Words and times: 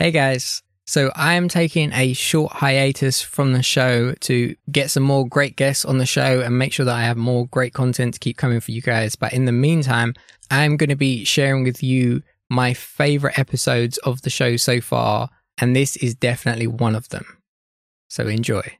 Hey 0.00 0.12
guys. 0.12 0.62
So 0.86 1.12
I 1.14 1.34
am 1.34 1.46
taking 1.46 1.92
a 1.92 2.14
short 2.14 2.52
hiatus 2.52 3.20
from 3.20 3.52
the 3.52 3.62
show 3.62 4.14
to 4.20 4.56
get 4.72 4.90
some 4.90 5.02
more 5.02 5.28
great 5.28 5.56
guests 5.56 5.84
on 5.84 5.98
the 5.98 6.06
show 6.06 6.40
and 6.40 6.58
make 6.58 6.72
sure 6.72 6.86
that 6.86 6.96
I 6.96 7.02
have 7.02 7.18
more 7.18 7.46
great 7.48 7.74
content 7.74 8.14
to 8.14 8.18
keep 8.18 8.38
coming 8.38 8.60
for 8.60 8.70
you 8.70 8.80
guys. 8.80 9.14
But 9.14 9.34
in 9.34 9.44
the 9.44 9.52
meantime, 9.52 10.14
I'm 10.50 10.78
going 10.78 10.88
to 10.88 10.96
be 10.96 11.26
sharing 11.26 11.64
with 11.64 11.82
you 11.82 12.22
my 12.48 12.72
favorite 12.72 13.38
episodes 13.38 13.98
of 13.98 14.22
the 14.22 14.30
show 14.30 14.56
so 14.56 14.80
far, 14.80 15.28
and 15.58 15.76
this 15.76 15.96
is 15.98 16.14
definitely 16.14 16.66
one 16.66 16.96
of 16.96 17.10
them. 17.10 17.26
So 18.08 18.26
enjoy. 18.26 18.79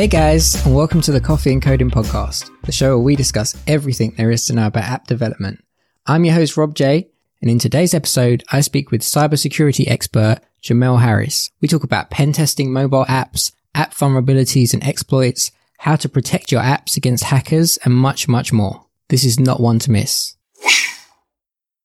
Hey 0.00 0.06
guys, 0.06 0.54
and 0.64 0.74
welcome 0.74 1.02
to 1.02 1.12
the 1.12 1.20
Coffee 1.20 1.52
and 1.52 1.60
Coding 1.60 1.90
Podcast, 1.90 2.48
the 2.62 2.72
show 2.72 2.96
where 2.96 3.04
we 3.04 3.16
discuss 3.16 3.54
everything 3.66 4.14
there 4.16 4.30
is 4.30 4.46
to 4.46 4.54
know 4.54 4.68
about 4.68 4.84
app 4.84 5.06
development. 5.06 5.62
I'm 6.06 6.24
your 6.24 6.32
host, 6.32 6.56
Rob 6.56 6.74
J, 6.74 7.10
and 7.42 7.50
in 7.50 7.58
today's 7.58 7.92
episode, 7.92 8.42
I 8.50 8.62
speak 8.62 8.90
with 8.90 9.02
cybersecurity 9.02 9.86
expert 9.86 10.38
Jamel 10.62 11.02
Harris. 11.02 11.50
We 11.60 11.68
talk 11.68 11.84
about 11.84 12.08
pen 12.08 12.32
testing 12.32 12.72
mobile 12.72 13.04
apps, 13.10 13.52
app 13.74 13.92
vulnerabilities 13.92 14.72
and 14.72 14.82
exploits, 14.82 15.52
how 15.80 15.96
to 15.96 16.08
protect 16.08 16.50
your 16.50 16.62
apps 16.62 16.96
against 16.96 17.24
hackers, 17.24 17.76
and 17.84 17.92
much, 17.92 18.26
much 18.26 18.54
more. 18.54 18.86
This 19.10 19.22
is 19.22 19.38
not 19.38 19.60
one 19.60 19.80
to 19.80 19.90
miss. 19.90 20.34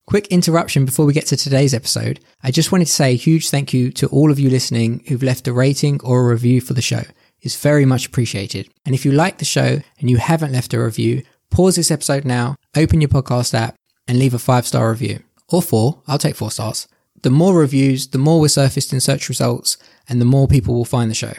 Quick 0.08 0.28
interruption 0.28 0.86
before 0.86 1.06
we 1.06 1.12
get 1.12 1.26
to 1.26 1.36
today's 1.36 1.74
episode. 1.74 2.22
I 2.42 2.52
just 2.52 2.72
wanted 2.72 2.86
to 2.86 2.94
say 2.94 3.12
a 3.12 3.18
huge 3.18 3.50
thank 3.50 3.74
you 3.74 3.92
to 3.92 4.08
all 4.08 4.32
of 4.32 4.40
you 4.40 4.50
listening 4.50 5.04
who've 5.10 5.22
left 5.22 5.50
a 5.50 5.54
rating 5.54 6.00
or 6.02 6.22
a 6.22 6.32
review 6.32 6.62
for 6.62 6.76
the 6.76 6.82
show 6.82 7.02
is 7.46 7.56
very 7.56 7.86
much 7.86 8.08
appreciated. 8.08 8.68
And 8.86 8.94
if 8.94 9.06
you 9.06 9.12
like 9.14 9.38
the 9.38 9.46
show 9.46 9.80
and 10.00 10.10
you 10.10 10.18
haven't 10.18 10.52
left 10.52 10.74
a 10.74 10.84
review, 10.84 11.24
pause 11.52 11.78
this 11.78 11.92
episode 11.92 12.26
now, 12.26 12.56
open 12.76 13.00
your 13.00 13.08
podcast 13.08 13.54
app, 13.54 13.76
and 14.08 14.20
leave 14.20 14.34
a 14.34 14.40
five 14.40 14.68
star 14.68 14.90
review. 14.90 15.20
Or 15.48 15.62
four, 15.62 16.02
I'll 16.08 16.18
take 16.18 16.36
four 16.36 16.52
stars. 16.52 16.88
The 17.22 17.30
more 17.30 17.58
reviews, 17.58 18.08
the 18.08 18.18
more 18.18 18.42
we're 18.42 18.50
surfaced 18.50 18.92
in 18.92 19.00
search 19.00 19.30
results, 19.30 19.78
and 20.10 20.20
the 20.20 20.26
more 20.26 20.48
people 20.48 20.74
will 20.74 20.86
find 20.86 21.10
the 21.10 21.16
show. 21.16 21.34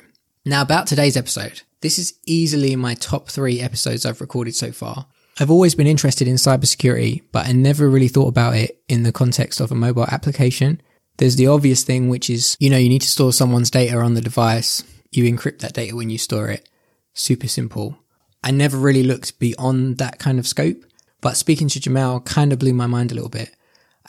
Now, 0.45 0.63
about 0.63 0.87
today's 0.87 1.17
episode. 1.17 1.63
This 1.81 1.99
is 1.99 2.15
easily 2.25 2.75
my 2.77 2.95
top 2.95 3.29
three 3.29 3.61
episodes 3.61 4.07
I've 4.07 4.21
recorded 4.21 4.55
so 4.55 4.73
far. 4.73 5.07
I've 5.39 5.51
always 5.51 5.75
been 5.75 5.87
interested 5.87 6.27
in 6.27 6.37
cybersecurity, 6.37 7.23
but 7.31 7.47
I 7.47 7.53
never 7.53 7.91
really 7.91 8.09
thought 8.09 8.29
about 8.29 8.57
it 8.57 8.81
in 8.89 9.03
the 9.03 9.13
context 9.13 9.61
of 9.61 9.71
a 9.71 9.75
mobile 9.75 10.07
application. 10.07 10.81
There's 11.19 11.37
the 11.37 11.49
obvious 11.49 11.83
thing, 11.83 12.09
which 12.09 12.31
is, 12.31 12.57
you 12.59 12.71
know, 12.71 12.79
you 12.79 12.89
need 12.89 13.03
to 13.03 13.09
store 13.09 13.33
someone's 13.33 13.71
data 13.71 13.99
on 13.99 14.15
the 14.15 14.21
device 14.21 14.83
you 15.17 15.25
encrypt 15.25 15.61
that 15.61 15.75
data 15.75 15.97
when 15.97 16.11
you 16.11 16.19
store 16.19 16.51
it. 16.51 16.69
Super 17.15 17.49
simple. 17.49 17.99
I 18.45 18.51
never 18.51 18.77
really 18.77 19.03
looked 19.03 19.39
beyond 19.39 19.99
that 19.99 20.19
kind 20.19 20.39
of 20.39 20.47
scope, 20.47 20.85
but 21.21 21.37
speaking 21.37 21.69
to 21.69 21.81
Jamal 21.81 22.21
kind 22.21 22.53
of 22.53 22.59
blew 22.59 22.73
my 22.73 22.87
mind 22.87 23.11
a 23.11 23.15
little 23.15 23.31
bit. 23.31 23.51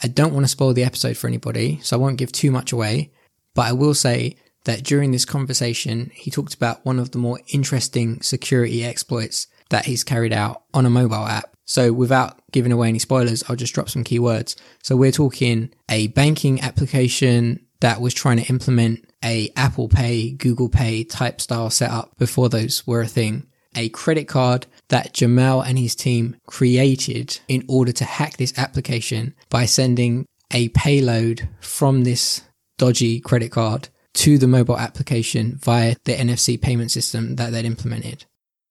I 0.02 0.08
don't 0.08 0.32
want 0.32 0.44
to 0.44 0.48
spoil 0.48 0.74
the 0.74 0.84
episode 0.84 1.16
for 1.16 1.26
anybody, 1.26 1.80
so 1.82 1.96
I 1.96 2.00
won't 2.00 2.18
give 2.18 2.30
too 2.30 2.50
much 2.50 2.70
away, 2.70 3.10
but 3.54 3.66
I 3.66 3.72
will 3.72 3.94
say 3.94 4.36
that 4.64 4.84
during 4.84 5.10
this 5.10 5.24
conversation, 5.24 6.10
he 6.14 6.30
talked 6.30 6.54
about 6.54 6.84
one 6.84 6.98
of 6.98 7.10
the 7.10 7.18
more 7.18 7.40
interesting 7.48 8.20
security 8.20 8.84
exploits 8.84 9.46
that 9.70 9.86
he's 9.86 10.04
carried 10.04 10.32
out 10.32 10.62
on 10.72 10.86
a 10.86 10.90
mobile 10.90 11.26
app. 11.26 11.54
So 11.64 11.92
without 11.92 12.40
giving 12.52 12.72
away 12.72 12.88
any 12.88 12.98
spoilers, 12.98 13.42
I'll 13.48 13.56
just 13.56 13.74
drop 13.74 13.90
some 13.90 14.04
keywords. 14.04 14.56
So 14.82 14.96
we're 14.96 15.12
talking 15.12 15.72
a 15.88 16.08
banking 16.08 16.60
application 16.60 17.66
that 17.80 18.00
was 18.00 18.14
trying 18.14 18.38
to 18.38 18.46
implement 18.48 19.07
a 19.24 19.50
Apple 19.56 19.88
Pay, 19.88 20.30
Google 20.32 20.68
Pay 20.68 21.04
type 21.04 21.40
style 21.40 21.70
setup 21.70 22.16
before 22.18 22.48
those 22.48 22.86
were 22.86 23.00
a 23.00 23.06
thing. 23.06 23.46
A 23.74 23.88
credit 23.90 24.26
card 24.26 24.66
that 24.88 25.12
Jamel 25.12 25.64
and 25.66 25.78
his 25.78 25.94
team 25.94 26.36
created 26.46 27.40
in 27.48 27.64
order 27.68 27.92
to 27.92 28.04
hack 28.04 28.36
this 28.36 28.56
application 28.58 29.34
by 29.50 29.66
sending 29.66 30.26
a 30.52 30.68
payload 30.70 31.48
from 31.60 32.04
this 32.04 32.42
dodgy 32.78 33.20
credit 33.20 33.52
card 33.52 33.88
to 34.14 34.38
the 34.38 34.48
mobile 34.48 34.78
application 34.78 35.58
via 35.62 35.94
the 36.04 36.14
NFC 36.14 36.60
payment 36.60 36.90
system 36.90 37.36
that 37.36 37.50
they'd 37.50 37.64
implemented. 37.64 38.24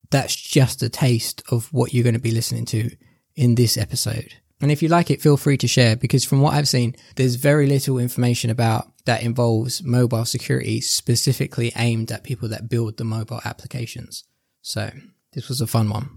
That's 0.09 0.35
just 0.35 0.81
a 0.81 0.89
taste 0.89 1.43
of 1.51 1.71
what 1.71 1.93
you're 1.93 2.03
going 2.03 2.15
to 2.15 2.19
be 2.19 2.31
listening 2.31 2.65
to 2.65 2.89
in 3.35 3.55
this 3.55 3.77
episode. 3.77 4.33
And 4.59 4.71
if 4.71 4.81
you 4.81 4.89
like 4.89 5.11
it, 5.11 5.21
feel 5.21 5.37
free 5.37 5.57
to 5.57 5.67
share 5.67 5.95
because 5.95 6.25
from 6.25 6.41
what 6.41 6.53
I've 6.53 6.67
seen, 6.67 6.95
there's 7.15 7.35
very 7.35 7.67
little 7.67 7.99
information 7.99 8.49
about 8.49 8.91
that 9.05 9.23
involves 9.23 9.83
mobile 9.83 10.25
security 10.25 10.81
specifically 10.81 11.71
aimed 11.75 12.11
at 12.11 12.23
people 12.23 12.49
that 12.49 12.69
build 12.69 12.97
the 12.97 13.03
mobile 13.03 13.39
applications. 13.45 14.23
So 14.61 14.91
this 15.33 15.47
was 15.47 15.61
a 15.61 15.67
fun 15.67 15.89
one. 15.89 16.09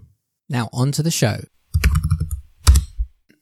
Now 0.49 0.69
on 0.73 0.91
to 0.93 1.03
the 1.03 1.11
show. 1.11 1.41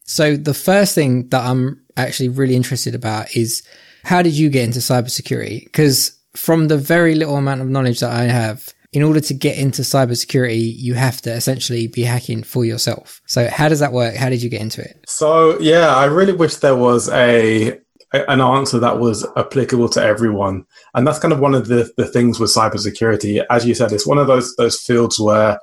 So 0.03 0.35
the 0.35 0.53
first 0.53 0.95
thing 0.95 1.29
that 1.29 1.45
I'm 1.45 1.83
actually 1.95 2.29
really 2.29 2.55
interested 2.55 2.93
about 2.93 3.35
is 3.35 3.63
how 4.03 4.21
did 4.21 4.33
you 4.33 4.49
get 4.49 4.65
into 4.65 4.79
cybersecurity? 4.79 5.63
Because 5.63 6.19
from 6.35 6.67
the 6.67 6.77
very 6.77 7.15
little 7.15 7.37
amount 7.37 7.61
of 7.61 7.69
knowledge 7.69 7.99
that 8.01 8.11
I 8.11 8.23
have, 8.23 8.73
in 8.91 9.03
order 9.03 9.19
to 9.19 9.33
get 9.33 9.57
into 9.57 9.83
cybersecurity, 9.83 10.73
you 10.75 10.95
have 10.95 11.21
to 11.21 11.31
essentially 11.31 11.87
be 11.87 12.03
hacking 12.03 12.43
for 12.43 12.65
yourself. 12.65 13.21
So 13.27 13.47
how 13.47 13.69
does 13.69 13.79
that 13.79 13.93
work? 13.93 14.15
How 14.15 14.29
did 14.29 14.41
you 14.41 14.49
get 14.49 14.61
into 14.61 14.81
it? 14.81 15.03
So 15.07 15.59
yeah, 15.59 15.95
I 15.95 16.05
really 16.05 16.33
wish 16.33 16.55
there 16.55 16.75
was 16.75 17.09
a 17.09 17.79
an 18.11 18.41
answer 18.41 18.79
that 18.79 18.99
was 18.99 19.25
applicable 19.37 19.89
to 19.89 20.01
everyone. 20.01 20.65
And 20.95 21.05
that's 21.05 21.19
kind 21.19 21.31
of 21.31 21.39
one 21.39 21.53
of 21.53 21.67
the, 21.67 21.91
the 21.95 22.07
things 22.07 22.39
with 22.39 22.49
cybersecurity. 22.49 23.45
As 23.51 23.67
you 23.67 23.75
said, 23.75 23.91
it's 23.91 24.07
one 24.07 24.17
of 24.17 24.27
those 24.27 24.55
those 24.55 24.79
fields 24.79 25.19
where 25.19 25.59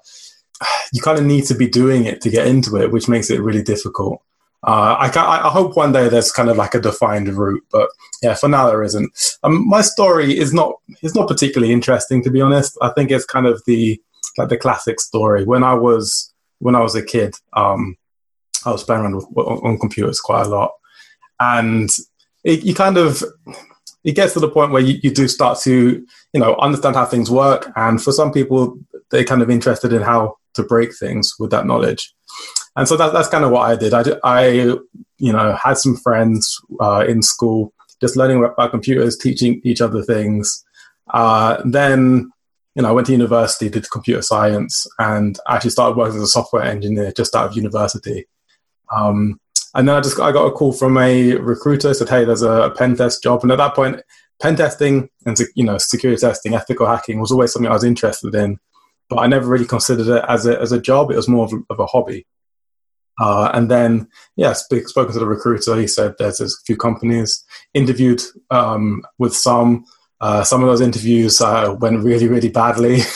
you 0.93 1.03
kind 1.03 1.19
of 1.19 1.25
need 1.25 1.45
to 1.47 1.55
be 1.55 1.69
doing 1.69 2.05
it 2.05 2.21
to 2.21 2.31
get 2.31 2.47
into 2.47 2.77
it, 2.77 2.93
which 2.93 3.09
makes 3.09 3.31
it 3.31 3.41
really 3.41 3.63
difficult. 3.63 4.23
Uh, 4.67 4.97
I, 4.99 5.47
I, 5.47 5.49
hope 5.49 5.77
one 5.77 5.93
day 5.93 6.09
there's 6.09 6.33
kind 6.33 6.51
of 6.51 6.57
like 6.57 6.75
a 6.75 6.81
defined 6.81 7.29
route, 7.29 7.63
but 7.71 7.89
yeah, 8.21 8.35
for 8.35 8.49
now 8.49 8.67
there 8.67 8.83
isn't. 8.83 9.13
Um, 9.45 9.65
my 9.69 9.81
story 9.81 10.37
is 10.37 10.53
not 10.53 10.75
is 11.03 11.15
not 11.15 11.29
particularly 11.29 11.73
interesting, 11.73 12.21
to 12.25 12.31
be 12.31 12.41
honest. 12.41 12.77
I 12.83 12.91
think 12.91 13.13
it's 13.13 13.25
kind 13.25 13.47
of 13.47 13.63
the 13.67 14.01
like 14.39 14.49
the 14.49 14.57
classic 14.57 14.99
story. 14.99 15.45
When 15.45 15.63
I 15.63 15.75
was 15.75 16.35
when 16.59 16.75
I 16.75 16.81
was 16.81 16.97
a 16.97 17.05
kid, 17.05 17.37
um, 17.53 17.97
I 18.65 18.73
was 18.73 18.83
playing 18.83 19.03
around 19.03 19.15
with, 19.15 19.47
on 19.47 19.79
computers 19.79 20.19
quite 20.19 20.47
a 20.47 20.49
lot, 20.49 20.73
and 21.39 21.89
it, 22.43 22.65
you 22.65 22.75
kind 22.75 22.97
of 22.97 23.23
it 24.03 24.17
gets 24.17 24.33
to 24.33 24.41
the 24.41 24.51
point 24.51 24.73
where 24.73 24.83
you, 24.83 24.99
you 25.01 25.13
do 25.13 25.29
start 25.29 25.61
to 25.61 26.05
you 26.33 26.41
know 26.41 26.57
understand 26.57 26.97
how 26.97 27.05
things 27.05 27.31
work, 27.31 27.71
and 27.77 28.03
for 28.03 28.11
some 28.11 28.33
people, 28.33 28.81
they're 29.13 29.23
kind 29.23 29.43
of 29.43 29.51
interested 29.51 29.93
in 29.93 30.03
how 30.03 30.39
to 30.55 30.65
break 30.65 30.93
things 30.97 31.35
with 31.39 31.53
that 31.53 31.67
knowledge 31.67 32.13
and 32.77 32.87
so 32.87 32.97
that, 32.97 33.13
that's 33.13 33.29
kind 33.29 33.45
of 33.45 33.51
what 33.51 33.63
I 33.63 33.77
did. 33.77 33.95
I, 33.95 34.05
I 34.23 34.49
you 35.19 35.33
know, 35.33 35.57
had 35.63 35.79
some 35.79 35.97
friends 35.97 36.61
uh, 36.81 37.05
in 37.09 37.23
school 37.23 37.73
just 38.01 38.17
learning 38.17 38.45
about 38.45 38.71
computers, 38.71 39.17
teaching 39.17 39.61
each 39.65 39.81
other 39.81 40.03
things. 40.03 40.65
Uh, 41.13 41.63
then, 41.65 42.31
you 42.75 42.83
know, 42.83 42.89
I 42.89 42.93
went 42.93 43.07
to 43.07 43.13
university, 43.13 43.71
did 43.71 43.91
computer 43.91 44.23
science, 44.23 44.87
and 44.99 45.39
actually 45.49 45.71
started 45.71 45.97
working 45.97 46.17
as 46.17 46.23
a 46.23 46.27
software 46.27 46.65
engineer 46.65 47.13
just 47.13 47.35
out 47.35 47.47
of 47.47 47.57
university. 47.57 48.27
Um, 48.95 49.41
and 49.75 49.89
then 49.89 49.97
I 49.97 50.01
just 50.01 50.21
I 50.21 50.33
got 50.33 50.47
a 50.47 50.53
call 50.53 50.73
from 50.73 50.97
a 50.99 51.35
recruiter 51.37 51.93
said, 51.95 52.09
"Hey, 52.09 52.25
there's 52.25 52.43
a 52.43 52.73
pen 52.77 52.97
test 52.97 53.23
job." 53.23 53.43
And 53.43 53.53
at 53.53 53.59
that 53.59 53.75
point, 53.75 54.01
pen 54.41 54.57
testing 54.57 55.09
and 55.25 55.39
you 55.55 55.65
know 55.65 55.79
security 55.79 56.21
testing, 56.21 56.55
ethical 56.55 56.87
hacking 56.87 57.21
was 57.21 57.33
always 57.33 57.53
something 57.53 57.71
I 57.71 57.75
was 57.75 57.85
interested 57.85 58.35
in, 58.35 58.59
but 59.09 59.17
I 59.17 59.27
never 59.27 59.49
really 59.49 59.67
considered 59.67 60.09
it 60.09 60.25
as 60.29 60.47
a 60.47 60.61
as 60.61 60.73
a 60.73 60.81
job. 60.81 61.11
It 61.11 61.17
was 61.17 61.29
more 61.29 61.45
of, 61.45 61.53
of 61.71 61.79
a 61.79 61.87
hobby. 61.87 62.27
Uh, 63.19 63.51
and 63.55 63.71
then, 63.71 64.09
yeah, 64.37 64.53
speak, 64.53 64.89
spoken 64.89 65.13
to 65.13 65.19
the 65.19 65.27
recruiter. 65.27 65.77
He 65.77 65.87
said 65.87 66.15
there's, 66.19 66.41
a 66.41 66.49
few 66.65 66.77
companies. 66.77 67.45
Interviewed 67.75 68.23
um, 68.51 69.03
with 69.19 69.35
some. 69.35 69.85
Uh, 70.19 70.43
some 70.43 70.63
of 70.63 70.67
those 70.67 70.81
interviews 70.81 71.43
uh, 71.43 71.77
went 71.79 72.03
really, 72.03 72.29
really 72.29 72.49
badly. 72.49 73.01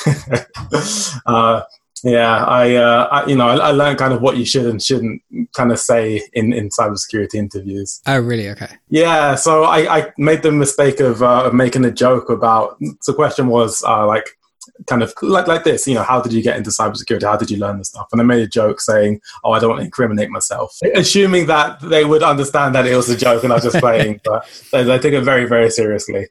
Uh, 1.27 1.63
yeah, 2.05 2.45
I, 2.45 2.75
uh, 2.77 3.09
I, 3.11 3.27
you 3.27 3.37
know, 3.37 3.49
I, 3.49 3.57
I, 3.57 3.71
learned 3.73 3.99
kind 3.99 4.13
of 4.13 4.23
what 4.23 4.37
you 4.37 4.45
should 4.45 4.67
and 4.67 4.83
shouldn't 4.83 5.23
kind 5.53 5.71
of 5.71 5.79
say 5.79 6.23
in 6.33 6.53
in 6.53 6.71
cybersecurity 6.71 7.35
interviews. 7.35 8.01
Oh, 8.07 8.19
really? 8.21 8.49
Okay. 8.51 8.69
Yeah, 8.89 9.35
so 9.35 9.65
I, 9.65 9.99
I 9.99 10.13
made 10.17 10.43
the 10.43 10.53
mistake 10.53 11.01
of, 11.01 11.23
uh, 11.23 11.45
of 11.45 11.55
making 11.55 11.85
a 11.85 11.91
joke 11.91 12.31
about. 12.31 12.79
The 12.81 13.13
question 13.13 13.49
was 13.49 13.83
like, 13.83 14.39
kind 14.87 15.03
of 15.03 15.13
like 15.23 15.47
like 15.47 15.65
this, 15.65 15.87
you 15.87 15.95
know, 15.95 16.03
how 16.03 16.21
did 16.21 16.33
you 16.33 16.43
get 16.43 16.57
into 16.57 16.71
cybersecurity? 16.71 17.23
How 17.23 17.37
did 17.37 17.51
you 17.51 17.59
learn 17.59 17.79
this 17.79 17.89
stuff? 17.89 18.09
And 18.13 18.21
I 18.21 18.25
made 18.25 18.43
a 18.43 18.47
joke 18.47 18.81
saying, 18.81 19.21
"Oh, 19.45 19.53
I 19.53 19.59
don't 19.59 19.71
want 19.71 19.81
to 19.81 19.85
incriminate 19.85 20.31
myself," 20.31 20.77
assuming 20.95 21.47
that 21.47 21.81
they 21.81 22.05
would 22.05 22.23
understand 22.23 22.75
that 22.75 22.87
it 22.87 22.97
was 22.97 23.09
a 23.09 23.17
joke 23.17 23.45
and 23.45 23.53
I 23.53 23.57
was 23.57 23.65
just 23.65 23.79
playing. 23.79 24.21
but 24.25 24.47
they, 24.73 24.85
they 24.85 24.99
took 24.99 25.13
it 25.13 25.23
very 25.23 25.47
very 25.47 25.71
seriously. 25.71 26.29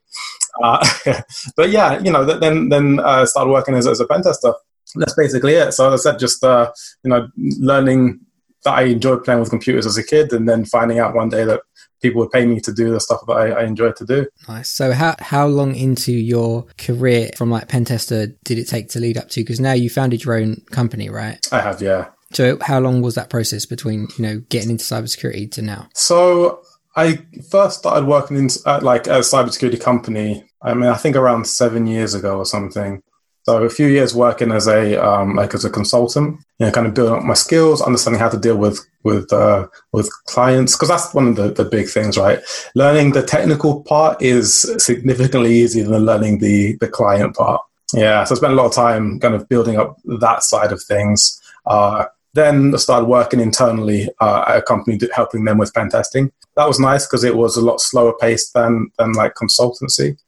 Uh, 0.62 0.86
but 1.56 1.70
yeah, 1.70 1.98
you 2.00 2.10
know, 2.10 2.24
then 2.24 2.68
then 2.68 3.00
uh, 3.00 3.26
started 3.26 3.50
working 3.50 3.74
as, 3.74 3.86
as 3.86 4.00
a 4.00 4.06
pen 4.06 4.22
tester. 4.22 4.52
That's 4.96 5.14
basically 5.14 5.54
it. 5.54 5.72
So 5.72 5.92
as 5.92 6.06
I 6.06 6.10
said, 6.10 6.18
just 6.18 6.42
uh, 6.42 6.72
you 7.04 7.10
know, 7.10 7.28
learning 7.36 8.20
that 8.64 8.74
I 8.74 8.82
enjoyed 8.82 9.24
playing 9.24 9.40
with 9.40 9.50
computers 9.50 9.86
as 9.86 9.96
a 9.96 10.04
kid, 10.04 10.32
and 10.32 10.48
then 10.48 10.64
finding 10.64 10.98
out 10.98 11.14
one 11.14 11.28
day 11.28 11.44
that 11.44 11.62
people 12.00 12.20
would 12.20 12.30
pay 12.30 12.46
me 12.46 12.60
to 12.60 12.72
do 12.72 12.90
the 12.90 13.00
stuff 13.00 13.20
that 13.26 13.32
I, 13.32 13.50
I 13.50 13.64
enjoy 13.64 13.92
to 13.92 14.04
do. 14.04 14.26
Nice. 14.48 14.68
So 14.68 14.92
how 14.92 15.16
how 15.18 15.46
long 15.46 15.74
into 15.74 16.12
your 16.12 16.66
career 16.78 17.30
from 17.36 17.50
like 17.50 17.68
pen 17.68 17.84
tester 17.84 18.28
did 18.44 18.58
it 18.58 18.68
take 18.68 18.88
to 18.90 19.00
lead 19.00 19.16
up 19.16 19.28
to? 19.30 19.40
Because 19.40 19.60
now 19.60 19.72
you 19.72 19.90
founded 19.90 20.24
your 20.24 20.34
own 20.34 20.62
company, 20.70 21.08
right? 21.10 21.46
I 21.52 21.60
have, 21.60 21.80
yeah. 21.82 22.08
So 22.32 22.58
how 22.60 22.78
long 22.80 23.02
was 23.02 23.16
that 23.16 23.28
process 23.28 23.66
between 23.66 24.08
you 24.16 24.22
know 24.22 24.38
getting 24.48 24.70
into 24.70 24.84
cybersecurity 24.84 25.50
to 25.52 25.62
now? 25.62 25.88
So 25.94 26.62
I 26.96 27.24
first 27.50 27.78
started 27.78 28.06
working 28.06 28.36
in 28.36 28.48
uh, 28.66 28.80
like 28.82 29.06
a 29.06 29.20
cybersecurity 29.20 29.80
company. 29.80 30.44
I 30.62 30.74
mean, 30.74 30.90
I 30.90 30.96
think 30.96 31.16
around 31.16 31.46
seven 31.46 31.86
years 31.86 32.14
ago 32.14 32.38
or 32.38 32.46
something. 32.46 33.02
So 33.44 33.62
a 33.62 33.70
few 33.70 33.86
years 33.86 34.14
working 34.14 34.52
as 34.52 34.68
a 34.68 35.02
um, 35.02 35.34
like 35.34 35.54
as 35.54 35.64
a 35.64 35.70
consultant, 35.70 36.40
you 36.60 36.66
know, 36.66 36.72
kind 36.72 36.86
of 36.86 36.92
building 36.92 37.14
up 37.14 37.24
my 37.24 37.34
skills, 37.34 37.80
understanding 37.80 38.20
how 38.20 38.28
to 38.28 38.38
deal 38.38 38.56
with 38.56 38.86
with 39.02 39.32
uh, 39.32 39.66
with 39.92 40.10
clients, 40.26 40.76
because 40.76 40.90
that's 40.90 41.14
one 41.14 41.28
of 41.28 41.36
the, 41.36 41.50
the 41.50 41.64
big 41.64 41.88
things, 41.88 42.18
right? 42.18 42.38
Learning 42.74 43.12
the 43.12 43.22
technical 43.22 43.82
part 43.84 44.20
is 44.20 44.60
significantly 44.76 45.54
easier 45.54 45.84
than 45.84 46.04
learning 46.04 46.38
the 46.38 46.76
the 46.76 46.88
client 46.88 47.34
part. 47.34 47.62
Yeah, 47.94 48.24
so 48.24 48.34
I 48.34 48.36
spent 48.36 48.52
a 48.52 48.56
lot 48.56 48.66
of 48.66 48.74
time 48.74 49.18
kind 49.20 49.34
of 49.34 49.48
building 49.48 49.78
up 49.78 49.96
that 50.04 50.42
side 50.42 50.70
of 50.70 50.82
things. 50.82 51.40
Uh, 51.66 52.04
then 52.34 52.74
I 52.74 52.76
started 52.76 53.06
working 53.06 53.40
internally 53.40 54.10
uh, 54.20 54.44
at 54.46 54.58
a 54.58 54.62
company 54.62 55.00
helping 55.14 55.44
them 55.46 55.56
with 55.56 55.74
pen 55.74 55.88
testing. 55.88 56.30
That 56.56 56.68
was 56.68 56.78
nice 56.78 57.06
because 57.06 57.24
it 57.24 57.36
was 57.36 57.56
a 57.56 57.64
lot 57.64 57.80
slower 57.80 58.12
paced 58.20 58.52
than 58.52 58.90
than 58.98 59.12
like 59.12 59.34
consultancy, 59.34 60.18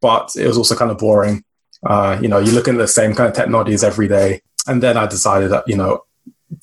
but 0.00 0.30
it 0.38 0.46
was 0.46 0.56
also 0.56 0.74
kind 0.74 0.90
of 0.90 0.96
boring. 0.96 1.44
Uh, 1.84 2.18
you 2.22 2.28
know, 2.28 2.38
you're 2.38 2.54
looking 2.54 2.74
at 2.74 2.78
the 2.78 2.88
same 2.88 3.14
kind 3.14 3.28
of 3.28 3.36
technologies 3.36 3.84
every 3.84 4.08
day. 4.08 4.40
And 4.66 4.82
then 4.82 4.96
I 4.96 5.06
decided 5.06 5.50
that 5.50 5.66
you 5.66 5.76
know 5.76 6.04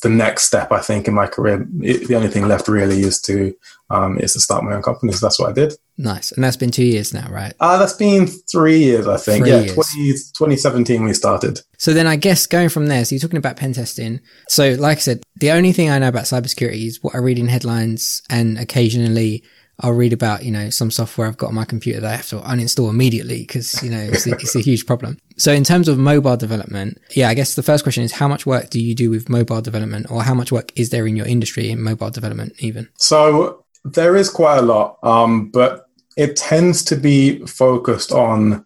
the 0.02 0.10
next 0.10 0.44
step 0.44 0.72
I 0.72 0.80
think 0.80 1.08
in 1.08 1.14
my 1.14 1.28
career, 1.28 1.68
it, 1.82 2.08
the 2.08 2.16
only 2.16 2.28
thing 2.28 2.48
left 2.48 2.68
really 2.68 3.02
is 3.02 3.20
to 3.22 3.56
um, 3.90 4.20
is 4.20 4.34
to 4.34 4.40
start 4.40 4.64
my 4.64 4.74
own 4.74 4.84
company. 4.84 5.12
So 5.14 5.26
that's 5.26 5.40
what 5.40 5.50
I 5.50 5.54
did. 5.54 5.74
Nice, 5.98 6.32
and 6.32 6.44
that's 6.44 6.56
been 6.56 6.72
two 6.72 6.86
years 6.86 7.14
now, 7.14 7.28
right? 7.30 7.54
Uh, 7.60 7.78
that's 7.78 7.94
been 7.94 8.28
three 8.28 8.78
years, 8.78 9.08
I 9.08 9.18
think. 9.18 9.46
Three 9.46 9.52
yeah, 9.52 9.74
20, 9.74 9.74
2017 9.74 11.04
we 11.04 11.14
started. 11.14 11.62
So 11.78 11.94
then 11.94 12.08
I 12.08 12.16
guess 12.16 12.46
going 12.46 12.70
from 12.70 12.86
there, 12.86 13.04
so 13.04 13.16
you're 13.16 13.20
talking 13.20 13.38
about 13.38 13.58
pen 13.58 13.74
testing. 13.74 14.22
So 14.48 14.76
like 14.80 14.98
I 14.98 15.02
said, 15.02 15.24
the 15.38 15.52
only 15.52 15.72
thing 15.72 15.90
I 15.90 16.00
know 16.00 16.08
about 16.08 16.26
cybersecurity 16.26 16.86
is 16.86 17.04
what 17.04 17.16
I 17.16 17.18
read 17.18 17.40
in 17.40 17.48
headlines 17.48 18.22
and 18.30 18.58
occasionally 18.58 19.44
I'll 19.82 19.94
read 19.94 20.14
about, 20.14 20.44
you 20.44 20.52
know, 20.52 20.70
some 20.70 20.92
software 20.92 21.28
I've 21.28 21.38
got 21.38 21.48
on 21.48 21.56
my 21.56 21.66
computer 21.66 22.02
that 22.02 22.12
I 22.12 22.16
have 22.16 22.28
to 22.30 22.38
uninstall 22.38 22.90
immediately 22.90 23.40
because, 23.40 23.82
you 23.82 23.90
know, 23.90 24.00
it's 24.00 24.28
a, 24.28 24.32
it's 24.32 24.56
a 24.56 24.60
huge 24.60 24.86
problem. 24.86 25.18
So 25.38 25.54
in 25.54 25.64
terms 25.64 25.88
of 25.88 25.98
mobile 25.98 26.36
development, 26.36 27.00
yeah, 27.16 27.30
I 27.30 27.34
guess 27.34 27.56
the 27.56 27.64
first 27.64 27.84
question 27.84 28.04
is 28.04 28.12
how 28.12 28.28
much 28.28 28.46
work 28.46 28.70
do 28.70 28.80
you 28.80 28.94
do 28.94 29.10
with 29.10 29.30
mobile 29.30 29.62
development 29.62 30.12
or 30.12 30.24
how 30.24 30.34
much 30.34 30.52
work 30.52 30.78
is 30.78 30.90
there 30.90 31.08
in 31.08 31.16
your 31.16 31.26
industry 31.26 31.70
in 31.70 31.82
mobile 31.82 32.10
development 32.10 32.54
even? 32.60 32.90
So 32.98 33.66
there 33.86 34.16
is 34.16 34.30
quite 34.30 34.58
a 34.58 34.64
lot, 34.64 34.98
um, 35.04 35.50
but 35.50 35.86
it 36.18 36.36
tends 36.36 36.84
to 36.86 36.98
be 36.98 37.46
focused 37.46 38.12
on 38.12 38.66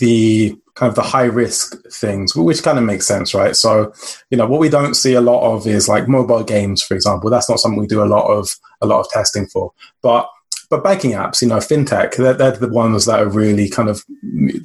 the 0.00 0.56
kind 0.74 0.88
of 0.88 0.96
the 0.96 1.02
high 1.02 1.24
risk 1.24 1.76
things, 1.92 2.34
which 2.34 2.62
kind 2.62 2.78
of 2.78 2.84
makes 2.84 3.06
sense, 3.06 3.34
right? 3.34 3.54
So, 3.54 3.92
you 4.30 4.38
know, 4.38 4.46
what 4.46 4.60
we 4.60 4.68
don't 4.68 4.94
see 4.94 5.14
a 5.14 5.20
lot 5.20 5.54
of 5.54 5.66
is 5.66 5.88
like 5.88 6.08
mobile 6.08 6.42
games, 6.42 6.82
for 6.82 6.94
example. 6.94 7.30
That's 7.30 7.48
not 7.48 7.60
something 7.60 7.78
we 7.78 7.86
do 7.86 8.02
a 8.02 8.06
lot 8.06 8.26
of 8.26 8.48
a 8.80 8.86
lot 8.86 9.00
of 9.00 9.08
testing 9.10 9.46
for. 9.46 9.72
But 10.02 10.28
but 10.74 10.82
banking 10.82 11.12
apps, 11.12 11.40
you 11.40 11.46
know, 11.46 11.58
fintech, 11.58 12.16
they're, 12.16 12.34
they're 12.34 12.50
the 12.52 12.68
ones 12.68 13.06
that 13.06 13.20
are 13.20 13.28
really 13.28 13.68
kind 13.68 13.88
of 13.88 14.02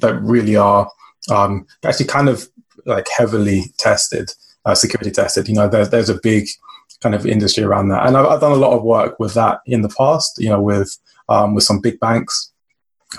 that 0.00 0.18
really 0.22 0.56
are 0.56 0.90
um, 1.30 1.64
actually 1.84 2.06
kind 2.06 2.28
of 2.28 2.48
like 2.84 3.06
heavily 3.16 3.66
tested, 3.78 4.32
uh, 4.64 4.74
security 4.74 5.12
tested. 5.12 5.48
You 5.48 5.54
know, 5.54 5.68
there's 5.68 5.90
there's 5.90 6.08
a 6.08 6.20
big 6.20 6.48
kind 7.00 7.14
of 7.14 7.26
industry 7.26 7.62
around 7.62 7.90
that, 7.90 8.06
and 8.06 8.16
I've, 8.16 8.26
I've, 8.26 8.40
done 8.40 8.50
a 8.50 8.56
lot 8.56 8.76
of 8.76 8.82
work 8.82 9.20
with 9.20 9.34
that 9.34 9.60
in 9.66 9.82
the 9.82 9.88
past. 9.88 10.36
You 10.40 10.48
know, 10.48 10.60
with 10.60 10.96
um, 11.28 11.54
with 11.54 11.62
some 11.62 11.80
big 11.80 12.00
banks, 12.00 12.50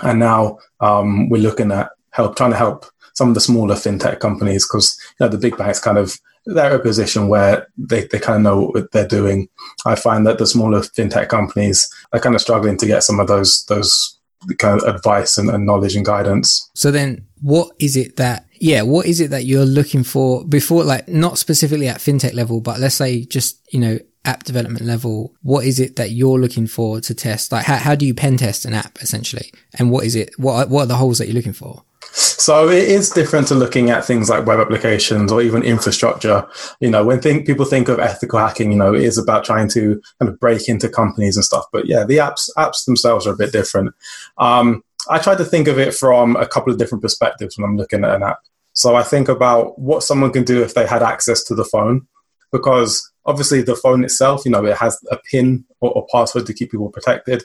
and 0.02 0.18
now 0.18 0.58
um, 0.80 1.30
we're 1.30 1.40
looking 1.40 1.72
at 1.72 1.90
help 2.10 2.36
trying 2.36 2.50
to 2.50 2.58
help 2.58 2.84
some 3.14 3.28
of 3.28 3.34
the 3.34 3.40
smaller 3.40 3.74
fintech 3.74 4.20
companies 4.20 4.66
because 4.66 4.98
you 5.18 5.24
know 5.24 5.30
the 5.30 5.38
big 5.38 5.56
banks 5.56 5.80
kind 5.80 5.96
of 5.96 6.18
they're 6.46 6.76
a 6.76 6.80
position 6.80 7.28
where 7.28 7.68
they, 7.76 8.06
they 8.06 8.18
kind 8.18 8.36
of 8.36 8.42
know 8.42 8.66
what 8.66 8.90
they're 8.92 9.06
doing. 9.06 9.48
I 9.86 9.94
find 9.94 10.26
that 10.26 10.38
the 10.38 10.46
smaller 10.46 10.80
fintech 10.80 11.28
companies 11.28 11.92
are 12.12 12.20
kind 12.20 12.34
of 12.34 12.40
struggling 12.40 12.76
to 12.78 12.86
get 12.86 13.02
some 13.02 13.20
of 13.20 13.28
those 13.28 13.64
those 13.66 14.18
kind 14.58 14.80
of 14.80 14.94
advice 14.94 15.38
and, 15.38 15.48
and 15.50 15.64
knowledge 15.66 15.94
and 15.94 16.04
guidance. 16.04 16.70
So 16.74 16.90
then 16.90 17.26
what 17.40 17.70
is 17.78 17.96
it 17.96 18.16
that 18.16 18.46
yeah, 18.60 18.82
what 18.82 19.06
is 19.06 19.20
it 19.20 19.30
that 19.30 19.44
you're 19.44 19.64
looking 19.64 20.04
for 20.04 20.44
before 20.44 20.84
like 20.84 21.08
not 21.08 21.36
specifically 21.36 21.88
at 21.88 21.98
fintech 21.98 22.32
level, 22.32 22.60
but 22.60 22.78
let's 22.78 22.94
say 22.94 23.24
just, 23.24 23.60
you 23.72 23.80
know, 23.80 23.98
app 24.24 24.44
development 24.44 24.84
level, 24.84 25.34
what 25.42 25.64
is 25.64 25.80
it 25.80 25.96
that 25.96 26.12
you're 26.12 26.38
looking 26.38 26.68
for 26.68 27.00
to 27.00 27.14
test? 27.14 27.50
Like 27.50 27.66
how, 27.66 27.76
how 27.76 27.94
do 27.96 28.06
you 28.06 28.14
pen 28.14 28.36
test 28.36 28.64
an 28.64 28.72
app 28.72 28.98
essentially? 29.00 29.52
And 29.74 29.90
what 29.90 30.04
is 30.04 30.14
it 30.14 30.30
what 30.38 30.68
what 30.68 30.82
are 30.84 30.86
the 30.86 30.96
holes 30.96 31.18
that 31.18 31.26
you're 31.26 31.34
looking 31.34 31.52
for? 31.52 31.82
So 32.14 32.68
it 32.68 32.88
is 32.88 33.08
different 33.08 33.48
to 33.48 33.54
looking 33.54 33.88
at 33.90 34.04
things 34.04 34.28
like 34.28 34.44
web 34.44 34.60
applications 34.60 35.32
or 35.32 35.40
even 35.40 35.62
infrastructure. 35.62 36.46
You 36.80 36.90
know, 36.90 37.04
when 37.04 37.20
think, 37.20 37.46
people 37.46 37.64
think 37.64 37.88
of 37.88 37.98
ethical 37.98 38.38
hacking, 38.38 38.70
you 38.70 38.78
know, 38.78 38.94
it 38.94 39.02
is 39.02 39.16
about 39.16 39.44
trying 39.44 39.68
to 39.70 40.00
kind 40.18 40.28
of 40.28 40.38
break 40.38 40.68
into 40.68 40.88
companies 40.88 41.36
and 41.36 41.44
stuff. 41.44 41.64
But 41.72 41.86
yeah, 41.86 42.04
the 42.04 42.18
apps 42.18 42.50
apps 42.58 42.84
themselves 42.84 43.26
are 43.26 43.32
a 43.32 43.36
bit 43.36 43.52
different. 43.52 43.94
Um, 44.36 44.82
I 45.08 45.18
try 45.18 45.34
to 45.34 45.44
think 45.44 45.68
of 45.68 45.78
it 45.78 45.94
from 45.94 46.36
a 46.36 46.46
couple 46.46 46.72
of 46.72 46.78
different 46.78 47.02
perspectives 47.02 47.56
when 47.56 47.68
I'm 47.68 47.76
looking 47.76 48.04
at 48.04 48.14
an 48.14 48.22
app. 48.22 48.40
So 48.74 48.94
I 48.94 49.02
think 49.02 49.28
about 49.28 49.78
what 49.78 50.02
someone 50.02 50.32
can 50.32 50.44
do 50.44 50.62
if 50.62 50.74
they 50.74 50.86
had 50.86 51.02
access 51.02 51.42
to 51.44 51.54
the 51.54 51.64
phone, 51.64 52.06
because 52.50 53.10
obviously 53.24 53.62
the 53.62 53.76
phone 53.76 54.04
itself, 54.04 54.44
you 54.44 54.50
know, 54.50 54.64
it 54.64 54.76
has 54.76 54.98
a 55.10 55.18
PIN 55.30 55.64
or, 55.80 55.92
or 55.92 56.06
password 56.12 56.46
to 56.46 56.54
keep 56.54 56.70
people 56.70 56.88
protected, 56.90 57.44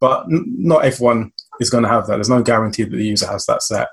but 0.00 0.24
n- 0.24 0.44
not 0.58 0.84
everyone 0.84 1.32
is 1.60 1.70
going 1.70 1.84
to 1.84 1.88
have 1.88 2.06
that. 2.06 2.16
There's 2.16 2.28
no 2.28 2.42
guarantee 2.42 2.84
that 2.84 2.96
the 2.96 3.04
user 3.04 3.26
has 3.26 3.46
that 3.46 3.62
set. 3.62 3.88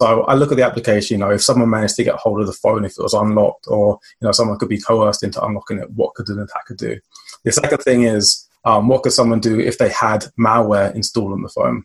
So 0.00 0.22
I 0.24 0.34
look 0.34 0.50
at 0.50 0.56
the 0.56 0.64
application, 0.64 1.14
you 1.14 1.24
know, 1.24 1.30
if 1.30 1.42
someone 1.42 1.70
managed 1.70 1.96
to 1.96 2.04
get 2.04 2.16
hold 2.16 2.40
of 2.40 2.46
the 2.46 2.52
phone, 2.52 2.84
if 2.84 2.92
it 2.98 3.02
was 3.02 3.14
unlocked, 3.14 3.66
or, 3.68 3.98
you 4.20 4.26
know, 4.26 4.32
someone 4.32 4.58
could 4.58 4.68
be 4.68 4.80
coerced 4.80 5.22
into 5.22 5.42
unlocking 5.42 5.78
it, 5.78 5.90
what 5.90 6.14
could 6.14 6.28
an 6.28 6.40
attacker 6.40 6.74
do? 6.74 6.98
The 7.44 7.52
second 7.52 7.78
thing 7.78 8.02
is, 8.02 8.48
um, 8.64 8.88
what 8.88 9.02
could 9.02 9.12
someone 9.12 9.40
do 9.40 9.58
if 9.58 9.78
they 9.78 9.88
had 9.88 10.26
malware 10.38 10.94
installed 10.94 11.32
on 11.32 11.42
the 11.42 11.48
phone? 11.48 11.84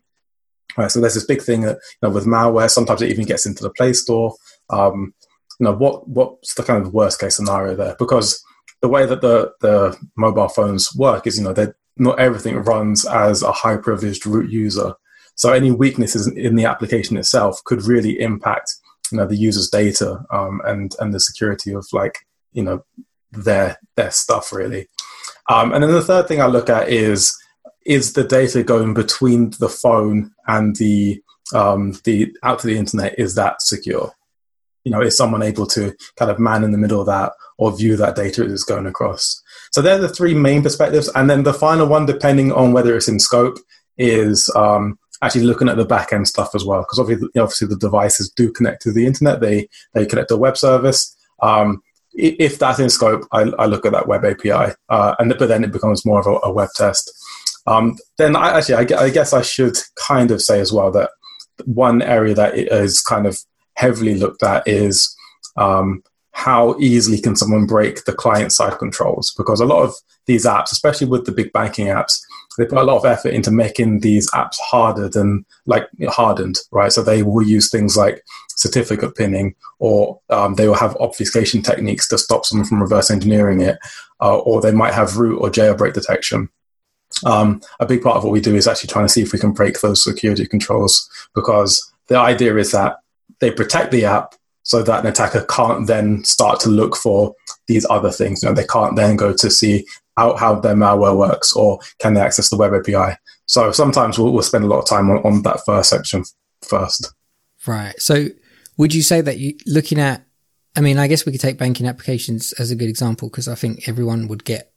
Right, 0.77 0.91
so 0.91 0.99
there's 0.99 1.15
this 1.15 1.25
big 1.25 1.41
thing 1.41 1.61
that, 1.61 1.77
you 1.77 2.07
know, 2.07 2.13
with 2.13 2.25
malware, 2.25 2.69
sometimes 2.69 3.01
it 3.01 3.09
even 3.09 3.25
gets 3.25 3.45
into 3.45 3.63
the 3.63 3.71
Play 3.71 3.93
Store. 3.93 4.35
Um, 4.69 5.13
you 5.59 5.63
know, 5.63 5.73
what 5.73 6.07
what's 6.07 6.53
the 6.53 6.63
kind 6.63 6.85
of 6.85 6.93
worst 6.93 7.19
case 7.19 7.35
scenario 7.35 7.75
there? 7.75 7.95
Because 7.97 8.43
the 8.81 8.87
way 8.87 9.07
that 9.07 9.21
the, 9.21 9.53
the 9.61 9.97
mobile 10.15 10.49
phones 10.49 10.95
work 10.95 11.25
is, 11.25 11.39
you 11.39 11.43
know, 11.43 11.73
not 11.97 12.19
everything 12.19 12.55
runs 12.57 13.05
as 13.05 13.41
a 13.41 13.51
high 13.51 13.77
privileged 13.77 14.27
root 14.27 14.51
user. 14.51 14.93
So 15.37 15.53
any 15.53 15.71
weaknesses 15.71 16.27
in 16.27 16.55
the 16.55 16.65
application 16.65 17.15
itself 17.15 17.63
could 17.63 17.83
really 17.83 18.19
impact, 18.19 18.75
you 19.11 19.17
know, 19.17 19.27
the 19.27 19.37
user's 19.37 19.69
data 19.69 20.19
um, 20.31 20.61
and 20.65 20.93
and 20.99 21.13
the 21.13 21.19
security 21.19 21.73
of 21.73 21.85
like 21.93 22.17
you 22.51 22.63
know 22.63 22.83
their 23.31 23.77
their 23.95 24.11
stuff 24.11 24.51
really. 24.51 24.87
Um, 25.49 25.73
and 25.73 25.83
then 25.83 25.91
the 25.91 26.01
third 26.01 26.27
thing 26.27 26.41
I 26.41 26.47
look 26.47 26.69
at 26.69 26.89
is 26.89 27.37
is 27.85 28.13
the 28.13 28.23
data 28.23 28.63
going 28.63 28.94
between 28.94 29.51
the 29.59 29.69
phone 29.69 30.33
and 30.47 30.75
the 30.75 31.21
um, 31.53 31.94
the 32.03 32.35
out 32.44 32.59
to 32.59 32.67
the 32.67 32.77
internet 32.77 33.17
is 33.17 33.35
that 33.35 33.61
secure? 33.61 34.11
You 34.83 34.91
know, 34.91 35.01
is 35.01 35.17
someone 35.17 35.44
able 35.44 35.67
to 35.67 35.94
kind 36.17 36.31
of 36.31 36.39
man 36.39 36.63
in 36.63 36.71
the 36.71 36.77
middle 36.77 36.99
of 36.99 37.07
that 37.07 37.33
or 37.57 37.75
view 37.75 37.95
that 37.97 38.15
data 38.15 38.44
as 38.44 38.51
it's 38.51 38.63
going 38.63 38.87
across? 38.87 39.41
So 39.71 39.81
they're 39.81 39.99
the 39.99 40.09
three 40.09 40.33
main 40.33 40.63
perspectives, 40.63 41.09
and 41.15 41.29
then 41.29 41.44
the 41.44 41.53
final 41.53 41.87
one, 41.87 42.06
depending 42.06 42.51
on 42.51 42.73
whether 42.73 42.95
it's 42.95 43.07
in 43.07 43.19
scope, 43.19 43.57
is 43.97 44.49
um, 44.56 44.97
actually 45.21 45.44
looking 45.44 45.69
at 45.69 45.78
the 45.78 45.86
back 45.86 46.14
end 46.14 46.28
stuff 46.28 46.54
as 46.56 46.66
well, 46.66 46.81
because 46.81 47.00
obviously, 47.00 47.28
obviously 47.40 47.68
the 47.68 47.78
devices 47.78 48.30
do 48.36 48.52
connect 48.52 48.81
to 48.83 48.92
the 48.92 49.06
internet. 49.06 49.40
They 49.40 49.68
they 49.94 50.06
connect 50.06 50.30
to 50.30 50.36
a 50.36 50.40
web 50.40 50.57
service. 50.57 51.16
Um, 51.42 51.81
if 52.14 52.57
that's 52.57 52.80
in 52.80 52.90
scope, 52.90 53.28
I, 53.31 53.42
I, 53.59 53.68
look 53.68 53.86
at 53.86 53.92
that 53.92 54.07
web 54.07 54.26
API, 54.26 54.74
uh, 54.90 55.16
and 55.19 55.36
but 55.38 55.47
then 55.47 55.64
it 55.64 55.71
becomes 55.71 56.06
more 56.06 56.19
of 56.19 56.26
a, 56.26 56.47
a 56.47 56.52
web 56.52 56.69
test. 56.76 57.12
Um, 57.68 57.95
then 58.18 58.36
I, 58.36 58.57
actually, 58.57 58.95
I, 58.95 59.04
I, 59.04 59.09
guess 59.09 59.33
I 59.33 59.42
should 59.44 59.78
kind 60.07 60.31
of 60.31 60.42
say 60.42 60.59
as 60.59 60.74
well 60.74 60.90
that 60.92 61.12
one 61.66 62.02
area 62.02 62.33
that 62.33 62.57
is 62.57 63.02
kind 63.02 63.28
of 63.28 63.38
heavily 63.76 64.16
looked 64.16 64.42
at 64.42 64.68
is 64.68 65.16
um, 65.57 66.02
how 66.31 66.76
easily 66.80 67.19
can 67.19 67.36
someone 67.36 67.66
break 67.66 68.06
the 68.06 68.14
client 68.14 68.52
side 68.52 68.78
controls? 68.80 69.33
Because 69.38 69.59
a 69.59 69.66
lot 69.66 69.83
of 69.83 69.94
these 70.28 70.45
apps, 70.45 70.71
especially 70.71 71.07
with 71.07 71.26
the 71.26 71.31
big 71.31 71.52
banking 71.52 71.88
apps, 71.88 72.19
they 72.57 72.66
put 72.66 72.80
a 72.80 72.83
lot 72.83 72.97
of 72.97 73.06
effort 73.06 73.33
into 73.33 73.52
making 73.52 73.99
these 73.99 74.30
apps 74.31 74.57
harder 74.59 75.07
than 75.07 75.45
like 75.66 75.87
hardened, 76.07 76.57
right? 76.71 76.92
So 76.92 77.02
they 77.04 77.23
will 77.23 77.44
use 77.44 77.69
things 77.69 77.95
like 77.95 78.23
certificate 78.49 79.16
pinning, 79.16 79.56
or 79.80 80.19
um, 80.30 80.56
they 80.56 80.68
will 80.68 80.76
have 80.76 80.97
obfuscation 80.97 81.61
techniques 81.61 82.07
to 82.09 82.18
stop 82.18 82.45
someone 82.45 82.68
from 82.68 82.81
reverse 82.81 83.11
engineering 83.11 83.61
it, 83.61 83.78
uh, 84.21 84.37
or 84.40 84.61
they 84.61 84.71
might 84.71 84.94
have 84.94 85.18
root 85.18 85.40
or 85.40 85.49
jailbreak 85.49 85.94
detection. 85.94 86.49
Um, 87.26 87.61
a 87.80 87.85
big 87.85 88.02
part 88.02 88.18
of 88.18 88.23
what 88.23 88.33
we 88.33 88.42
do 88.42 88.56
is 88.56 88.68
actually 88.68 88.90
trying 88.90 89.06
to 89.06 89.11
see 89.11 89.21
if 89.21 89.33
we 89.33 89.40
can 89.40 89.54
break 89.54 89.80
those 89.80 90.04
security 90.04 90.45
controls 90.45 91.09
because 91.33 91.81
the 92.07 92.18
idea 92.18 92.56
is 92.57 92.71
that 92.71 92.97
they 93.40 93.52
protect 93.52 93.92
the 93.92 94.06
app 94.06 94.35
so 94.64 94.83
that 94.83 94.99
an 94.99 95.07
attacker 95.07 95.45
can't 95.45 95.87
then 95.87 96.23
start 96.26 96.59
to 96.59 96.69
look 96.69 96.95
for 96.95 97.33
these 97.68 97.85
other 97.90 98.11
things. 98.11 98.44
You 98.44 98.49
know, 98.49 98.56
they 98.56 98.66
can't 98.66 98.97
then 98.97 99.16
go 99.16 99.33
to 99.33 99.49
see 99.49 99.85
how, 100.18 100.36
how 100.36 100.59
their 100.59 100.76
malware 100.76 101.18
works 101.18 101.54
or 101.54 101.80
can 102.00 102.14
they 102.14 102.21
access 102.21 102.50
the 102.50 102.57
web 102.57 102.74
API. 102.74 103.18
So 103.45 103.71
sometimes 103.71 104.19
we'll, 104.19 104.33
we'll 104.33 104.44
spend 104.44 104.66
a 104.66 104.68
lot 104.68 104.80
of 104.80 104.88
time 104.88 105.09
on, 105.09 105.18
on 105.19 105.44
that 105.44 105.62
first 105.66 105.90
section 105.90 106.26
first. 106.68 107.14
Right. 107.66 108.00
So 108.02 108.28
would 108.78 108.94
you 108.94 109.02
say 109.02 109.21
that 109.21 109.38
you 109.38 109.56
looking 109.66 110.00
at 110.00 110.24
I 110.76 110.81
mean, 110.81 111.00
I 111.00 111.07
guess 111.07 111.26
we 111.26 111.31
could 111.31 111.42
take 111.42 111.57
banking 111.57 111.88
applications 111.88 112.54
as 112.54 112.69
a 112.69 112.76
good 112.76 112.88
example 112.88 113.30
because 113.30 113.47
I 113.47 113.56
think 113.56 113.88
everyone 113.90 114.28
would 114.28 114.44
get 114.44 114.71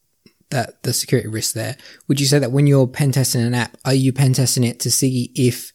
that 0.48 0.82
the 0.82 0.94
security 0.94 1.28
risk 1.28 1.54
there. 1.54 1.76
Would 2.08 2.20
you 2.20 2.26
say 2.26 2.38
that 2.38 2.52
when 2.52 2.66
you're 2.66 2.86
pen 2.86 3.12
testing 3.12 3.42
an 3.42 3.54
app, 3.54 3.76
are 3.84 3.94
you 3.94 4.12
pen 4.12 4.32
testing 4.32 4.64
it 4.64 4.80
to 4.80 4.90
see 4.90 5.30
if 5.34 5.72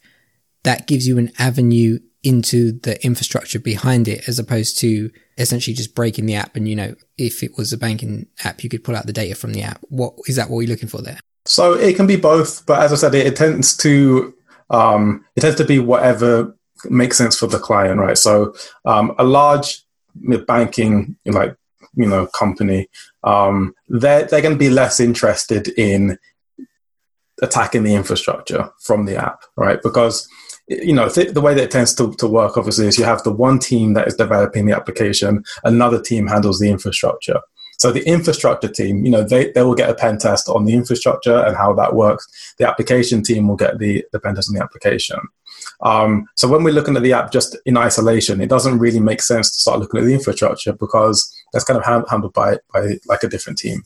that 0.63 0.87
gives 0.87 1.07
you 1.07 1.19
an 1.19 1.31
avenue 1.37 1.99
into 2.25 2.71
the 2.71 3.03
infrastructure 3.05 3.59
behind 3.59 4.07
it 4.07 4.27
as 4.27 4.39
opposed 4.39 4.79
to 4.79 5.11
essentially 5.37 5.73
just 5.73 5.95
breaking 5.95 6.25
the 6.25 6.35
app. 6.35 6.55
And 6.55 6.67
you 6.67 6.75
know 6.75 6.95
if 7.17 7.43
it 7.43 7.57
was 7.57 7.71
a 7.71 7.77
banking 7.77 8.27
app 8.43 8.63
you 8.63 8.69
could 8.69 8.83
pull 8.83 8.95
out 8.95 9.05
the 9.05 9.13
data 9.13 9.35
from 9.35 9.53
the 9.53 9.61
app. 9.61 9.79
What 9.89 10.15
is 10.27 10.35
that 10.35 10.49
what 10.49 10.61
you're 10.61 10.69
looking 10.69 10.89
for 10.89 11.01
there? 11.01 11.19
So 11.45 11.73
it 11.73 11.95
can 11.95 12.07
be 12.07 12.15
both 12.15 12.65
but 12.65 12.81
as 12.81 12.91
i 12.91 12.95
said 12.95 13.13
it, 13.15 13.27
it 13.27 13.35
tends 13.35 13.77
to 13.77 14.33
um, 14.69 15.23
it 15.35 15.41
tends 15.41 15.57
to 15.57 15.65
be 15.65 15.79
whatever 15.79 16.55
makes 16.89 17.17
sense 17.17 17.37
for 17.37 17.47
the 17.47 17.59
client 17.59 17.99
right? 17.99 18.17
So 18.17 18.55
um, 18.85 19.13
a 19.17 19.23
large 19.23 19.83
banking 20.47 21.17
like 21.25 21.55
you 21.95 22.07
know 22.07 22.27
company 22.27 22.89
um, 23.23 23.75
they're 23.87 24.25
they're 24.25 24.41
going 24.41 24.55
to 24.55 24.59
be 24.59 24.69
less 24.69 24.99
interested 24.99 25.67
in 25.69 26.17
attacking 27.41 27.83
the 27.83 27.95
infrastructure 27.95 28.71
from 28.79 29.05
the 29.05 29.17
app 29.17 29.43
right? 29.55 29.81
Because 29.83 30.27
you 30.67 30.93
know 30.93 31.09
th- 31.09 31.33
the 31.33 31.41
way 31.41 31.53
that 31.53 31.63
it 31.63 31.71
tends 31.71 31.93
to, 31.93 32.13
to 32.15 32.27
work 32.27 32.57
obviously 32.57 32.87
is 32.87 32.97
you 32.97 33.05
have 33.05 33.23
the 33.23 33.31
one 33.31 33.59
team 33.59 33.93
that 33.93 34.07
is 34.07 34.15
developing 34.15 34.65
the 34.65 34.75
application 34.75 35.43
another 35.63 36.01
team 36.01 36.27
handles 36.27 36.59
the 36.59 36.69
infrastructure 36.69 37.39
so 37.77 37.91
the 37.91 38.07
infrastructure 38.07 38.67
team, 38.67 39.05
you 39.05 39.11
know, 39.11 39.23
they, 39.23 39.51
they 39.51 39.61
will 39.61 39.75
get 39.75 39.89
a 39.89 39.95
pen 39.95 40.17
test 40.17 40.47
on 40.47 40.65
the 40.65 40.73
infrastructure 40.73 41.37
and 41.37 41.55
how 41.55 41.73
that 41.73 41.95
works. 41.95 42.53
The 42.57 42.67
application 42.67 43.23
team 43.23 43.47
will 43.47 43.57
get 43.57 43.79
the, 43.79 44.05
the 44.11 44.19
pen 44.19 44.35
test 44.35 44.49
on 44.49 44.55
the 44.55 44.63
application. 44.63 45.19
Um, 45.81 46.27
so 46.35 46.47
when 46.47 46.63
we're 46.63 46.73
looking 46.73 46.95
at 46.95 47.03
the 47.03 47.13
app 47.13 47.31
just 47.31 47.57
in 47.65 47.77
isolation, 47.77 48.39
it 48.39 48.49
doesn't 48.49 48.79
really 48.79 48.99
make 48.99 49.21
sense 49.21 49.49
to 49.51 49.61
start 49.61 49.79
looking 49.79 49.99
at 49.99 50.05
the 50.05 50.13
infrastructure 50.13 50.73
because 50.73 51.31
that's 51.51 51.65
kind 51.65 51.79
of 51.79 51.85
handled 51.85 52.33
by, 52.33 52.57
by 52.73 52.97
like 53.07 53.23
a 53.23 53.29
different 53.29 53.57
team. 53.57 53.83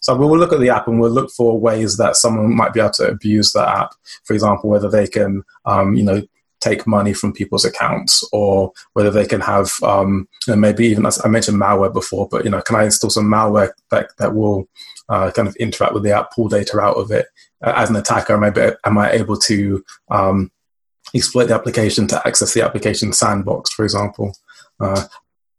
So 0.00 0.14
we 0.14 0.26
will 0.26 0.38
look 0.38 0.52
at 0.52 0.60
the 0.60 0.70
app 0.70 0.88
and 0.88 1.00
we'll 1.00 1.10
look 1.10 1.30
for 1.30 1.58
ways 1.58 1.96
that 1.96 2.16
someone 2.16 2.54
might 2.54 2.72
be 2.72 2.80
able 2.80 2.90
to 2.90 3.08
abuse 3.08 3.52
that 3.52 3.68
app. 3.68 3.94
For 4.24 4.34
example, 4.34 4.70
whether 4.70 4.88
they 4.88 5.06
can, 5.06 5.42
um, 5.64 5.94
you 5.94 6.04
know, 6.04 6.22
take 6.60 6.86
money 6.86 7.12
from 7.12 7.32
people's 7.32 7.64
accounts 7.64 8.28
or 8.32 8.72
whether 8.94 9.10
they 9.10 9.26
can 9.26 9.40
have 9.40 9.70
um, 9.82 10.28
you 10.46 10.52
know, 10.52 10.58
maybe 10.58 10.86
even 10.86 11.06
I 11.06 11.28
mentioned 11.28 11.60
malware 11.60 11.92
before, 11.92 12.28
but 12.28 12.44
you 12.44 12.50
know, 12.50 12.60
can 12.60 12.76
I 12.76 12.84
install 12.84 13.10
some 13.10 13.26
malware 13.26 13.70
that, 13.90 14.10
that 14.18 14.34
will 14.34 14.68
uh, 15.08 15.30
kind 15.30 15.48
of 15.48 15.56
interact 15.56 15.94
with 15.94 16.02
the 16.02 16.12
app, 16.12 16.32
pull 16.32 16.48
data 16.48 16.80
out 16.80 16.96
of 16.96 17.10
it 17.10 17.26
uh, 17.64 17.74
as 17.76 17.90
an 17.90 17.96
attacker? 17.96 18.34
Am 18.34 18.44
I, 18.44 18.76
am 18.84 18.98
I 18.98 19.12
able 19.12 19.36
to 19.36 19.84
um, 20.10 20.50
exploit 21.14 21.46
the 21.46 21.54
application 21.54 22.06
to 22.08 22.26
access 22.26 22.54
the 22.54 22.62
application 22.62 23.12
sandbox, 23.12 23.72
for 23.72 23.84
example? 23.84 24.34
Uh, 24.80 25.06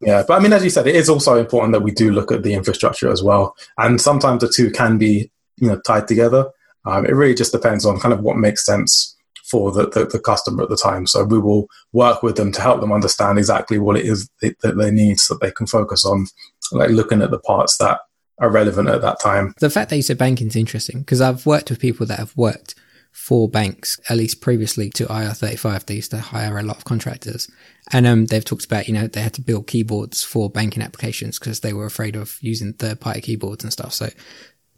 yeah, 0.02 0.24
but 0.28 0.36
I 0.36 0.40
mean, 0.40 0.54
as 0.54 0.64
you 0.64 0.70
said, 0.70 0.88
it 0.88 0.96
is 0.96 1.10
also 1.10 1.36
important 1.36 1.74
that 1.74 1.82
we 1.82 1.92
do 1.92 2.12
look 2.12 2.32
at 2.32 2.44
the 2.44 2.54
infrastructure 2.54 3.12
as 3.12 3.22
well, 3.22 3.56
and 3.78 4.00
sometimes 4.00 4.42
the 4.42 4.50
two 4.50 4.72
can 4.72 4.98
be 4.98 5.30
you 5.58 5.68
know 5.68 5.80
tied 5.86 6.08
together. 6.08 6.50
Um, 6.86 7.06
it 7.06 7.12
really 7.12 7.36
just 7.36 7.52
depends 7.52 7.86
on 7.86 8.00
kind 8.00 8.14
of 8.14 8.22
what 8.22 8.38
makes 8.38 8.66
sense 8.66 9.18
for 9.50 9.72
the, 9.72 9.90
the, 9.90 10.06
the, 10.06 10.20
customer 10.20 10.64
at 10.64 10.70
the 10.70 10.78
time. 10.78 11.08
So 11.08 11.24
we 11.24 11.40
will 11.40 11.68
work 11.92 12.22
with 12.22 12.36
them 12.36 12.52
to 12.52 12.62
help 12.62 12.82
them 12.82 12.92
understand 12.92 13.40
exactly 13.40 13.80
what 13.80 13.98
it 13.98 14.06
is 14.06 14.30
that 14.42 14.78
they 14.78 14.92
need 14.92 15.20
so 15.20 15.34
that 15.34 15.42
they 15.42 15.52
can 15.52 15.66
focus 15.66 16.06
on 16.06 16.28
like 16.72 16.92
looking 16.92 17.22
at 17.22 17.32
the 17.32 17.40
parts 17.40 17.78
that 17.80 18.00
are 18.38 18.50
relevant 18.50 18.90
at 18.90 19.02
that 19.02 19.20
time. 19.20 19.54
The 19.60 19.70
fact 19.70 19.90
that 19.90 19.96
you 19.98 20.04
said 20.04 20.18
banking 20.18 20.48
is 20.48 20.56
interesting 20.56 21.00
because 21.00 21.20
I've 21.20 21.46
worked 21.46 21.70
with 21.70 21.80
people 21.80 22.06
that 22.06 22.20
have 22.20 22.38
worked 22.38 22.76
for 23.12 23.50
banks, 23.50 24.00
at 24.10 24.18
least 24.18 24.42
previously 24.42 24.90
to 24.92 25.06
IR35. 25.06 25.86
They 25.86 25.96
used 25.96 26.12
to 26.12 26.20
hire 26.20 26.58
a 26.58 26.64
lot 26.64 26.78
of 26.78 26.86
contractors. 26.86 27.50
And 27.92 28.08
um, 28.08 28.26
they've 28.26 28.46
talked 28.46 28.66
about, 28.66 28.88
you 28.88 28.94
know, 28.94 29.08
they 29.08 29.22
had 29.22 29.34
to 29.36 29.42
build 29.42 29.68
keyboards 29.68 30.24
for 30.24 30.50
banking 30.50 30.84
applications 30.84 31.38
because 31.38 31.60
they 31.60 31.74
were 31.74 31.86
afraid 31.86 32.16
of 32.16 32.38
using 32.42 32.74
third 32.74 33.00
party 33.00 33.22
keyboards 33.22 33.64
and 33.64 33.74
stuff. 33.74 33.94
So 33.94 34.10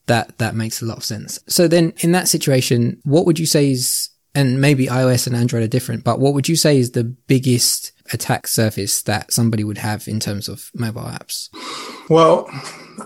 that, 0.07 0.37
that 0.39 0.55
makes 0.55 0.81
a 0.81 0.85
lot 0.85 0.97
of 0.97 1.03
sense. 1.03 1.39
So 1.47 1.67
then 1.67 1.93
in 1.99 2.11
that 2.13 2.27
situation, 2.27 2.99
what 3.03 3.25
would 3.25 3.39
you 3.39 3.45
say 3.45 3.71
is 3.71 4.09
and 4.33 4.61
maybe 4.61 4.87
iOS 4.87 5.27
and 5.27 5.35
Android 5.35 5.63
are 5.63 5.67
different, 5.67 6.03
but 6.03 6.19
what 6.19 6.33
would 6.33 6.47
you 6.47 6.55
say 6.55 6.77
is 6.77 6.91
the 6.91 7.03
biggest 7.03 7.91
attack 8.13 8.47
surface 8.47 9.01
that 9.03 9.31
somebody 9.31 9.63
would 9.63 9.77
have 9.77 10.07
in 10.07 10.19
terms 10.19 10.47
of 10.47 10.71
mobile 10.73 11.01
apps? 11.01 11.49
Well, 12.09 12.47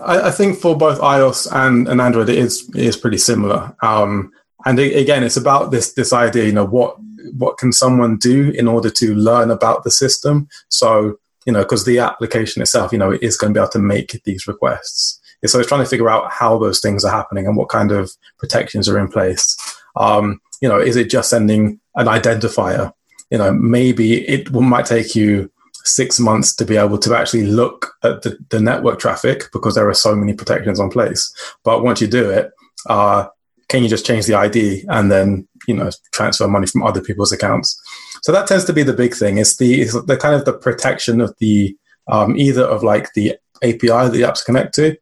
I, 0.04 0.28
I 0.28 0.30
think 0.30 0.58
for 0.58 0.76
both 0.76 1.00
iOS 1.00 1.48
and, 1.50 1.88
and 1.88 2.00
Android, 2.00 2.28
it 2.28 2.38
is 2.38 2.68
it 2.74 2.84
is 2.84 2.96
pretty 2.96 3.18
similar. 3.18 3.74
Um, 3.82 4.32
and 4.66 4.80
again, 4.80 5.22
it's 5.22 5.36
about 5.36 5.70
this 5.70 5.92
this 5.92 6.12
idea, 6.12 6.44
you 6.44 6.52
know, 6.52 6.66
what 6.66 6.96
what 7.32 7.56
can 7.56 7.72
someone 7.72 8.18
do 8.18 8.50
in 8.50 8.66
order 8.66 8.90
to 8.90 9.14
learn 9.14 9.50
about 9.50 9.84
the 9.84 9.90
system? 9.90 10.48
So, 10.68 11.18
you 11.46 11.52
know, 11.52 11.62
because 11.62 11.84
the 11.84 12.00
application 12.00 12.62
itself, 12.62 12.90
you 12.92 12.98
know, 12.98 13.12
is 13.12 13.38
going 13.38 13.54
to 13.54 13.58
be 13.58 13.62
able 13.62 13.70
to 13.70 13.78
make 13.78 14.20
these 14.24 14.48
requests. 14.48 15.20
So 15.44 15.60
it's 15.60 15.68
trying 15.68 15.84
to 15.84 15.88
figure 15.88 16.10
out 16.10 16.32
how 16.32 16.58
those 16.58 16.80
things 16.80 17.04
are 17.04 17.12
happening 17.12 17.46
and 17.46 17.56
what 17.56 17.68
kind 17.68 17.92
of 17.92 18.10
protections 18.38 18.88
are 18.88 18.98
in 18.98 19.06
place. 19.06 19.56
Um, 19.94 20.40
you 20.60 20.68
know, 20.68 20.80
is 20.80 20.96
it 20.96 21.10
just 21.10 21.30
sending 21.30 21.78
an 21.94 22.06
identifier? 22.06 22.92
You 23.30 23.38
know, 23.38 23.52
maybe 23.52 24.26
it 24.26 24.50
might 24.50 24.86
take 24.86 25.14
you 25.14 25.50
six 25.84 26.18
months 26.18 26.54
to 26.56 26.64
be 26.64 26.76
able 26.76 26.98
to 26.98 27.14
actually 27.14 27.46
look 27.46 27.94
at 28.02 28.22
the, 28.22 28.36
the 28.48 28.60
network 28.60 28.98
traffic 28.98 29.44
because 29.52 29.76
there 29.76 29.88
are 29.88 29.94
so 29.94 30.16
many 30.16 30.32
protections 30.32 30.80
on 30.80 30.90
place. 30.90 31.32
But 31.62 31.84
once 31.84 32.00
you 32.00 32.08
do 32.08 32.28
it, 32.28 32.50
uh, 32.86 33.28
can 33.68 33.82
you 33.82 33.88
just 33.88 34.06
change 34.06 34.26
the 34.26 34.34
ID 34.34 34.84
and 34.88 35.10
then 35.10 35.48
you 35.66 35.74
know 35.74 35.90
transfer 36.12 36.46
money 36.46 36.66
from 36.66 36.82
other 36.82 37.00
people's 37.00 37.32
accounts? 37.32 37.80
So 38.22 38.32
that 38.32 38.46
tends 38.46 38.64
to 38.66 38.72
be 38.72 38.82
the 38.82 38.92
big 38.92 39.14
thing. 39.14 39.38
It's 39.38 39.56
the 39.56 39.82
it's 39.82 40.00
the 40.04 40.16
kind 40.16 40.34
of 40.34 40.44
the 40.44 40.52
protection 40.52 41.20
of 41.20 41.34
the 41.38 41.76
um, 42.08 42.36
either 42.36 42.64
of 42.64 42.82
like 42.82 43.12
the 43.14 43.36
API 43.62 43.88
that 43.88 44.12
the 44.12 44.22
apps 44.22 44.44
connect 44.44 44.74
to, 44.74 44.96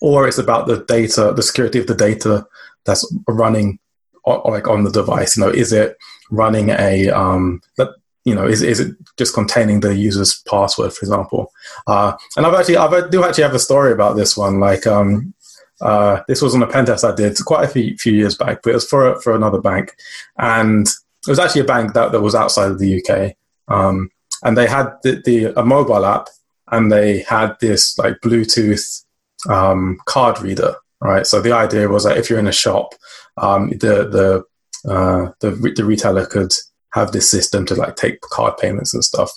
or 0.00 0.28
it's 0.28 0.38
about 0.38 0.66
the 0.66 0.84
data, 0.84 1.32
the 1.34 1.42
security 1.42 1.78
of 1.78 1.86
the 1.86 1.94
data 1.94 2.46
that's 2.84 3.10
running 3.28 3.78
like 4.26 4.68
on 4.68 4.84
the 4.84 4.90
device? 4.90 5.36
You 5.36 5.44
know, 5.44 5.50
is 5.50 5.72
it 5.72 5.96
running 6.30 6.70
a 6.70 7.10
um, 7.10 7.60
that, 7.76 7.90
you 8.24 8.34
know, 8.34 8.46
is, 8.46 8.62
is 8.62 8.80
it 8.80 8.96
just 9.16 9.34
containing 9.34 9.80
the 9.80 9.94
user's 9.94 10.42
password, 10.48 10.92
for 10.92 11.04
example? 11.04 11.52
Uh, 11.86 12.16
and 12.36 12.46
I've 12.46 12.54
actually, 12.54 12.78
I 12.78 13.08
do 13.08 13.24
actually 13.24 13.44
have 13.44 13.54
a 13.54 13.58
story 13.58 13.92
about 13.92 14.16
this 14.16 14.36
one. 14.36 14.60
Like, 14.60 14.86
um, 14.86 15.34
uh, 15.80 16.20
this 16.28 16.40
was 16.40 16.54
on 16.54 16.62
a 16.62 16.66
pen 16.66 16.86
test 16.86 17.04
I 17.04 17.14
did 17.14 17.36
quite 17.44 17.64
a 17.64 17.68
few, 17.68 17.96
few 17.96 18.12
years 18.12 18.36
back, 18.36 18.60
but 18.62 18.70
it 18.70 18.74
was 18.74 18.88
for 18.88 19.20
for 19.20 19.34
another 19.34 19.60
bank, 19.60 19.94
and 20.38 20.86
it 20.86 21.30
was 21.30 21.38
actually 21.38 21.62
a 21.62 21.64
bank 21.64 21.94
that, 21.94 22.12
that 22.12 22.20
was 22.20 22.34
outside 22.34 22.70
of 22.70 22.78
the 22.78 23.02
UK, 23.02 23.36
um, 23.68 24.10
and 24.42 24.56
they 24.56 24.66
had 24.66 24.90
the, 25.02 25.22
the, 25.24 25.58
a 25.58 25.64
mobile 25.64 26.04
app, 26.04 26.28
and 26.70 26.92
they 26.92 27.20
had 27.20 27.56
this 27.60 27.98
like 27.98 28.20
Bluetooth 28.22 29.04
um, 29.48 29.98
card 30.06 30.40
reader, 30.40 30.74
right? 31.00 31.26
So 31.26 31.40
the 31.40 31.52
idea 31.52 31.88
was 31.88 32.04
that 32.04 32.18
if 32.18 32.30
you're 32.30 32.38
in 32.38 32.46
a 32.46 32.52
shop 32.52 32.94
um, 33.36 33.70
the 33.70 34.08
the 34.08 34.90
uh, 34.90 35.32
the 35.40 35.50
the 35.76 35.84
retailer 35.84 36.26
could 36.26 36.52
have 36.92 37.12
this 37.12 37.30
system 37.30 37.66
to 37.66 37.74
like 37.74 37.96
take 37.96 38.20
card 38.20 38.56
payments 38.58 38.94
and 38.94 39.04
stuff. 39.04 39.30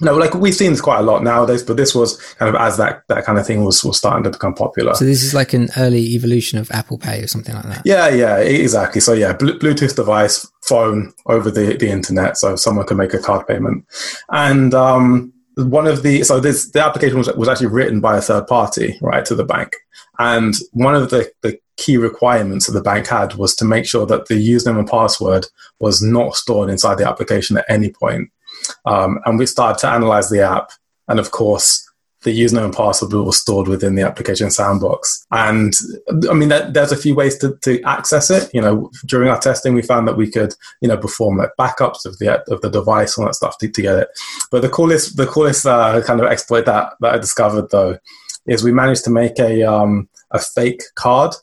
No, 0.00 0.16
like 0.16 0.32
we've 0.34 0.54
seen 0.54 0.70
this 0.70 0.80
quite 0.80 1.00
a 1.00 1.02
lot 1.02 1.22
nowadays, 1.22 1.62
but 1.62 1.76
this 1.76 1.94
was 1.94 2.16
kind 2.34 2.54
of 2.54 2.60
as 2.60 2.78
that, 2.78 3.02
that 3.08 3.24
kind 3.24 3.38
of 3.38 3.46
thing 3.46 3.62
was, 3.62 3.84
was 3.84 3.98
starting 3.98 4.24
to 4.24 4.30
become 4.30 4.54
popular. 4.54 4.94
So 4.94 5.04
this 5.04 5.22
is 5.22 5.34
like 5.34 5.52
an 5.52 5.68
early 5.76 6.14
evolution 6.14 6.58
of 6.58 6.70
Apple 6.70 6.96
Pay 6.96 7.22
or 7.22 7.26
something 7.26 7.54
like 7.54 7.64
that. 7.64 7.82
Yeah, 7.84 8.08
yeah, 8.08 8.38
exactly. 8.38 9.02
So 9.02 9.12
yeah, 9.12 9.34
Bluetooth 9.34 9.94
device, 9.94 10.50
phone 10.62 11.12
over 11.26 11.50
the, 11.50 11.76
the 11.76 11.90
internet, 11.90 12.38
so 12.38 12.56
someone 12.56 12.86
can 12.86 12.96
make 12.96 13.12
a 13.12 13.18
card 13.18 13.46
payment. 13.46 13.84
And 14.30 14.72
um, 14.72 15.32
one 15.56 15.86
of 15.86 16.02
the 16.02 16.22
so 16.22 16.40
this 16.40 16.70
the 16.70 16.82
application 16.82 17.18
was, 17.18 17.28
was 17.34 17.48
actually 17.48 17.66
written 17.66 18.00
by 18.00 18.16
a 18.16 18.22
third 18.22 18.46
party, 18.46 18.98
right, 19.02 19.24
to 19.26 19.34
the 19.34 19.44
bank. 19.44 19.74
And 20.18 20.54
one 20.72 20.94
of 20.94 21.10
the, 21.10 21.30
the 21.42 21.58
key 21.76 21.96
requirements 21.96 22.66
that 22.66 22.72
the 22.72 22.82
bank 22.82 23.08
had 23.08 23.34
was 23.34 23.54
to 23.56 23.64
make 23.64 23.86
sure 23.86 24.06
that 24.06 24.28
the 24.28 24.34
username 24.34 24.78
and 24.78 24.88
password 24.88 25.46
was 25.80 26.02
not 26.02 26.34
stored 26.34 26.70
inside 26.70 26.96
the 26.96 27.08
application 27.08 27.58
at 27.58 27.64
any 27.68 27.90
point. 27.90 28.30
Um, 28.84 29.20
and 29.24 29.38
we 29.38 29.46
started 29.46 29.80
to 29.80 29.88
analyze 29.88 30.30
the 30.30 30.40
app. 30.40 30.70
And 31.08 31.18
of 31.18 31.30
course, 31.30 31.88
the 32.22 32.38
username 32.38 32.66
and 32.66 32.74
password 32.74 33.12
was 33.12 33.38
stored 33.38 33.68
within 33.68 33.94
the 33.94 34.02
application 34.02 34.50
sandbox. 34.50 35.26
And 35.32 35.74
I 36.30 36.34
mean, 36.34 36.48
there's 36.48 36.92
a 36.92 36.96
few 36.96 37.14
ways 37.14 37.36
to, 37.38 37.56
to 37.62 37.82
access 37.82 38.30
it. 38.30 38.48
You 38.54 38.60
know, 38.60 38.90
during 39.06 39.28
our 39.28 39.40
testing, 39.40 39.74
we 39.74 39.82
found 39.82 40.06
that 40.06 40.16
we 40.16 40.30
could, 40.30 40.54
you 40.80 40.88
know, 40.88 40.96
perform 40.96 41.38
like 41.38 41.50
backups 41.58 42.04
of 42.04 42.18
the 42.18 42.42
of 42.52 42.60
the 42.60 42.70
device 42.70 43.18
and 43.18 43.26
that 43.26 43.34
stuff 43.34 43.58
to, 43.58 43.68
to 43.68 43.82
get 43.82 43.98
it. 43.98 44.08
But 44.50 44.62
the 44.62 44.68
coolest, 44.68 45.16
the 45.16 45.26
coolest 45.26 45.66
uh, 45.66 46.00
kind 46.02 46.20
of 46.20 46.26
exploit 46.26 46.66
that 46.66 46.94
that 47.00 47.14
I 47.14 47.18
discovered 47.18 47.70
though 47.70 47.98
is 48.46 48.64
we 48.64 48.72
managed 48.72 49.04
to 49.04 49.10
make 49.10 49.38
a 49.38 49.62
um, 49.62 50.08
a 50.30 50.38
fake 50.38 50.82
card 50.94 51.34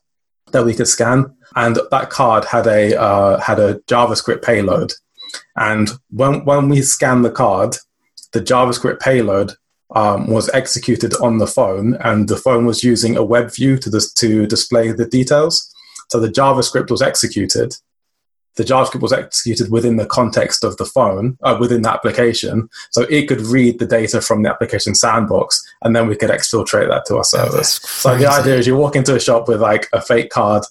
that 0.51 0.65
we 0.65 0.73
could 0.73 0.87
scan, 0.87 1.35
and 1.55 1.77
that 1.91 2.09
card 2.09 2.45
had 2.45 2.67
a 2.67 2.99
uh, 2.99 3.39
had 3.39 3.59
a 3.59 3.75
JavaScript 3.87 4.43
payload. 4.43 4.93
And 5.55 5.89
when 6.09 6.45
when 6.45 6.69
we 6.69 6.81
scanned 6.81 7.25
the 7.25 7.31
card, 7.31 7.75
the 8.31 8.41
JavaScript 8.41 8.99
payload 8.99 9.53
um, 9.95 10.27
was 10.27 10.49
executed 10.49 11.13
on 11.15 11.39
the 11.39 11.47
phone, 11.47 11.95
and 12.01 12.27
the 12.27 12.37
phone 12.37 12.65
was 12.65 12.83
using 12.83 13.17
a 13.17 13.23
web 13.23 13.53
view 13.53 13.77
to 13.77 13.89
dis- 13.89 14.13
to 14.13 14.45
display 14.45 14.91
the 14.91 15.05
details. 15.05 15.73
So 16.09 16.19
the 16.19 16.27
JavaScript 16.27 16.91
was 16.91 17.01
executed. 17.01 17.75
The 18.55 18.63
JavaScript 18.63 19.01
was 19.01 19.13
executed 19.13 19.71
within 19.71 19.95
the 19.97 20.05
context 20.05 20.63
of 20.63 20.75
the 20.77 20.85
phone, 20.85 21.37
uh, 21.43 21.57
within 21.59 21.83
the 21.83 21.91
application. 21.91 22.67
So 22.91 23.03
it 23.03 23.27
could 23.27 23.41
read 23.41 23.79
the 23.79 23.85
data 23.85 24.21
from 24.21 24.43
the 24.43 24.49
application 24.49 24.95
sandbox, 24.95 25.63
and 25.81 25.95
then 25.95 26.07
we 26.07 26.15
could 26.15 26.29
exfiltrate 26.29 26.89
that 26.89 27.05
to 27.05 27.17
our 27.17 27.23
servers. 27.23 27.69
so 27.87 28.17
the 28.17 28.27
idea 28.27 28.57
is 28.57 28.67
you 28.67 28.75
walk 28.75 28.95
into 28.95 29.15
a 29.15 29.19
shop 29.19 29.47
with 29.47 29.61
like 29.61 29.87
a 29.93 30.01
fake 30.01 30.29
card, 30.29 30.63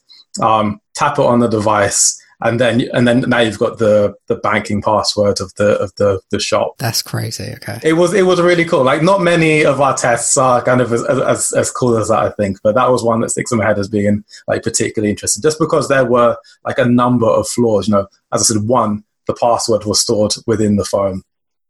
um, 0.43 0.81
tap 0.95 1.19
it 1.19 1.25
on 1.25 1.39
the 1.39 1.49
device, 1.49 2.21
and 2.41 2.61
then 2.61 2.89
and 2.93 3.07
then 3.07 3.21
now 3.21 3.41
you've 3.41 3.59
got 3.59 3.79
the 3.79 4.15
the 4.27 4.37
banking 4.37 4.81
password 4.81 5.41
of 5.41 5.53
the 5.55 5.79
of 5.81 5.93
the 5.97 6.21
the 6.31 6.39
shop. 6.39 6.75
That's 6.79 7.03
crazy. 7.03 7.53
Okay, 7.55 7.81
it 7.83 7.95
was 7.95 8.15
it 8.15 8.27
was 8.27 8.41
really 8.41 8.65
cool. 8.65 8.85
Like 8.85 9.03
not 9.03 9.23
many 9.23 9.65
of 9.65 9.81
our 9.81 9.97
tests 9.97 10.37
are 10.37 10.63
kind 10.63 10.81
of 10.81 10.93
as 10.93 11.03
as, 11.05 11.53
as 11.53 11.71
cool 11.71 11.97
as 11.97 12.09
that, 12.09 12.21
I 12.21 12.31
think, 12.31 12.59
but 12.63 12.75
that 12.77 12.91
was 12.91 13.03
one 13.03 13.21
that 13.21 13.31
sticks 13.31 13.51
in 13.51 13.59
my 13.59 13.65
head 13.65 13.79
as 13.79 13.89
being 13.89 14.25
like 14.47 14.63
particularly 14.63 15.11
interesting, 15.11 15.43
just 15.43 15.59
because 15.59 15.89
there 15.89 16.05
were 16.05 16.37
like 16.65 16.79
a 16.79 16.85
number 16.85 17.27
of 17.27 17.49
flaws. 17.49 17.89
You 17.89 17.95
know, 17.95 18.07
as 18.33 18.43
I 18.43 18.55
said, 18.55 18.69
one 18.69 19.05
the 19.27 19.35
password 19.35 19.85
was 19.85 20.01
stored 20.01 20.35
within 20.47 20.77
the 20.77 20.85
phone. 20.85 21.23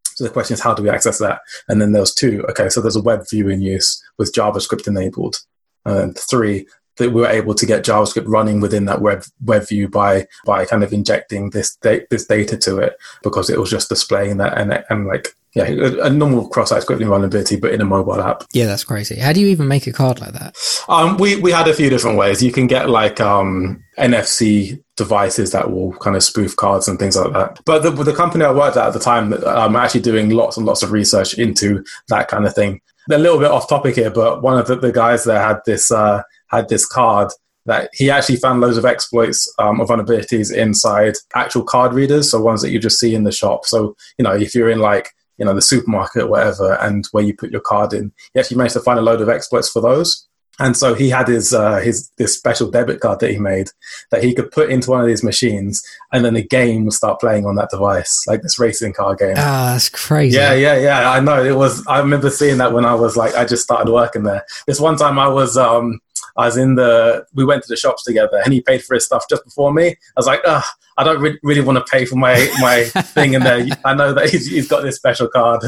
So 0.05 0.25
the 0.25 0.31
question 0.31 0.55
is, 0.55 0.61
how 0.61 0.75
do 0.75 0.83
we 0.83 0.91
access 0.91 1.19
that? 1.19 1.41
And 1.69 1.81
then 1.81 1.93
there's 1.93 2.15
two. 2.15 2.45
Okay, 2.51 2.69
so 2.69 2.81
there's 2.81 2.97
a 2.97 3.03
web 3.03 3.29
view 3.29 3.49
in 3.49 3.61
use 3.61 4.03
with 4.19 4.33
JavaScript 4.33 4.89
enabled. 4.89 5.37
And 5.85 6.19
three, 6.19 6.67
that 6.99 7.11
we 7.11 7.21
were 7.23 7.29
able 7.29 7.55
to 7.55 7.67
get 7.67 7.85
JavaScript 7.85 8.27
running 8.27 8.61
within 8.61 8.85
that 8.87 9.01
web 9.01 9.25
web 9.45 9.67
view 9.67 9.89
by 9.89 10.27
by 10.45 10.65
kind 10.65 10.85
of 10.85 10.93
injecting 10.93 11.51
this 11.51 11.77
da- 11.77 12.07
this 12.11 12.27
data 12.27 12.57
to 12.59 12.79
it 12.79 12.97
because 13.23 13.51
it 13.51 13.59
was 13.59 13.71
just 13.71 13.89
displaying 13.89 14.37
that 14.39 14.59
and 14.59 14.85
and 14.91 15.07
like 15.07 15.35
yeah 15.55 15.65
a, 15.65 16.11
normal 16.11 16.49
cross-site 16.49 16.83
scripting 16.83 17.09
vulnerability 17.09 17.57
but 17.57 17.73
in 17.73 17.81
a 17.81 17.85
mobile 17.85 18.21
app. 18.21 18.45
Yeah, 18.53 18.67
that's 18.67 18.85
crazy. 18.85 19.17
How 19.17 19.33
do 19.33 19.41
you 19.41 19.49
even 19.49 19.69
make 19.69 19.87
a 19.87 19.93
card 19.93 20.21
like 20.21 20.33
that? 20.33 20.57
Um, 20.89 21.17
we 21.17 21.37
we 21.37 21.51
had 21.51 21.69
a 21.69 21.75
few 21.75 21.91
different 21.91 22.19
ways. 22.19 22.43
You 22.43 22.53
can 22.53 22.67
get 22.67 22.91
like 22.91 23.21
um, 23.21 23.83
NFC 23.99 24.83
devices 24.99 25.53
that 25.53 25.71
will 25.71 25.93
kind 25.95 26.17
of 26.17 26.23
spoof 26.23 26.57
cards 26.57 26.89
and 26.89 26.99
things 26.99 27.17
like 27.17 27.33
that. 27.33 27.61
But 27.65 27.83
the, 27.83 27.91
the 27.91 28.15
company 28.15 28.45
I 28.45 28.53
worked 28.53 28.77
at 28.77 28.89
at 28.89 28.93
the 28.93 29.01
time, 29.01 29.33
I'm 29.47 29.77
actually 29.77 30.01
doing 30.01 30.31
lots 30.31 30.57
and 30.57 30.67
lots 30.67 30.83
of 30.83 30.93
research 30.93 31.35
into 31.35 31.85
that 32.09 32.29
kind 32.29 32.45
of 32.45 32.55
thing. 32.55 32.81
A 33.11 33.17
little 33.17 33.39
bit 33.39 33.51
off 33.51 33.69
topic 33.69 33.95
here, 33.95 34.11
but 34.11 34.43
one 34.43 34.59
of 34.59 34.67
the, 34.67 34.77
the 34.77 34.93
guys 34.93 35.25
there 35.25 35.41
had 35.41 35.61
this 35.65 35.91
uh, 35.91 36.23
had 36.49 36.69
this 36.69 36.87
card 36.87 37.31
that 37.67 37.91
he 37.93 38.11
actually 38.11 38.37
found 38.37 38.61
loads 38.61 38.79
of 38.79 38.87
exploits 38.87 39.53
um, 39.59 39.81
of 39.81 39.89
vulnerabilities 39.89 40.55
inside 40.55 41.15
actual 41.35 41.63
card 41.63 41.93
readers, 41.93 42.31
so 42.31 42.41
ones 42.41 42.63
that 42.63 42.71
you 42.71 42.79
just 42.79 42.99
see 42.99 43.15
in 43.15 43.25
the 43.25 43.33
shop. 43.33 43.67
So 43.67 43.95
you 44.19 44.25
know, 44.25 44.35
if 44.35 44.55
you're 44.55 44.71
in 44.71 44.81
like 44.81 45.11
you 45.37 45.45
know 45.45 45.55
the 45.55 45.63
supermarket 45.63 46.23
or 46.23 46.29
whatever, 46.29 46.75
and 46.81 47.07
where 47.13 47.25
you 47.25 47.35
put 47.35 47.53
your 47.53 47.61
card 47.61 47.93
in, 47.93 48.13
he 48.33 48.41
actually 48.41 48.57
managed 48.57 48.75
to 48.75 48.81
find 48.81 48.99
a 48.99 49.03
load 49.03 49.21
of 49.21 49.29
exploits 49.29 49.71
for 49.71 49.81
those. 49.81 50.29
And 50.61 50.77
so 50.77 50.95
he 50.95 51.09
had 51.09 51.29
his 51.29 51.55
uh, 51.55 51.77
his 51.77 52.11
this 52.19 52.37
special 52.37 52.71
debit 52.71 53.01
card 53.01 53.21
that 53.21 53.31
he 53.31 53.39
made 53.39 53.69
that 54.11 54.25
he 54.25 54.35
could 54.35 54.51
put 54.51 54.71
into 54.71 54.91
one 54.91 55.01
of 55.01 55.07
these 55.07 55.23
machines, 55.23 55.83
and 56.13 56.25
then 56.25 56.35
the 56.35 56.43
game 56.43 56.85
would 56.85 56.95
start 56.95 57.21
playing 57.21 57.47
on 57.47 57.55
that 57.57 57.71
device, 57.71 58.25
like 58.27 58.43
this 58.43 58.59
racing 58.59 58.93
car 58.93 59.15
game. 59.15 59.35
Ah, 59.37 59.73
that's 59.75 59.89
crazy. 59.89 60.37
Yeah, 60.37 60.55
yeah, 60.55 60.77
yeah. 60.77 61.11
I 61.11 61.21
know 61.21 61.45
it 61.45 61.57
was. 61.57 61.87
I 61.87 62.01
remember 62.01 62.29
seeing 62.29 62.59
that 62.59 62.73
when 62.73 62.85
I 62.85 62.95
was 62.95 63.17
like, 63.17 63.37
I 63.37 63.45
just 63.45 63.63
started 63.63 63.93
working 63.93 64.25
there. 64.25 64.45
This 64.67 64.81
one 64.81 64.97
time 64.97 65.19
I 65.19 65.29
was 65.29 65.57
um 65.57 66.01
I 66.39 66.47
was 66.47 66.57
in 66.57 66.77
the, 66.77 67.27
we 67.35 67.45
went 67.45 67.63
to 67.65 67.69
the 67.69 67.77
shops 67.77 68.05
together 68.05 68.41
and 68.43 68.53
he 68.53 68.61
paid 68.61 68.83
for 68.83 68.95
his 68.95 69.05
stuff 69.05 69.27
just 69.29 69.45
before 69.45 69.73
me. 69.73 69.89
I 69.89 69.95
was 70.17 70.27
like, 70.27 70.41
oh, 70.47 70.65
I 70.97 71.05
don't 71.05 71.21
re- 71.21 71.39
really 71.43 71.61
want 71.61 71.79
to 71.79 71.91
pay 71.91 72.05
for 72.05 72.17
my, 72.17 72.49
my 72.61 72.85
thing 73.03 73.35
in 73.35 73.43
there. 73.43 73.67
I 73.85 73.95
know 73.95 74.15
that 74.15 74.31
he's, 74.31 74.47
he's 74.47 74.69
got 74.69 74.83
this 74.83 74.97
special 74.97 75.29
card. 75.29 75.63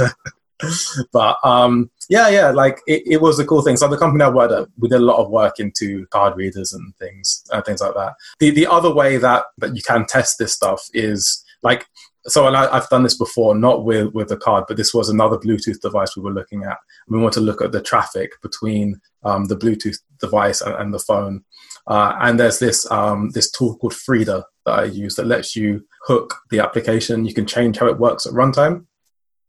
but 1.13 1.39
um, 1.45 1.91
yeah, 2.09 2.29
yeah, 2.29 2.51
like 2.51 2.81
it, 2.87 3.03
it, 3.07 3.21
was 3.21 3.39
a 3.39 3.45
cool 3.45 3.63
thing. 3.63 3.77
So 3.77 3.89
the 3.89 3.97
company 3.97 4.23
I 4.25 4.29
worked 4.29 4.53
at, 4.53 4.69
we 4.79 4.89
did 4.89 5.01
a 5.01 5.05
lot 5.05 5.19
of 5.19 5.31
work 5.31 5.59
into 5.59 6.07
card 6.07 6.37
readers 6.37 6.73
and 6.73 6.95
things, 6.99 7.45
uh, 7.51 7.63
things 7.63 7.81
like 7.81 7.95
that. 7.95 8.15
The 8.39 8.51
the 8.51 8.67
other 8.67 8.93
way 8.93 9.17
that 9.17 9.45
that 9.59 9.75
you 9.75 9.83
can 9.83 10.07
test 10.07 10.39
this 10.39 10.53
stuff 10.53 10.83
is 10.93 11.45
like 11.63 11.87
so 12.27 12.47
and 12.47 12.57
I, 12.57 12.73
have 12.75 12.89
done 12.89 13.03
this 13.03 13.17
before, 13.17 13.55
not 13.55 13.85
with 13.85 14.13
with 14.13 14.29
the 14.29 14.37
card, 14.37 14.65
but 14.69 14.77
this 14.77 14.93
was 14.93 15.09
another 15.09 15.39
Bluetooth 15.39 15.81
device 15.81 16.17
we 16.17 16.23
were 16.23 16.33
looking 16.33 16.65
at. 16.65 16.79
We 17.09 17.19
want 17.19 17.35
to 17.35 17.41
look 17.41 17.63
at 17.63 17.73
the 17.73 17.81
traffic 17.81 18.31
between 18.43 19.01
um, 19.25 19.47
the 19.47 19.57
Bluetooth 19.57 19.99
device 20.21 20.61
and, 20.61 20.75
and 20.75 20.95
the 20.95 20.99
phone. 20.99 21.45
Uh, 21.87 22.15
and 22.21 22.39
there's 22.39 22.59
this 22.59 22.91
um, 22.91 23.31
this 23.31 23.51
tool 23.51 23.77
called 23.77 23.95
Frida 23.95 24.45
that 24.67 24.79
I 24.79 24.85
use 24.85 25.15
that 25.17 25.27
lets 25.27 25.57
you 25.57 25.85
hook 26.05 26.35
the 26.51 26.61
application. 26.61 27.25
You 27.25 27.35
can 27.35 27.47
change 27.47 27.79
how 27.79 27.87
it 27.87 27.99
works 27.99 28.27
at 28.27 28.33
runtime. 28.33 28.87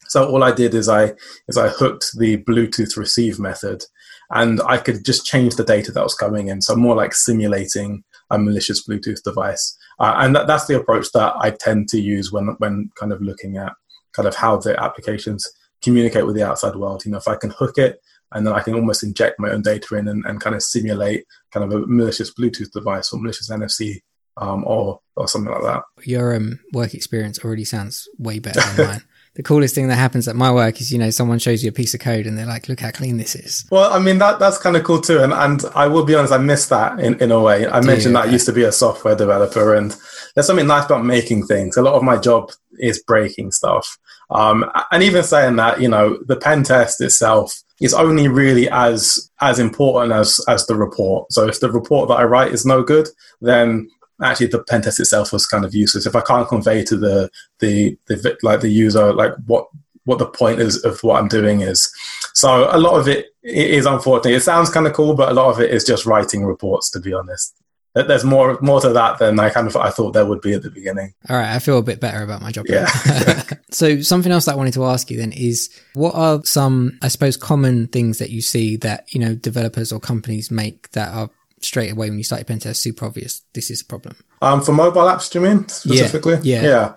So 0.07 0.27
all 0.27 0.43
I 0.43 0.51
did 0.51 0.73
is 0.73 0.89
I 0.89 1.13
is 1.47 1.57
I 1.57 1.69
hooked 1.69 2.17
the 2.17 2.38
Bluetooth 2.43 2.97
receive 2.97 3.39
method, 3.39 3.84
and 4.31 4.62
I 4.67 4.77
could 4.77 5.05
just 5.05 5.25
change 5.25 5.55
the 5.55 5.63
data 5.63 5.91
that 5.91 6.03
was 6.03 6.15
coming 6.15 6.47
in. 6.47 6.62
So 6.62 6.75
more 6.75 6.95
like 6.95 7.13
simulating 7.13 8.03
a 8.29 8.39
malicious 8.39 8.88
Bluetooth 8.88 9.21
device. 9.23 9.77
Uh, 9.99 10.15
and 10.17 10.36
that, 10.36 10.47
that's 10.47 10.65
the 10.65 10.79
approach 10.79 11.12
that 11.13 11.34
I 11.38 11.51
tend 11.51 11.89
to 11.89 12.01
use 12.01 12.31
when 12.31 12.55
when 12.60 12.89
kind 12.99 13.13
of 13.13 13.21
looking 13.21 13.57
at 13.57 13.73
kind 14.13 14.27
of 14.27 14.36
how 14.36 14.57
the 14.57 14.81
applications 14.81 15.47
communicate 15.81 16.25
with 16.25 16.36
the 16.36 16.47
outside 16.47 16.75
world. 16.75 17.05
You 17.05 17.12
know, 17.12 17.17
if 17.17 17.27
I 17.27 17.36
can 17.36 17.51
hook 17.51 17.77
it 17.77 18.01
and 18.31 18.45
then 18.45 18.53
I 18.53 18.61
can 18.61 18.75
almost 18.75 19.03
inject 19.03 19.39
my 19.39 19.49
own 19.49 19.61
data 19.61 19.95
in 19.95 20.07
and, 20.07 20.25
and 20.25 20.39
kind 20.39 20.55
of 20.55 20.63
simulate 20.63 21.25
kind 21.51 21.63
of 21.63 21.71
a 21.71 21.85
malicious 21.87 22.33
Bluetooth 22.33 22.71
device 22.71 23.11
or 23.11 23.19
malicious 23.19 23.49
NFC 23.49 24.01
um, 24.37 24.63
or 24.65 24.99
or 25.15 25.27
something 25.27 25.51
like 25.51 25.63
that. 25.63 25.83
Your 26.03 26.35
um, 26.35 26.59
work 26.73 26.93
experience 26.93 27.39
already 27.43 27.65
sounds 27.65 28.07
way 28.17 28.39
better 28.39 28.61
than 28.75 28.87
mine. 28.87 29.03
the 29.35 29.43
coolest 29.43 29.73
thing 29.73 29.87
that 29.87 29.95
happens 29.95 30.27
at 30.27 30.35
my 30.35 30.51
work 30.51 30.81
is 30.81 30.91
you 30.91 30.97
know 30.97 31.09
someone 31.09 31.39
shows 31.39 31.63
you 31.63 31.69
a 31.69 31.73
piece 31.73 31.93
of 31.93 31.99
code 31.99 32.25
and 32.25 32.37
they're 32.37 32.45
like 32.45 32.67
look 32.67 32.79
how 32.79 32.91
clean 32.91 33.17
this 33.17 33.35
is. 33.35 33.65
Well 33.71 33.91
i 33.91 33.99
mean 33.99 34.17
that 34.17 34.39
that's 34.39 34.57
kind 34.57 34.75
of 34.75 34.83
cool 34.83 34.99
too 34.99 35.23
and 35.23 35.33
and 35.33 35.63
i 35.75 35.87
will 35.87 36.03
be 36.03 36.15
honest 36.15 36.33
i 36.33 36.37
miss 36.37 36.67
that 36.67 36.99
in, 36.99 37.17
in 37.21 37.31
a 37.31 37.39
way. 37.39 37.67
I 37.67 37.81
mentioned 37.81 38.15
that 38.15 38.27
i 38.27 38.31
used 38.31 38.45
to 38.47 38.53
be 38.53 38.63
a 38.63 38.71
software 38.71 39.15
developer 39.15 39.75
and 39.75 39.95
there's 40.35 40.47
something 40.47 40.67
nice 40.67 40.85
about 40.85 41.05
making 41.05 41.45
things. 41.45 41.77
A 41.77 41.81
lot 41.81 41.95
of 41.95 42.03
my 42.03 42.17
job 42.17 42.51
is 42.79 43.03
breaking 43.03 43.51
stuff. 43.51 43.97
Um, 44.29 44.69
and 44.91 45.03
even 45.03 45.23
saying 45.23 45.57
that 45.57 45.81
you 45.81 45.89
know 45.89 46.17
the 46.25 46.37
pen 46.37 46.63
test 46.63 47.01
itself 47.01 47.61
is 47.81 47.93
only 47.93 48.27
really 48.27 48.69
as 48.69 49.29
as 49.41 49.59
important 49.59 50.13
as 50.13 50.39
as 50.47 50.65
the 50.67 50.75
report 50.75 51.31
so 51.31 51.47
if 51.47 51.59
the 51.59 51.71
report 51.71 52.07
that 52.07 52.15
i 52.15 52.23
write 52.23 52.51
is 52.51 52.65
no 52.65 52.83
good 52.83 53.07
then 53.41 53.87
actually 54.23 54.47
the 54.47 54.63
pen 54.63 54.81
test 54.81 54.99
itself 54.99 55.33
was 55.33 55.47
kind 55.47 55.65
of 55.65 55.73
useless 55.73 56.05
if 56.05 56.15
I 56.15 56.21
can't 56.21 56.47
convey 56.47 56.83
to 56.85 56.97
the 56.97 57.29
the, 57.59 57.97
the 58.07 58.37
like 58.43 58.61
the 58.61 58.69
user 58.69 59.13
like 59.13 59.33
what 59.45 59.67
what 60.05 60.19
the 60.19 60.27
point 60.27 60.59
is 60.59 60.83
of 60.83 61.01
what 61.03 61.19
I'm 61.19 61.27
doing 61.27 61.61
is. 61.61 61.91
So 62.33 62.67
a 62.71 62.79
lot 62.79 62.99
of 62.99 63.07
it 63.07 63.27
is 63.43 63.85
unfortunate. 63.85 64.35
It 64.35 64.41
sounds 64.41 64.69
kind 64.69 64.87
of 64.87 64.93
cool, 64.93 65.13
but 65.13 65.29
a 65.29 65.33
lot 65.33 65.51
of 65.51 65.59
it 65.59 65.71
is 65.71 65.83
just 65.83 66.05
writing 66.05 66.43
reports. 66.45 66.89
To 66.91 66.99
be 66.99 67.13
honest, 67.13 67.55
there's 67.93 68.23
more 68.23 68.58
more 68.62 68.80
to 68.82 68.89
that 68.89 69.19
than 69.19 69.39
I 69.39 69.49
kind 69.49 69.67
of 69.67 69.75
I 69.75 69.89
thought 69.89 70.12
there 70.12 70.25
would 70.25 70.41
be 70.41 70.54
at 70.54 70.63
the 70.63 70.71
beginning. 70.71 71.13
All 71.30 71.36
right, 71.36 71.54
I 71.54 71.60
feel 71.60 71.77
a 71.77 71.84
bit 71.84 71.99
better 71.99 72.23
about 72.23 72.41
my 72.41 72.51
job. 72.51 72.65
Yeah. 72.69 72.88
so 73.71 74.01
something 74.01 74.32
else 74.32 74.45
that 74.45 74.54
I 74.54 74.58
wanted 74.58 74.73
to 74.75 74.86
ask 74.86 75.12
you 75.12 75.17
then 75.17 75.34
is 75.34 75.69
what 75.93 76.15
are 76.15 76.41
some 76.43 76.97
I 77.01 77.10
suppose 77.10 77.38
common 77.38 77.88
things 77.88 78.19
that 78.19 78.30
you 78.30 78.41
see 78.41 78.77
that 78.77 79.13
you 79.13 79.19
know 79.19 79.36
developers 79.36 79.91
or 79.91 79.99
companies 79.99 80.51
make 80.51 80.91
that 80.91 81.13
are 81.13 81.30
straight 81.62 81.91
away 81.91 82.10
when 82.10 82.17
you 82.17 82.23
start 82.23 82.39
your 82.39 82.45
pen 82.45 82.60
test 82.60 82.82
super 82.82 83.06
obvious 83.06 83.43
this 83.54 83.69
is 83.69 83.82
a 83.82 83.86
problem 83.86 84.15
um, 84.41 84.62
for 84.62 84.71
mobile 84.71 85.04
apps 85.04 85.32
do 85.32 85.39
you 85.39 85.45
mean 85.45 85.67
specifically 85.67 86.38
yeah 86.41 86.62
yeah, 86.62 86.67
yeah. 86.67 86.95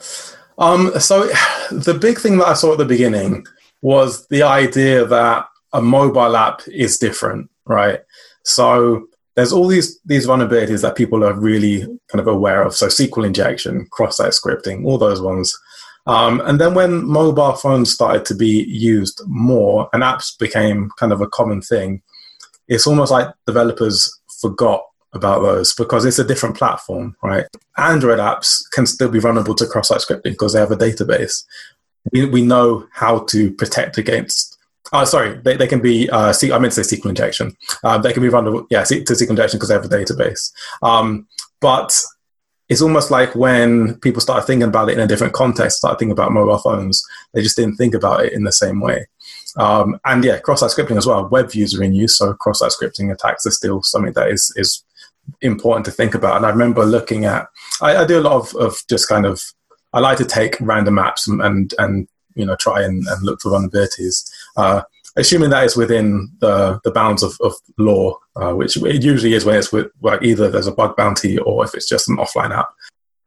Um, 0.56 0.98
so 1.00 1.26
the 1.70 1.96
big 2.00 2.18
thing 2.18 2.38
that 2.38 2.48
i 2.48 2.54
saw 2.54 2.72
at 2.72 2.78
the 2.78 2.84
beginning 2.84 3.46
was 3.82 4.26
the 4.28 4.42
idea 4.42 5.04
that 5.04 5.46
a 5.72 5.82
mobile 5.82 6.36
app 6.36 6.62
is 6.68 6.96
different 6.96 7.50
right 7.66 8.00
so 8.42 9.06
there's 9.36 9.52
all 9.52 9.66
these 9.66 10.00
these 10.04 10.26
vulnerabilities 10.26 10.82
that 10.82 10.96
people 10.96 11.24
are 11.24 11.34
really 11.34 11.80
kind 12.08 12.20
of 12.20 12.26
aware 12.26 12.62
of 12.62 12.74
so 12.74 12.86
sql 12.86 13.26
injection 13.26 13.86
cross-site 13.90 14.32
scripting 14.32 14.84
all 14.84 14.98
those 14.98 15.20
ones 15.20 15.56
um, 16.06 16.42
and 16.42 16.60
then 16.60 16.74
when 16.74 17.04
mobile 17.06 17.54
phones 17.54 17.92
started 17.92 18.26
to 18.26 18.34
be 18.34 18.64
used 18.68 19.22
more 19.26 19.88
and 19.92 20.02
apps 20.02 20.38
became 20.38 20.90
kind 20.98 21.12
of 21.12 21.20
a 21.20 21.28
common 21.28 21.62
thing 21.62 22.02
it's 22.68 22.86
almost 22.86 23.12
like 23.12 23.28
developers 23.46 24.10
forgot 24.40 24.82
about 25.14 25.42
those 25.42 25.72
because 25.74 26.04
it's 26.04 26.18
a 26.18 26.24
different 26.24 26.56
platform, 26.56 27.16
right? 27.22 27.46
Android 27.78 28.18
apps 28.18 28.62
can 28.72 28.86
still 28.86 29.08
be 29.08 29.20
runnable 29.20 29.56
to 29.56 29.66
cross-site 29.66 30.00
scripting 30.00 30.32
because 30.32 30.52
they 30.52 30.60
have 30.60 30.72
a 30.72 30.76
database. 30.76 31.44
We, 32.12 32.26
we 32.26 32.42
know 32.42 32.86
how 32.92 33.20
to 33.26 33.52
protect 33.52 33.96
against. 33.96 34.53
Oh, 34.92 35.04
sorry, 35.04 35.40
they, 35.42 35.56
they 35.56 35.66
can 35.66 35.80
be. 35.80 36.08
Uh, 36.10 36.32
I 36.42 36.58
meant 36.58 36.74
to 36.74 36.84
say 36.84 36.96
SQL 36.96 37.08
injection. 37.08 37.56
Um, 37.82 38.02
they 38.02 38.12
can 38.12 38.22
be 38.22 38.28
runnable, 38.28 38.66
yeah, 38.70 38.84
to 38.84 38.94
SQL 39.02 39.30
injection 39.30 39.58
because 39.58 39.68
they 39.68 39.74
have 39.74 39.84
a 39.84 39.88
database. 39.88 40.52
Um, 40.82 41.26
but 41.60 41.98
it's 42.68 42.82
almost 42.82 43.10
like 43.10 43.34
when 43.34 43.96
people 44.00 44.20
started 44.20 44.46
thinking 44.46 44.68
about 44.68 44.88
it 44.88 44.94
in 44.94 45.00
a 45.00 45.06
different 45.06 45.32
context, 45.32 45.78
started 45.78 45.98
thinking 45.98 46.12
about 46.12 46.32
mobile 46.32 46.58
phones, 46.58 47.04
they 47.32 47.42
just 47.42 47.56
didn't 47.56 47.76
think 47.76 47.94
about 47.94 48.24
it 48.24 48.32
in 48.32 48.44
the 48.44 48.52
same 48.52 48.80
way. 48.80 49.06
Um, 49.56 50.00
and 50.04 50.24
yeah, 50.24 50.38
cross-site 50.38 50.70
scripting 50.70 50.96
as 50.96 51.06
well. 51.06 51.28
Web 51.28 51.50
views 51.50 51.78
are 51.78 51.82
in 51.82 51.94
use, 51.94 52.18
so 52.18 52.32
cross-site 52.34 52.72
scripting 52.72 53.12
attacks 53.12 53.46
are 53.46 53.50
still 53.50 53.82
something 53.82 54.12
that 54.14 54.28
is 54.28 54.52
is 54.56 54.82
important 55.40 55.84
to 55.86 55.92
think 55.92 56.14
about. 56.14 56.36
And 56.36 56.46
I 56.46 56.50
remember 56.50 56.84
looking 56.84 57.24
at, 57.24 57.46
I, 57.80 57.96
I 57.98 58.04
do 58.06 58.18
a 58.18 58.20
lot 58.20 58.34
of, 58.34 58.54
of 58.56 58.76
just 58.88 59.08
kind 59.08 59.24
of, 59.24 59.42
I 59.92 60.00
like 60.00 60.18
to 60.18 60.24
take 60.24 60.56
random 60.60 60.96
apps 60.96 61.28
and 61.28 61.40
and, 61.40 61.74
and 61.78 62.08
you 62.34 62.44
know 62.44 62.56
try 62.56 62.82
and, 62.82 63.06
and 63.06 63.22
look 63.22 63.40
for 63.40 63.52
vulnerabilities. 63.52 64.28
Uh, 64.56 64.82
assuming 65.16 65.50
that 65.50 65.64
is 65.64 65.76
within 65.76 66.30
the, 66.40 66.80
the 66.84 66.90
bounds 66.90 67.22
of, 67.22 67.36
of 67.40 67.52
law 67.78 68.18
uh, 68.36 68.52
which 68.52 68.76
it 68.76 69.02
usually 69.02 69.34
is 69.34 69.44
when 69.44 69.56
it's 69.56 69.72
with 69.72 69.88
like 70.02 70.22
either 70.22 70.50
there's 70.50 70.66
a 70.66 70.72
bug 70.72 70.96
bounty 70.96 71.38
or 71.38 71.64
if 71.64 71.74
it's 71.74 71.88
just 71.88 72.08
an 72.08 72.16
offline 72.16 72.56
app. 72.56 72.68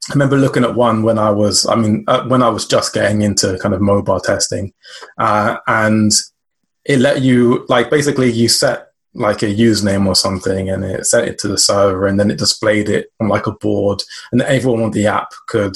I 0.09 0.13
remember 0.13 0.37
looking 0.37 0.63
at 0.63 0.75
one 0.75 1.03
when 1.03 1.17
I 1.17 1.29
was, 1.31 1.65
I 1.65 1.75
mean, 1.75 2.05
uh, 2.07 2.25
when 2.27 2.41
I 2.41 2.49
was 2.49 2.65
just 2.65 2.93
getting 2.93 3.23
into 3.23 3.57
kind 3.59 3.75
of 3.75 3.81
mobile 3.81 4.21
testing, 4.21 4.71
uh, 5.17 5.57
and 5.67 6.11
it 6.85 6.99
let 6.99 7.21
you 7.21 7.65
like 7.67 7.89
basically 7.89 8.31
you 8.31 8.47
set 8.47 8.87
like 9.13 9.41
a 9.41 9.53
username 9.53 10.05
or 10.05 10.15
something 10.15 10.69
and 10.69 10.85
it 10.85 11.05
sent 11.05 11.27
it 11.27 11.39
to 11.39 11.47
the 11.47 11.57
server 11.57 12.07
and 12.07 12.19
then 12.19 12.29
it 12.29 12.37
displayed 12.37 12.87
it 12.87 13.11
on 13.19 13.27
like 13.27 13.47
a 13.47 13.51
board 13.51 14.01
and 14.31 14.41
everyone 14.43 14.83
on 14.83 14.91
the 14.91 15.07
app 15.07 15.31
could 15.47 15.75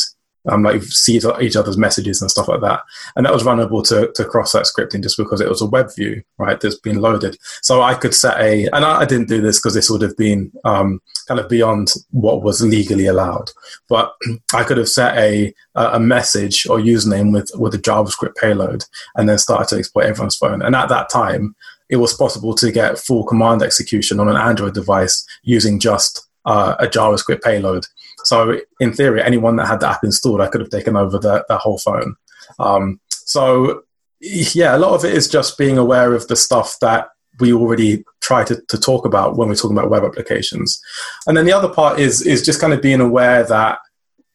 um, 0.50 0.64
like 0.64 0.82
see 0.84 1.18
each 1.18 1.56
other's 1.56 1.78
messages 1.78 2.22
and 2.22 2.32
stuff 2.32 2.48
like 2.48 2.62
that. 2.62 2.82
And 3.16 3.26
that 3.26 3.34
was 3.34 3.44
runnable 3.44 3.86
to, 3.88 4.12
to 4.16 4.26
cross-site 4.26 4.66
scripting 4.66 5.04
just 5.04 5.18
because 5.18 5.42
it 5.42 5.50
was 5.50 5.62
a 5.62 5.68
web 5.68 5.94
view, 5.96 6.24
right, 6.38 6.60
that's 6.60 6.80
been 6.80 7.00
loaded. 7.00 7.38
So 7.62 7.82
I 7.82 7.94
could 7.94 8.16
set 8.16 8.40
a, 8.40 8.68
and 8.74 8.86
I, 8.86 9.02
I 9.02 9.06
didn't 9.06 9.30
do 9.30 9.42
this 9.42 9.60
because 9.60 9.74
this 9.74 9.90
would 9.90 10.02
have 10.02 10.18
been 10.18 10.52
um, 10.66 11.02
kind 11.28 11.40
of 11.40 11.50
beyond 11.50 11.94
what 12.10 12.44
was 12.44 12.62
legally 12.62 13.06
allowed. 13.06 13.52
But 13.88 14.14
I 14.54 14.64
could 14.64 14.78
have 14.78 14.90
set 14.90 15.18
a, 15.18 15.54
a 15.76 16.00
message 16.00 16.66
or 16.68 16.80
username 16.80 17.34
with, 17.34 17.52
with 17.56 17.76
a 17.76 17.80
JavaScript 17.80 18.36
payload 18.36 18.84
and 19.16 19.30
then 19.30 19.38
started 19.38 19.68
to 19.70 19.78
exploit 19.78 20.06
everyone's 20.06 20.36
phone. 20.36 20.62
And 20.62 20.76
at 20.76 20.90
that 20.90 21.10
time, 21.10 21.56
it 21.90 21.98
was 21.98 22.14
possible 22.14 22.56
to 22.56 22.72
get 22.72 22.98
full 22.98 23.26
command 23.26 23.62
execution 23.62 24.20
on 24.20 24.30
an 24.30 24.38
Android 24.38 24.74
device 24.74 25.26
using 25.44 25.80
just 25.80 26.28
uh, 26.46 26.76
a 26.80 26.88
JavaScript 26.88 27.42
payload. 27.42 27.86
So 28.24 28.60
in 28.80 28.94
theory, 28.94 29.22
anyone 29.22 29.56
that 29.58 29.68
had 29.68 29.80
the 29.80 29.90
app 29.90 30.04
installed, 30.04 30.42
I 30.42 30.48
could 30.48 30.62
have 30.62 30.70
taken 30.70 30.96
over 30.96 31.18
the, 31.18 31.46
the 31.48 31.58
whole 31.58 31.78
phone. 31.78 32.16
Um, 32.60 33.00
so 33.10 33.84
yeah, 34.20 34.76
a 34.76 34.80
lot 34.80 34.94
of 34.94 35.04
it 35.06 35.14
is 35.14 35.28
just 35.28 35.58
being 35.58 35.78
aware 35.78 36.14
of 36.14 36.28
the 36.28 36.36
stuff 36.36 36.78
that 36.82 37.10
we 37.40 37.54
already 37.54 38.04
try 38.22 38.44
to, 38.44 38.62
to 38.68 38.78
talk 38.78 39.06
about 39.06 39.36
when 39.36 39.50
we're 39.50 39.56
talking 39.56 39.78
about 39.78 39.90
web 39.90 40.04
applications. 40.04 40.82
And 41.26 41.36
then 41.36 41.46
the 41.46 41.54
other 41.54 41.70
part 41.70 42.00
is 42.00 42.22
is 42.22 42.46
just 42.46 42.62
kind 42.62 42.74
of 42.74 42.82
being 42.82 43.02
aware 43.02 43.44
that 43.44 43.80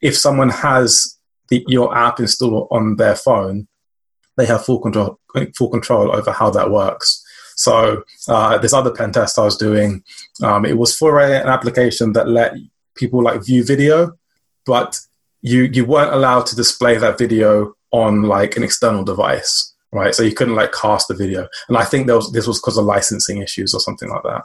if 0.01 0.16
someone 0.16 0.51
has 0.51 1.16
the, 1.49 1.64
your 1.68 1.96
app 1.96 2.18
installed 2.18 2.68
on 2.70 2.96
their 2.96 3.14
phone, 3.14 3.68
they 4.37 4.46
have 4.46 4.64
full 4.64 4.81
control 4.81 5.20
full 5.55 5.70
control 5.70 6.14
over 6.14 6.33
how 6.33 6.51
that 6.51 6.70
works. 6.70 7.22
So 7.57 8.03
uh, 8.29 8.59
this 8.59 8.72
other 8.75 8.90
pen 8.90 9.12
test 9.12 9.38
I 9.38 9.44
was 9.44 9.57
doing, 9.57 10.03
um, 10.42 10.66
it 10.66 10.77
was 10.77 10.94
for 10.94 11.20
a, 11.20 11.40
an 11.40 11.49
application 11.49 12.12
that 12.12 12.29
let 12.29 12.55
people 12.96 13.22
like 13.22 13.44
view 13.44 13.64
video, 13.64 14.16
but 14.64 14.98
you 15.42 15.64
you 15.64 15.85
weren't 15.85 16.12
allowed 16.12 16.46
to 16.46 16.56
display 16.56 16.96
that 16.98 17.18
video 17.18 17.74
on 17.92 18.22
like 18.22 18.56
an 18.56 18.62
external 18.62 19.04
device, 19.04 19.74
right? 19.92 20.14
So 20.14 20.22
you 20.22 20.35
couldn't 20.35 20.56
like 20.56 20.72
cast 20.72 21.09
the 21.09 21.14
video, 21.14 21.48
and 21.68 21.76
I 21.76 21.85
think 21.85 22.09
was, 22.09 22.32
this 22.32 22.46
was 22.46 22.61
because 22.61 22.78
of 22.78 22.85
licensing 22.85 23.38
issues 23.38 23.74
or 23.74 23.80
something 23.80 24.09
like 24.09 24.22
that. 24.24 24.42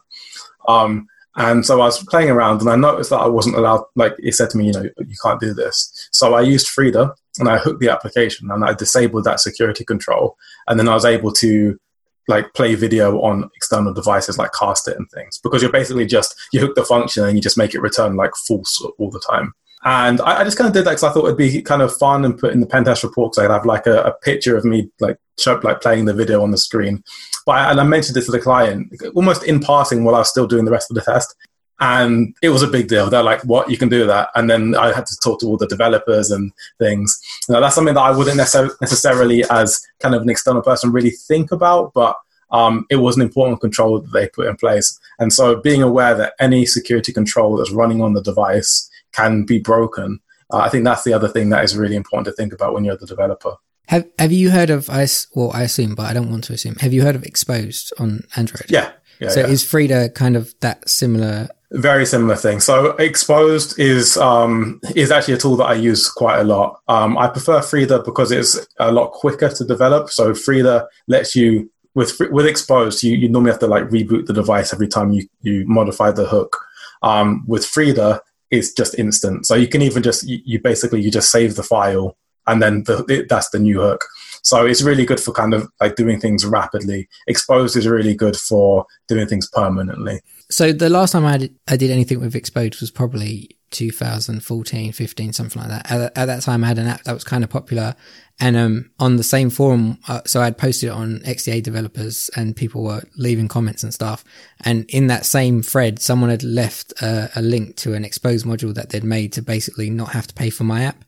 Um, 0.67 1.07
and 1.37 1.65
so 1.65 1.75
I 1.75 1.85
was 1.85 2.03
playing 2.03 2.29
around, 2.29 2.61
and 2.61 2.69
I 2.69 2.75
noticed 2.75 3.09
that 3.09 3.21
I 3.21 3.27
wasn't 3.27 3.55
allowed. 3.55 3.85
Like 3.95 4.13
it 4.19 4.35
said 4.35 4.49
to 4.51 4.57
me, 4.57 4.67
you 4.67 4.73
know, 4.73 4.83
you 4.83 5.15
can't 5.23 5.39
do 5.39 5.53
this. 5.53 6.09
So 6.11 6.33
I 6.33 6.41
used 6.41 6.67
Frida, 6.67 7.13
and 7.39 7.49
I 7.49 7.57
hooked 7.57 7.79
the 7.79 7.89
application, 7.89 8.51
and 8.51 8.63
I 8.65 8.73
disabled 8.73 9.23
that 9.23 9.39
security 9.39 9.85
control, 9.85 10.37
and 10.67 10.77
then 10.77 10.89
I 10.89 10.93
was 10.93 11.05
able 11.05 11.31
to 11.33 11.79
like 12.27 12.53
play 12.53 12.75
video 12.75 13.19
on 13.21 13.49
external 13.55 13.93
devices 13.93 14.38
like 14.38 14.51
cast 14.57 14.88
it 14.88 14.97
and 14.97 15.10
things 15.12 15.39
because 15.43 15.62
you're 15.62 15.71
basically 15.71 16.05
just 16.05 16.36
you 16.53 16.60
hook 16.60 16.75
the 16.75 16.86
function 16.86 17.23
and 17.25 17.36
you 17.36 17.41
just 17.41 17.57
make 17.57 17.73
it 17.73 17.81
return 17.81 18.15
like 18.15 18.31
false 18.47 18.86
all 18.99 19.10
the 19.10 19.23
time 19.29 19.53
and 19.84 20.21
I, 20.21 20.41
I 20.41 20.43
just 20.43 20.57
kind 20.57 20.67
of 20.67 20.73
did 20.73 20.86
that 20.86 20.91
because 20.91 21.03
I 21.03 21.12
thought 21.12 21.25
it'd 21.25 21.38
be 21.38 21.62
kind 21.62 21.81
of 21.81 21.95
fun 21.95 22.23
and 22.23 22.38
put 22.38 22.53
in 22.53 22.60
the 22.60 22.67
pentest 22.67 23.03
report 23.03 23.31
because 23.31 23.45
I'd 23.45 23.53
have 23.53 23.65
like 23.65 23.88
a, 23.88 24.03
a, 24.03 24.13
picture 24.19 24.55
of 24.55 24.63
me 24.63 24.91
like 24.99 25.17
show, 25.39 25.60
like 25.63 25.81
playing 25.81 26.05
the 26.05 26.13
video 26.13 26.43
on 26.43 26.51
the 26.51 26.57
screen. 26.57 27.03
But 27.47 27.53
I, 27.53 27.71
and 27.71 27.81
I 27.81 27.84
mentioned 27.84 28.15
this 28.15 28.27
to 28.27 28.31
the 28.31 28.39
client 28.39 28.93
almost 29.15 29.43
in 29.43 29.60
passing 29.60 30.03
while 30.03 30.13
I 30.13 30.19
was 30.19 30.29
still 30.29 30.45
doing 30.45 30.65
the 30.65 30.71
rest 30.71 30.91
of 30.91 30.95
the 30.95 31.01
test, 31.01 31.36
and 31.82 32.36
it 32.44 32.50
was 32.50 32.62
a 32.62 32.67
big 32.67 32.88
deal. 32.88 33.10
They're 33.10 33.24
like, 33.24 33.41
"What? 33.44 33.70
You 33.70 33.78
can 33.78 33.89
do 33.89 34.06
that?" 34.06 34.30
And 34.36 34.50
then 34.50 34.76
I 34.76 34.94
had 34.94 35.08
to 35.08 35.17
talk 35.17 35.39
to 35.39 35.48
all 35.48 35.58
the 35.58 35.67
developers 35.67 36.30
and 36.30 36.54
things. 36.78 37.20
Know, 37.50 37.60
that's 37.60 37.76
something 37.76 37.96
that 37.96 38.02
I 38.02 38.12
wouldn't 38.12 38.38
necessarily, 38.38 39.44
as 39.50 39.86
kind 40.00 40.13
of 40.13 40.22
an 40.22 40.30
external 40.30 40.62
person, 40.62 40.91
really 40.91 41.10
think 41.10 41.52
about, 41.52 41.94
but 41.94 42.15
um, 42.52 42.86
it 42.91 42.98
was 42.98 43.15
an 43.15 43.24
important 43.24 43.62
control 43.62 44.00
that 44.00 44.12
they 44.13 44.30
put 44.30 44.46
in 44.46 44.56
place. 44.58 45.00
And 45.17 45.34
so, 45.34 45.60
being 45.60 45.82
aware 45.82 46.13
that 46.15 46.34
any 46.39 46.67
security 46.67 47.12
control 47.12 47.58
that's 47.58 47.72
running 47.72 48.02
on 48.02 48.13
the 48.13 48.22
device 48.22 48.89
can 49.12 49.44
be 49.44 49.58
broken, 49.58 50.20
uh, 50.54 50.58
I 50.58 50.70
think 50.70 50.86
that's 50.86 51.04
the 51.04 51.13
other 51.13 51.28
thing 51.28 51.50
that 51.50 51.63
is 51.63 51.76
really 51.76 51.96
important 51.96 52.26
to 52.28 52.32
think 52.34 52.54
about 52.54 52.74
when 52.74 52.86
you're 52.86 52.96
the 52.98 53.08
developer. 53.08 53.56
Have 53.88 54.08
Have 54.20 54.32
you 54.32 54.52
heard 54.52 54.70
of 54.70 54.88
I? 54.88 55.08
Well, 55.34 55.50
I 55.52 55.63
assume, 55.63 55.96
but 55.96 56.06
I 56.06 56.13
don't 56.13 56.30
want 56.30 56.44
to 56.46 56.54
assume. 56.54 56.76
Have 56.76 56.94
you 56.94 57.02
heard 57.02 57.15
of 57.15 57.24
Xposed 57.24 57.91
on 57.98 58.24
Android? 58.36 58.70
Yeah. 58.70 58.91
yeah 59.20 59.30
so 59.30 59.39
yeah. 59.39 59.48
is 59.48 59.63
Frida 59.63 60.10
kind 60.10 60.36
of 60.36 60.54
that 60.60 60.88
similar 60.88 61.50
very 61.71 62.05
similar 62.05 62.36
thing. 62.36 62.60
So 62.60 62.93
Xposed 62.93 63.79
is 63.79 64.17
um, 64.17 64.79
is 64.95 65.12
actually 65.12 65.36
a 65.36 65.38
tool 65.38 65.55
that 65.57 65.65
I 65.65 65.73
use 65.73 66.10
quite 66.10 66.39
a 66.39 66.43
lot. 66.43 66.81
Um, 66.88 67.17
I 67.17 67.27
prefer 67.27 67.62
Frida 67.62 68.03
because 68.03 68.31
it's 68.31 68.67
a 68.79 68.91
lot 68.91 69.12
quicker 69.12 69.49
to 69.49 69.65
develop. 69.65 70.10
So 70.10 70.34
Frida 70.34 70.88
lets 71.07 71.36
you 71.36 71.71
with 71.95 72.19
with 72.31 72.45
Xposed, 72.45 73.03
you, 73.03 73.15
you 73.15 73.29
normally 73.29 73.51
have 73.51 73.60
to 73.62 73.67
like 73.67 73.86
reboot 73.86 74.25
the 74.25 74.34
device 74.34 74.73
every 74.73 74.88
time 74.88 75.12
you 75.12 75.27
you 75.41 75.65
modify 75.67 76.12
the 76.12 76.25
hook. 76.25 76.57
Um, 77.03 77.43
with 77.47 77.65
Frida, 77.65 78.21
it's 78.49 78.73
just 78.73 78.97
instant. 78.99 79.45
So 79.45 79.55
you 79.55 79.67
can 79.67 79.81
even 79.81 80.03
just 80.03 80.27
you, 80.27 80.39
you 80.43 80.60
basically 80.62 81.01
you 81.01 81.10
just 81.12 81.31
save 81.31 81.55
the 81.55 81.63
file 81.63 82.17
and 82.47 82.62
then 82.62 82.84
the, 82.84 83.05
it, 83.07 83.29
that's 83.29 83.49
the 83.49 83.60
new 83.60 83.79
hook. 83.79 84.05
So 84.43 84.65
it's 84.65 84.81
really 84.81 85.05
good 85.05 85.19
for 85.19 85.31
kind 85.31 85.53
of 85.53 85.69
like 85.79 85.95
doing 85.95 86.19
things 86.19 86.45
rapidly. 86.45 87.07
Xposed 87.29 87.77
is 87.77 87.88
really 87.88 88.15
good 88.15 88.36
for 88.36 88.86
doing 89.07 89.27
things 89.27 89.47
permanently. 89.49 90.21
So 90.51 90.73
the 90.73 90.89
last 90.89 91.11
time 91.11 91.25
I 91.25 91.37
did, 91.37 91.55
I 91.67 91.77
did 91.77 91.91
anything 91.91 92.19
with 92.19 92.33
Xposed 92.33 92.81
was 92.81 92.91
probably 92.91 93.57
2014, 93.71 94.91
15, 94.91 95.33
something 95.33 95.61
like 95.61 95.71
that. 95.71 95.91
At, 95.91 96.17
at, 96.17 96.25
that 96.25 96.41
time, 96.43 96.63
I 96.63 96.67
had 96.67 96.77
an 96.77 96.87
app 96.87 97.03
that 97.03 97.13
was 97.13 97.23
kind 97.23 97.43
of 97.43 97.49
popular, 97.49 97.95
and 98.39 98.57
um, 98.57 98.91
on 98.99 99.15
the 99.15 99.23
same 99.23 99.49
forum, 99.49 99.97
uh, 100.07 100.21
so 100.25 100.41
I'd 100.41 100.57
posted 100.57 100.89
it 100.89 100.91
on 100.91 101.19
XDA 101.19 101.63
developers, 101.63 102.29
and 102.35 102.55
people 102.55 102.83
were 102.83 103.01
leaving 103.17 103.47
comments 103.47 103.83
and 103.83 103.93
stuff. 103.93 104.23
And 104.63 104.85
in 104.89 105.07
that 105.07 105.25
same 105.25 105.63
thread, 105.63 105.99
someone 105.99 106.29
had 106.29 106.43
left 106.43 106.93
a, 107.01 107.29
a 107.35 107.41
link 107.41 107.77
to 107.77 107.93
an 107.93 108.03
Xposed 108.03 108.45
module 108.45 108.73
that 108.75 108.89
they'd 108.89 109.03
made 109.03 109.31
to 109.33 109.41
basically 109.41 109.89
not 109.89 110.09
have 110.09 110.27
to 110.27 110.33
pay 110.33 110.49
for 110.49 110.65
my 110.65 110.83
app. 110.83 111.03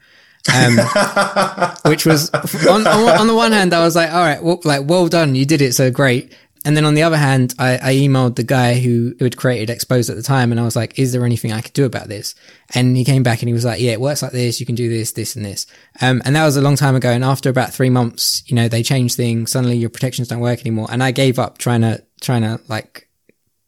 um, 0.54 0.78
which 1.90 2.06
was 2.06 2.30
on, 2.68 2.86
on, 2.86 3.20
on, 3.20 3.28
the 3.28 3.36
one 3.36 3.54
hand, 3.54 3.74
I 3.74 3.84
was 3.84 3.96
like, 3.96 4.12
all 4.12 4.24
right, 4.24 4.44
well, 4.44 4.60
like, 4.66 4.82
well 4.86 5.08
done. 5.08 5.36
You 5.36 5.46
did 5.46 5.62
it. 5.62 5.74
So 5.74 5.90
great. 5.90 6.34
And 6.66 6.78
then 6.78 6.86
on 6.86 6.94
the 6.94 7.04
other 7.04 7.18
hand, 7.18 7.54
I, 7.60 7.76
I, 7.76 7.94
emailed 7.96 8.36
the 8.36 8.44
guy 8.44 8.80
who, 8.80 9.16
who 9.20 9.26
had 9.26 9.36
created 9.36 9.70
Expose 9.70 10.10
at 10.10 10.16
the 10.16 10.24
time 10.24 10.52
and 10.52 10.60
I 10.60 10.64
was 10.64 10.76
like, 10.76 10.98
is 10.98 11.12
there 11.12 11.26
anything 11.26 11.52
I 11.52 11.62
could 11.62 11.74
do 11.74 11.86
about 11.86 12.08
this? 12.08 12.36
And 12.74 12.96
he 12.96 13.04
came 13.04 13.22
back 13.22 13.42
and 13.42 13.50
he 13.50 13.54
was 13.54 13.66
like, 13.66 13.82
yeah, 13.82 13.92
it 13.92 14.02
works 14.02 14.22
like 14.22 14.32
this. 14.32 14.60
You 14.60 14.66
can 14.66 14.76
do 14.76 14.88
this, 14.88 15.12
this 15.12 15.36
and 15.36 15.44
this. 15.44 15.68
Um, 16.02 16.22
and 16.24 16.36
that 16.36 16.46
was 16.46 16.56
a 16.56 16.62
long 16.62 16.78
time 16.78 16.96
ago. 16.96 17.10
And 17.10 17.24
after 17.24 17.50
about 17.50 17.74
three 17.74 17.90
months, 17.90 18.44
you 18.48 18.56
know, 18.56 18.70
they 18.70 18.82
changed 18.82 19.18
things. 19.18 19.52
Suddenly 19.52 19.76
your 19.76 19.90
protections 19.90 20.30
don't 20.30 20.40
work 20.40 20.62
anymore. 20.62 20.88
And 20.90 21.04
I 21.04 21.12
gave 21.12 21.38
up 21.38 21.58
trying 21.58 21.82
to, 21.82 22.04
trying 22.22 22.44
to 22.44 22.62
like 22.70 23.10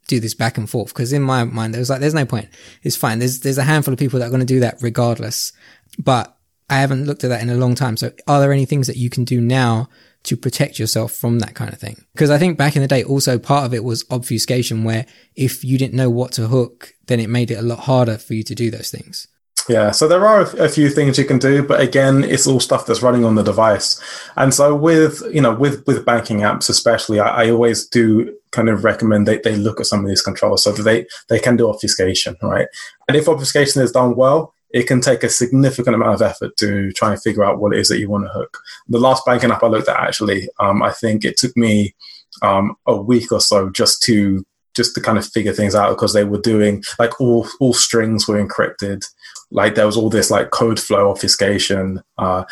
do 0.08 0.20
this 0.22 0.34
back 0.34 0.58
and 0.58 0.70
forth 0.70 0.94
because 0.94 1.12
in 1.12 1.22
my 1.22 1.44
mind, 1.44 1.74
there 1.74 1.82
was 1.82 1.90
like, 1.90 2.00
there's 2.00 2.14
no 2.14 2.26
point. 2.26 2.48
It's 2.84 2.96
fine. 2.96 3.20
There's, 3.20 3.42
there's 3.42 3.58
a 3.58 3.64
handful 3.64 3.94
of 3.94 4.00
people 4.00 4.20
that 4.20 4.28
are 4.28 4.32
going 4.32 4.40
to 4.40 4.46
do 4.46 4.62
that 4.62 4.78
regardless. 4.82 5.52
But 5.98 6.36
I 6.70 6.80
haven't 6.80 7.06
looked 7.06 7.24
at 7.26 7.30
that 7.30 7.42
in 7.42 7.50
a 7.50 7.56
long 7.56 7.76
time. 7.76 7.98
So 7.98 8.12
are 8.28 8.40
there 8.40 8.54
any 8.54 8.66
things 8.66 8.88
that 8.88 8.98
you 8.98 9.10
can 9.10 9.26
do 9.26 9.42
now 9.42 9.90
to 10.26 10.38
protect 10.38 10.80
yourself 10.80 11.12
from 11.12 11.40
that 11.40 11.56
kind 11.56 11.72
of 11.72 11.80
thing. 11.80 12.06
Because 12.14 12.30
I 12.30 12.38
think 12.38 12.58
back 12.58 12.76
in 12.76 12.82
the 12.82 12.88
day, 12.88 13.04
also 13.04 13.38
part 13.40 13.66
of 13.66 13.74
it 13.74 13.84
was 13.84 14.06
obfuscation, 14.10 14.84
where 14.84 15.06
if 15.36 15.64
you 15.64 15.78
didn't 15.78 15.94
know 15.94 16.10
what 16.10 16.32
to 16.34 16.48
hook, 16.48 16.94
then 17.08 17.20
it 17.20 17.30
made 17.30 17.52
it 17.52 17.56
a 17.60 17.62
lot 17.62 17.80
harder 17.80 18.18
for 18.18 18.34
you 18.34 18.44
to 18.44 18.56
do 18.56 18.72
those 18.72 18.90
things. 18.90 19.28
Yeah, 19.68 19.92
so 19.92 20.08
there 20.08 20.26
are 20.28 20.42
a 20.42 20.70
few 20.70 20.90
things 20.90 21.18
you 21.18 21.26
can 21.26 21.40
do, 21.40 21.64
but 21.64 21.82
again, 21.82 22.24
it's 22.24 22.46
all 22.46 22.60
stuff 22.60 22.86
that's 22.86 23.02
running 23.02 23.26
on 23.26 23.34
the 23.34 23.42
device. 23.42 24.00
And 24.36 24.54
so 24.54 24.76
with 24.76 25.24
you 25.34 25.42
know 25.42 25.56
with 25.56 25.86
with 25.88 26.06
banking 26.06 26.40
apps, 26.40 26.70
especially, 26.70 27.20
I, 27.20 27.46
I 27.46 27.50
always 27.50 27.88
do 27.88 28.36
kind 28.52 28.70
of 28.70 28.84
recommend 28.84 29.28
that 29.28 29.44
they 29.44 29.56
look 29.56 29.80
at 29.80 29.88
some 29.88 30.02
of 30.02 30.08
these 30.08 30.22
controls 30.22 30.64
so 30.64 30.72
that 30.72 30.84
they 30.84 31.08
they 31.30 31.40
can 31.40 31.58
do 31.58 31.68
obfuscation, 31.70 32.36
right? 32.44 32.68
And 33.08 33.18
if 33.18 33.28
obfuscation 33.28 33.82
is 33.82 33.92
done 33.92 34.16
well, 34.16 34.54
it 34.76 34.88
can 34.88 35.00
take 35.00 35.24
a 35.24 35.30
significant 35.30 35.96
amount 35.96 36.16
of 36.16 36.22
effort 36.22 36.58
to 36.58 36.92
try 36.92 37.14
and 37.14 37.22
figure 37.22 37.46
out 37.46 37.60
what 37.60 37.74
it 37.74 37.80
is 37.80 37.88
that 37.88 37.98
you 37.98 38.10
want 38.10 38.26
to 38.26 38.30
hook. 38.30 38.58
The 38.90 39.00
last 39.00 39.26
banking 39.26 39.50
app 39.50 39.64
I 39.64 39.68
looked 39.68 39.88
at, 39.88 39.98
actually, 39.98 40.50
um, 40.60 40.84
I 40.84 40.92
think 40.92 41.24
it 41.24 41.38
took 41.38 41.56
me 41.56 41.96
um, 42.42 42.76
a 42.86 43.02
week 43.02 43.32
or 43.32 43.40
so 43.40 43.70
just 43.70 44.02
to 44.04 44.46
just 44.76 44.94
to 44.94 45.00
kind 45.00 45.18
of 45.18 45.26
figure 45.26 45.54
things 45.54 45.76
out 45.76 45.92
because 45.92 46.12
they 46.12 46.26
were 46.26 46.42
doing 46.42 46.84
like 47.00 47.22
all 47.22 47.48
all 47.62 47.74
strings 47.74 48.28
were 48.28 48.46
encrypted 48.46 49.06
like 49.52 49.76
there 49.76 49.86
was 49.86 49.98
all 49.98 50.10
this 50.10 50.32
like 50.32 50.52
code 50.52 50.80
flow 50.80 51.12
obfuscation 51.12 52.02
uh 52.18 52.44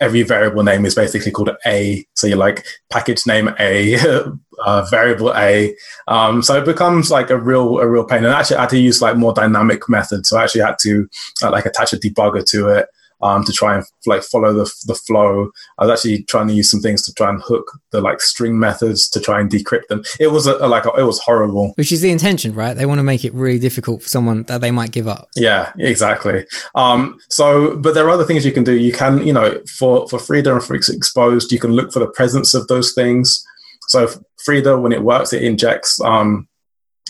every 0.00 0.22
variable 0.22 0.62
name 0.62 0.84
is 0.84 0.94
basically 0.94 1.32
called 1.32 1.50
a. 1.66 2.06
So 2.14 2.26
you're 2.26 2.36
like 2.36 2.64
package 2.90 3.26
name 3.26 3.54
a 3.58 3.96
uh, 4.64 4.86
variable 4.90 5.34
a. 5.34 5.74
Um 6.08 6.42
so 6.42 6.56
it 6.56 6.64
becomes 6.64 7.10
like 7.10 7.30
a 7.30 7.38
real 7.38 7.78
a 7.78 7.88
real 7.88 8.04
pain. 8.04 8.24
And 8.24 8.28
actually 8.28 8.56
i 8.56 8.62
had 8.62 8.70
to 8.70 8.78
use 8.78 9.02
like 9.02 9.16
more 9.16 9.32
dynamic 9.32 9.88
methods. 9.88 10.28
So 10.28 10.38
i 10.38 10.44
actually 10.44 10.62
had 10.62 10.78
to 10.80 11.08
uh, 11.42 11.50
like 11.50 11.66
attach 11.66 11.92
a 11.92 11.96
debugger 11.96 12.44
to 12.50 12.68
it 12.68 12.88
um, 13.22 13.44
to 13.44 13.52
try 13.52 13.76
and 13.76 13.84
like 14.06 14.22
follow 14.22 14.52
the, 14.52 14.70
the 14.86 14.94
flow. 14.94 15.50
I 15.78 15.86
was 15.86 15.98
actually 15.98 16.24
trying 16.24 16.48
to 16.48 16.54
use 16.54 16.70
some 16.70 16.80
things 16.80 17.02
to 17.06 17.14
try 17.14 17.30
and 17.30 17.42
hook 17.42 17.70
the 17.90 18.00
like 18.00 18.20
string 18.20 18.58
methods 18.58 19.08
to 19.10 19.20
try 19.20 19.40
and 19.40 19.50
decrypt 19.50 19.88
them. 19.88 20.02
It 20.20 20.28
was 20.28 20.46
a, 20.46 20.56
a, 20.56 20.68
like 20.68 20.84
a, 20.84 20.90
it 20.98 21.04
was 21.04 21.20
horrible. 21.20 21.72
Which 21.76 21.92
is 21.92 22.00
the 22.00 22.10
intention, 22.10 22.54
right? 22.54 22.74
They 22.74 22.86
want 22.86 22.98
to 22.98 23.04
make 23.04 23.24
it 23.24 23.34
really 23.34 23.58
difficult 23.58 24.02
for 24.02 24.08
someone 24.08 24.42
that 24.44 24.60
they 24.60 24.70
might 24.70 24.90
give 24.90 25.08
up. 25.08 25.28
Yeah, 25.36 25.72
exactly. 25.78 26.46
Um, 26.74 27.18
so, 27.30 27.76
but 27.76 27.94
there 27.94 28.06
are 28.06 28.10
other 28.10 28.24
things 28.24 28.44
you 28.44 28.52
can 28.52 28.64
do. 28.64 28.74
You 28.74 28.92
can, 28.92 29.26
you 29.26 29.32
know, 29.32 29.60
for 29.78 30.08
for 30.08 30.18
Frida 30.18 30.52
and 30.52 30.62
for 30.62 30.76
Xposed, 30.76 31.50
you 31.50 31.58
can 31.58 31.72
look 31.72 31.92
for 31.92 32.00
the 32.00 32.08
presence 32.08 32.54
of 32.54 32.66
those 32.68 32.92
things. 32.92 33.44
So 33.88 34.08
Frida, 34.44 34.78
when 34.78 34.92
it 34.92 35.02
works, 35.02 35.32
it 35.32 35.42
injects 35.42 36.00
um, 36.00 36.48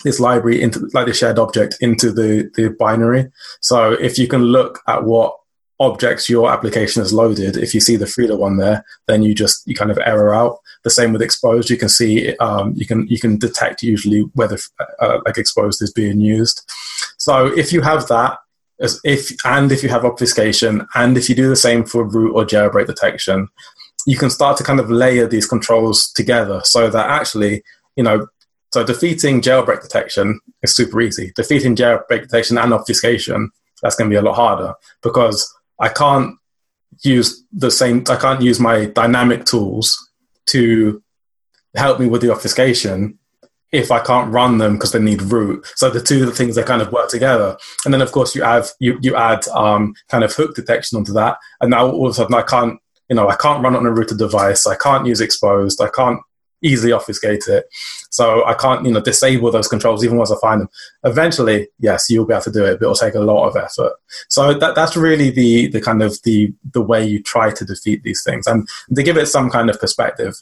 this 0.03 0.19
library 0.19 0.61
into 0.61 0.87
like 0.93 1.07
the 1.07 1.13
shared 1.13 1.39
object 1.39 1.77
into 1.81 2.11
the 2.11 2.49
the 2.55 2.69
binary. 2.69 3.31
So 3.61 3.91
if 3.93 4.17
you 4.17 4.27
can 4.27 4.43
look 4.43 4.81
at 4.87 5.03
what 5.03 5.35
objects 5.79 6.29
your 6.29 6.51
application 6.51 7.01
has 7.01 7.13
loaded, 7.13 7.57
if 7.57 7.73
you 7.73 7.79
see 7.79 7.95
the 7.95 8.07
Frida 8.07 8.35
one 8.35 8.57
there, 8.57 8.85
then 9.07 9.23
you 9.23 9.35
just 9.35 9.67
you 9.67 9.75
kind 9.75 9.91
of 9.91 9.99
error 10.05 10.33
out. 10.33 10.59
The 10.83 10.89
same 10.89 11.13
with 11.13 11.21
Xposed. 11.21 11.69
You 11.69 11.77
can 11.77 11.89
see 11.89 12.35
um, 12.37 12.73
you 12.75 12.85
can 12.85 13.07
you 13.07 13.19
can 13.19 13.37
detect 13.37 13.83
usually 13.83 14.21
whether 14.33 14.57
uh, 14.99 15.19
like 15.25 15.35
Xposed 15.35 15.81
is 15.81 15.91
being 15.91 16.21
used. 16.21 16.61
So 17.17 17.47
if 17.47 17.73
you 17.73 17.81
have 17.81 18.07
that, 18.07 18.37
as 18.79 18.99
if 19.03 19.31
and 19.45 19.71
if 19.71 19.83
you 19.83 19.89
have 19.89 20.05
obfuscation, 20.05 20.87
and 20.95 21.17
if 21.17 21.29
you 21.29 21.35
do 21.35 21.49
the 21.49 21.55
same 21.55 21.83
for 21.83 22.03
root 22.03 22.33
or 22.33 22.45
jailbreak 22.45 22.87
detection, 22.87 23.49
you 24.05 24.17
can 24.17 24.29
start 24.29 24.57
to 24.57 24.63
kind 24.63 24.79
of 24.79 24.91
layer 24.91 25.27
these 25.27 25.47
controls 25.47 26.11
together 26.11 26.61
so 26.63 26.89
that 26.89 27.09
actually, 27.09 27.63
you 27.95 28.03
know, 28.03 28.27
so 28.71 28.83
defeating 28.83 29.41
jailbreak 29.41 29.81
detection 29.81 30.39
is 30.61 30.75
super 30.75 31.01
easy. 31.01 31.31
Defeating 31.35 31.75
jailbreak 31.75 32.23
detection 32.23 32.57
and 32.57 32.73
obfuscation, 32.73 33.49
that's 33.81 33.95
going 33.95 34.09
to 34.09 34.13
be 34.13 34.17
a 34.17 34.21
lot 34.21 34.35
harder 34.35 34.73
because 35.01 35.51
I 35.79 35.89
can't 35.89 36.35
use 37.03 37.43
the 37.51 37.71
same, 37.71 38.03
I 38.09 38.15
can't 38.15 38.41
use 38.41 38.59
my 38.59 38.85
dynamic 38.85 39.45
tools 39.45 40.11
to 40.47 41.01
help 41.75 41.99
me 41.99 42.07
with 42.07 42.21
the 42.21 42.31
obfuscation 42.31 43.19
if 43.71 43.91
I 43.91 43.99
can't 43.99 44.31
run 44.31 44.57
them 44.57 44.73
because 44.73 44.93
they 44.93 44.99
need 44.99 45.21
root. 45.21 45.65
So 45.75 45.89
the 45.89 46.01
two 46.01 46.31
things 46.31 46.55
they 46.55 46.63
kind 46.63 46.81
of 46.81 46.91
work 46.91 47.09
together. 47.09 47.57
And 47.83 47.93
then 47.93 48.01
of 48.01 48.11
course 48.11 48.35
you 48.35 48.43
have 48.43 48.69
you 48.79 48.97
you 49.01 49.15
add 49.15 49.47
um, 49.49 49.93
kind 50.09 50.23
of 50.23 50.33
hook 50.33 50.55
detection 50.55 50.97
onto 50.97 51.13
that, 51.13 51.37
and 51.61 51.71
now 51.71 51.89
all 51.89 52.05
of 52.05 52.11
a 52.11 52.13
sudden 52.13 52.35
I 52.35 52.43
can't 52.43 52.79
you 53.09 53.15
know 53.15 53.27
I 53.27 53.35
can't 53.35 53.63
run 53.63 53.75
on 53.75 53.85
a 53.85 53.91
rooted 53.91 54.17
device. 54.17 54.65
I 54.65 54.75
can't 54.75 55.05
use 55.05 55.21
Xposed. 55.21 55.85
I 55.85 55.89
can't 55.89 56.21
easily 56.65 56.91
obfuscate 56.91 57.47
it. 57.47 57.67
So 58.09 58.43
I 58.45 58.53
can't, 58.55 58.85
you 58.85 58.91
know, 58.91 59.01
disable 59.01 59.51
those 59.51 59.67
controls 59.67 60.03
even 60.03 60.17
once 60.17 60.31
I 60.31 60.37
find 60.41 60.61
them. 60.61 60.69
Eventually, 61.03 61.67
yes, 61.79 62.09
you'll 62.09 62.25
be 62.25 62.33
able 62.33 62.43
to 62.43 62.51
do 62.51 62.65
it, 62.65 62.79
but 62.79 62.85
it'll 62.85 62.95
take 62.95 63.15
a 63.15 63.19
lot 63.19 63.47
of 63.47 63.55
effort. 63.55 63.93
So 64.29 64.53
that, 64.53 64.75
that's 64.75 64.97
really 64.97 65.29
the 65.29 65.67
the 65.67 65.81
kind 65.81 66.01
of 66.01 66.21
the 66.23 66.53
the 66.73 66.81
way 66.81 67.05
you 67.05 67.21
try 67.21 67.51
to 67.51 67.65
defeat 67.65 68.03
these 68.03 68.23
things. 68.23 68.47
And 68.47 68.67
to 68.95 69.03
give 69.03 69.17
it 69.17 69.27
some 69.27 69.49
kind 69.49 69.69
of 69.69 69.79
perspective, 69.79 70.35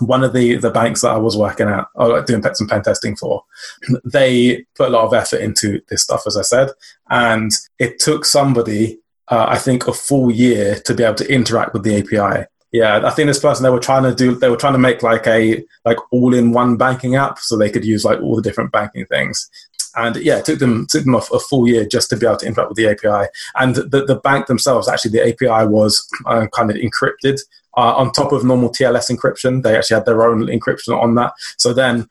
one 0.00 0.22
of 0.22 0.32
the 0.32 0.56
the 0.56 0.70
banks 0.70 1.00
that 1.00 1.12
I 1.12 1.18
was 1.18 1.36
working 1.36 1.68
at, 1.68 1.86
or 1.94 2.20
doing 2.22 2.42
some 2.54 2.68
pen 2.68 2.82
testing 2.82 3.16
for, 3.16 3.44
they 4.04 4.66
put 4.76 4.88
a 4.88 4.92
lot 4.92 5.06
of 5.06 5.14
effort 5.14 5.40
into 5.40 5.80
this 5.88 6.02
stuff, 6.02 6.24
as 6.26 6.36
I 6.36 6.42
said, 6.42 6.70
and 7.10 7.50
it 7.78 7.98
took 7.98 8.24
somebody. 8.24 9.00
Uh, 9.30 9.44
I 9.46 9.58
think 9.58 9.86
a 9.86 9.92
full 9.92 10.30
year 10.30 10.80
to 10.86 10.94
be 10.94 11.04
able 11.04 11.16
to 11.16 11.30
interact 11.30 11.74
with 11.74 11.82
the 11.82 11.98
API 11.98 12.46
yeah, 12.72 13.06
I 13.06 13.10
think 13.10 13.28
this 13.28 13.40
person 13.40 13.62
they 13.62 13.70
were 13.70 13.80
trying 13.80 14.02
to 14.02 14.14
do 14.14 14.34
they 14.34 14.50
were 14.50 14.56
trying 14.56 14.74
to 14.74 14.78
make 14.78 15.02
like 15.02 15.26
a 15.26 15.64
like 15.84 15.96
all 16.12 16.34
in 16.34 16.52
one 16.52 16.76
banking 16.76 17.16
app 17.16 17.38
so 17.38 17.56
they 17.56 17.70
could 17.70 17.84
use 17.84 18.04
like 18.04 18.20
all 18.20 18.36
the 18.36 18.42
different 18.42 18.72
banking 18.72 19.06
things. 19.06 19.48
And 19.96 20.16
yeah, 20.16 20.38
it 20.38 20.44
took 20.44 20.58
them 20.58 20.86
took 20.86 21.04
them 21.04 21.14
a, 21.14 21.22
a 21.32 21.40
full 21.40 21.66
year 21.66 21.86
just 21.86 22.10
to 22.10 22.16
be 22.16 22.26
able 22.26 22.36
to 22.38 22.46
interact 22.46 22.70
with 22.70 22.76
the 22.76 22.88
API. 22.88 23.28
And 23.56 23.74
the, 23.74 24.04
the 24.04 24.20
bank 24.22 24.46
themselves, 24.46 24.86
actually, 24.86 25.12
the 25.12 25.28
API 25.28 25.66
was 25.66 26.06
uh, 26.26 26.46
kind 26.54 26.70
of 26.70 26.76
encrypted 26.76 27.40
uh, 27.76 27.94
on 27.96 28.12
top 28.12 28.32
of 28.32 28.44
normal 28.44 28.68
TLS 28.68 29.10
encryption. 29.10 29.62
They 29.62 29.76
actually 29.76 29.96
had 29.96 30.04
their 30.04 30.22
own 30.22 30.46
encryption 30.46 31.00
on 31.00 31.14
that. 31.14 31.32
So 31.56 31.72
then, 31.72 32.06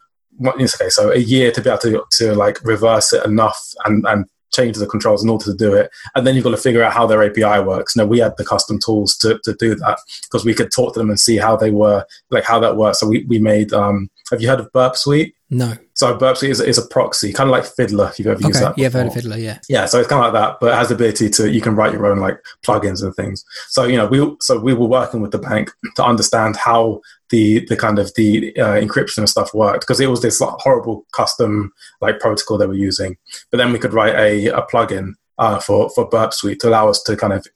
okay, 0.45 0.89
so 0.89 1.11
a 1.11 1.17
year 1.17 1.51
to 1.51 1.61
be 1.61 1.69
able 1.69 1.79
to 1.79 2.03
to 2.13 2.33
like 2.33 2.63
reverse 2.63 3.13
it 3.13 3.23
enough 3.25 3.73
and 3.85 4.05
and 4.07 4.25
change 4.51 4.77
the 4.77 4.87
controls 4.87 5.23
in 5.23 5.29
order 5.29 5.45
to 5.45 5.53
do 5.53 5.73
it. 5.73 5.89
And 6.15 6.25
then 6.25 6.35
you've 6.35 6.43
got 6.43 6.51
to 6.51 6.57
figure 6.57 6.83
out 6.83 6.93
how 6.93 7.05
their 7.05 7.23
API 7.23 7.63
works. 7.63 7.95
Now 7.95 8.05
we 8.05 8.19
had 8.19 8.35
the 8.37 8.45
custom 8.45 8.79
tools 8.79 9.15
to, 9.17 9.39
to 9.43 9.53
do 9.53 9.75
that 9.75 9.99
because 10.23 10.45
we 10.45 10.53
could 10.53 10.71
talk 10.71 10.93
to 10.93 10.99
them 10.99 11.09
and 11.09 11.19
see 11.19 11.37
how 11.37 11.55
they 11.55 11.71
were, 11.71 12.05
like 12.29 12.43
how 12.43 12.59
that 12.59 12.77
works. 12.77 12.99
So 12.99 13.07
we, 13.07 13.25
we 13.25 13.39
made, 13.39 13.73
um, 13.73 14.09
have 14.31 14.41
you 14.41 14.49
heard 14.49 14.59
of 14.59 14.71
Burp 14.71 14.95
Suite? 14.95 15.35
No. 15.49 15.75
So 15.97 16.15
Burp 16.15 16.37
Suite 16.37 16.51
is, 16.51 16.59
is 16.59 16.77
a 16.77 16.85
proxy, 16.85 17.33
kind 17.33 17.49
of 17.49 17.51
like 17.51 17.65
Fiddler, 17.65 18.09
if 18.09 18.19
you've 18.19 18.27
ever 18.27 18.37
okay. 18.37 18.47
used 18.49 18.61
that. 18.61 18.77
Yeah, 18.77 18.85
I've 18.85 18.93
heard 18.93 19.07
of 19.07 19.13
Fiddler, 19.15 19.37
yeah. 19.37 19.57
Yeah, 19.67 19.87
so 19.87 19.97
it's 19.99 20.07
kind 20.07 20.23
of 20.23 20.31
like 20.31 20.39
that, 20.39 20.59
but 20.61 20.71
it 20.71 20.75
has 20.75 20.89
the 20.89 20.93
ability 20.93 21.27
to, 21.31 21.49
you 21.49 21.59
can 21.59 21.75
write 21.75 21.91
your 21.91 22.05
own 22.05 22.19
like 22.19 22.39
plugins 22.63 23.01
and 23.01 23.15
things. 23.15 23.43
So, 23.69 23.85
you 23.85 23.97
know, 23.97 24.05
we, 24.05 24.35
so 24.39 24.59
we 24.59 24.75
were 24.75 24.85
working 24.85 25.21
with 25.21 25.31
the 25.31 25.39
bank 25.39 25.71
to 25.95 26.05
understand 26.05 26.55
how 26.55 27.01
the, 27.31 27.65
the 27.65 27.75
kind 27.75 27.97
of 27.97 28.13
the 28.13 28.55
uh, 28.59 28.75
encryption 28.75 29.17
and 29.17 29.29
stuff 29.29 29.55
worked 29.55 29.81
because 29.81 29.99
it 29.99 30.05
was 30.05 30.21
this 30.21 30.39
like, 30.39 30.53
horrible 30.59 31.07
custom 31.13 31.73
like 31.99 32.19
protocol 32.19 32.59
they 32.59 32.67
were 32.67 32.75
using. 32.75 33.17
But 33.49 33.57
then 33.57 33.73
we 33.73 33.79
could 33.79 33.93
write 33.93 34.13
a, 34.13 34.49
a 34.49 34.67
plugin 34.67 35.13
uh, 35.39 35.59
for, 35.59 35.89
for 35.89 36.07
Burp 36.07 36.31
Suite 36.31 36.59
to 36.59 36.69
allow 36.69 36.89
us 36.89 37.01
to 37.03 37.17
kind 37.17 37.33
of 37.33 37.47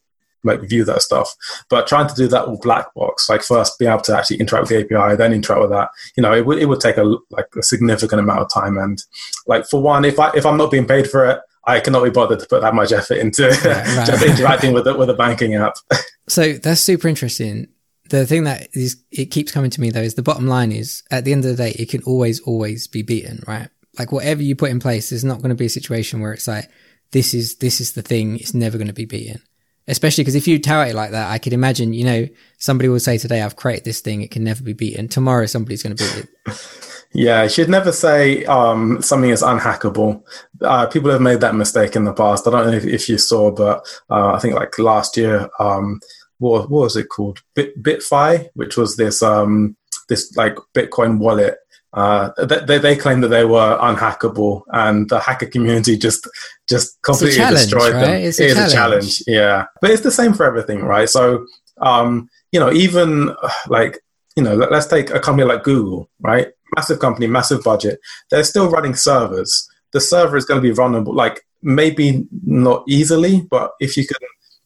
like 0.43 0.61
view 0.61 0.83
that 0.85 1.01
stuff. 1.01 1.35
But 1.69 1.87
trying 1.87 2.07
to 2.07 2.15
do 2.15 2.27
that 2.27 2.45
all 2.45 2.57
black 2.57 2.93
box, 2.93 3.29
like 3.29 3.43
first 3.43 3.77
be 3.79 3.85
able 3.85 4.01
to 4.01 4.17
actually 4.17 4.37
interact 4.37 4.69
with 4.69 4.87
the 4.89 4.97
API, 4.97 5.15
then 5.15 5.33
interact 5.33 5.61
with 5.61 5.71
that, 5.71 5.89
you 6.15 6.23
know, 6.23 6.33
it 6.33 6.45
would 6.45 6.59
it 6.59 6.65
would 6.65 6.79
take 6.79 6.97
a 6.97 7.15
like 7.29 7.47
a 7.57 7.63
significant 7.63 8.19
amount 8.19 8.39
of 8.39 8.53
time. 8.53 8.77
And 8.77 9.01
like 9.47 9.65
for 9.67 9.81
one, 9.81 10.05
if 10.05 10.19
I 10.19 10.31
if 10.35 10.45
I'm 10.45 10.57
not 10.57 10.71
being 10.71 10.87
paid 10.87 11.09
for 11.09 11.25
it, 11.25 11.39
I 11.65 11.79
cannot 11.79 12.03
be 12.03 12.09
bothered 12.09 12.39
to 12.39 12.47
put 12.47 12.61
that 12.61 12.73
much 12.73 12.91
effort 12.91 13.17
into 13.17 13.47
right, 13.47 13.65
right. 13.65 13.85
just 14.07 14.23
interacting 14.23 14.73
with 14.73 14.87
it 14.87 14.97
with 14.97 15.09
a 15.09 15.13
banking 15.13 15.55
app. 15.55 15.75
so 16.27 16.53
that's 16.53 16.81
super 16.81 17.07
interesting. 17.07 17.67
The 18.09 18.25
thing 18.25 18.43
that 18.43 18.67
is 18.73 19.01
it 19.11 19.27
keeps 19.27 19.51
coming 19.51 19.69
to 19.71 19.81
me 19.81 19.89
though 19.89 20.01
is 20.01 20.15
the 20.15 20.23
bottom 20.23 20.47
line 20.47 20.71
is 20.71 21.03
at 21.11 21.23
the 21.23 21.31
end 21.31 21.45
of 21.45 21.55
the 21.55 21.63
day, 21.63 21.71
it 21.71 21.89
can 21.89 22.03
always 22.03 22.39
always 22.41 22.87
be 22.87 23.03
beaten, 23.03 23.43
right? 23.47 23.69
Like 23.99 24.11
whatever 24.11 24.41
you 24.41 24.55
put 24.55 24.71
in 24.71 24.79
place, 24.79 25.09
there's 25.09 25.23
not 25.23 25.37
going 25.37 25.49
to 25.49 25.55
be 25.55 25.65
a 25.65 25.69
situation 25.69 26.19
where 26.21 26.33
it's 26.33 26.47
like 26.47 26.69
this 27.11 27.33
is 27.33 27.57
this 27.57 27.79
is 27.79 27.93
the 27.93 28.01
thing, 28.01 28.37
it's 28.37 28.53
never 28.53 28.77
going 28.77 28.87
to 28.87 28.93
be 28.93 29.05
beaten 29.05 29.41
especially 29.87 30.23
because 30.23 30.35
if 30.35 30.47
you 30.47 30.59
tout 30.59 30.89
it 30.89 30.95
like 30.95 31.11
that, 31.11 31.29
I 31.29 31.37
could 31.37 31.53
imagine, 31.53 31.93
you 31.93 32.05
know, 32.05 32.27
somebody 32.57 32.89
will 32.89 32.99
say 32.99 33.17
today, 33.17 33.41
I've 33.41 33.55
created 33.55 33.85
this 33.85 34.01
thing, 34.01 34.21
it 34.21 34.31
can 34.31 34.43
never 34.43 34.63
be 34.63 34.73
beaten. 34.73 35.07
Tomorrow, 35.07 35.45
somebody's 35.45 35.83
going 35.83 35.95
to 35.95 36.03
beat 36.03 36.25
it. 36.25 36.67
Yeah, 37.13 37.43
you 37.43 37.49
should 37.49 37.69
never 37.69 37.91
say 37.91 38.45
um, 38.45 39.01
something 39.01 39.31
is 39.31 39.41
unhackable. 39.43 40.23
Uh, 40.61 40.85
people 40.87 41.11
have 41.11 41.19
made 41.19 41.41
that 41.41 41.55
mistake 41.55 41.97
in 41.97 42.05
the 42.05 42.13
past. 42.13 42.47
I 42.47 42.51
don't 42.51 42.67
know 42.67 42.77
if, 42.77 42.85
if 42.85 43.09
you 43.09 43.17
saw, 43.17 43.51
but 43.51 43.85
uh, 44.09 44.33
I 44.33 44.39
think 44.39 44.55
like 44.55 44.79
last 44.79 45.17
year, 45.17 45.49
um, 45.59 45.99
what, 46.37 46.69
what 46.69 46.83
was 46.83 46.95
it 46.95 47.09
called? 47.09 47.41
Bit, 47.53 47.81
BitFi, 47.83 48.49
which 48.53 48.77
was 48.77 48.95
this 48.95 49.21
um, 49.21 49.75
this 50.07 50.35
like 50.37 50.55
Bitcoin 50.73 51.17
wallet 51.19 51.57
uh, 51.93 52.31
they, 52.45 52.77
they 52.77 52.95
claimed 52.95 53.23
that 53.23 53.27
they 53.29 53.43
were 53.43 53.77
unhackable, 53.81 54.63
and 54.71 55.09
the 55.09 55.19
hacker 55.19 55.47
community 55.47 55.97
just 55.97 56.27
just 56.69 57.01
completely 57.01 57.39
destroyed 57.49 57.93
right? 57.93 58.01
them. 58.01 58.21
It's 58.21 58.39
a, 58.39 58.53
challenge. 58.53 58.71
a 58.71 58.75
challenge, 58.75 59.23
yeah. 59.27 59.65
But 59.81 59.91
it's 59.91 60.03
the 60.03 60.11
same 60.11 60.33
for 60.33 60.45
everything, 60.45 60.83
right? 60.83 61.09
So, 61.09 61.45
um, 61.81 62.29
you 62.51 62.59
know, 62.59 62.71
even 62.71 63.35
like 63.67 63.99
you 64.35 64.43
know, 64.43 64.55
let, 64.55 64.71
us 64.71 64.87
take 64.87 65.09
a 65.09 65.19
company 65.19 65.47
like 65.47 65.63
Google, 65.63 66.09
right? 66.21 66.47
Massive 66.75 66.99
company, 66.99 67.27
massive 67.27 67.63
budget. 67.63 67.99
They're 68.29 68.43
still 68.43 68.69
running 68.69 68.95
servers. 68.95 69.67
The 69.91 69.99
server 69.99 70.37
is 70.37 70.45
going 70.45 70.61
to 70.61 70.67
be 70.67 70.73
vulnerable, 70.73 71.13
like 71.13 71.41
maybe 71.61 72.25
not 72.45 72.83
easily, 72.87 73.41
but 73.51 73.73
if 73.79 73.97
you 73.97 74.07
can 74.07 74.17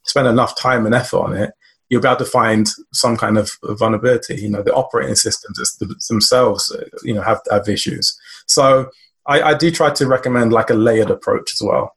spend 0.04 0.28
enough 0.28 0.56
time 0.56 0.86
and 0.86 0.94
effort 0.94 1.18
on 1.18 1.36
it, 1.36 1.52
you'll 1.90 2.02
be 2.02 2.08
able 2.08 2.18
to 2.18 2.26
find 2.26 2.68
some 2.94 3.18
kind 3.18 3.38
of 3.38 3.52
vulnerability. 3.64 4.36
You 4.36 4.50
know, 4.50 4.64
the 4.64 4.74
operating 4.74 5.16
systems 5.16 5.78
themselves, 6.10 6.72
uh, 6.72 6.86
you 7.04 7.14
know, 7.14 7.22
have 7.22 7.42
have 7.52 7.70
issues. 7.70 8.18
So 8.48 8.90
I, 9.28 9.42
I 9.42 9.54
do 9.54 9.72
try 9.72 9.92
to 9.92 10.08
recommend 10.08 10.54
like 10.54 10.70
a 10.70 10.76
layered 10.76 11.10
approach 11.10 11.54
as 11.54 11.62
well. 11.62 11.96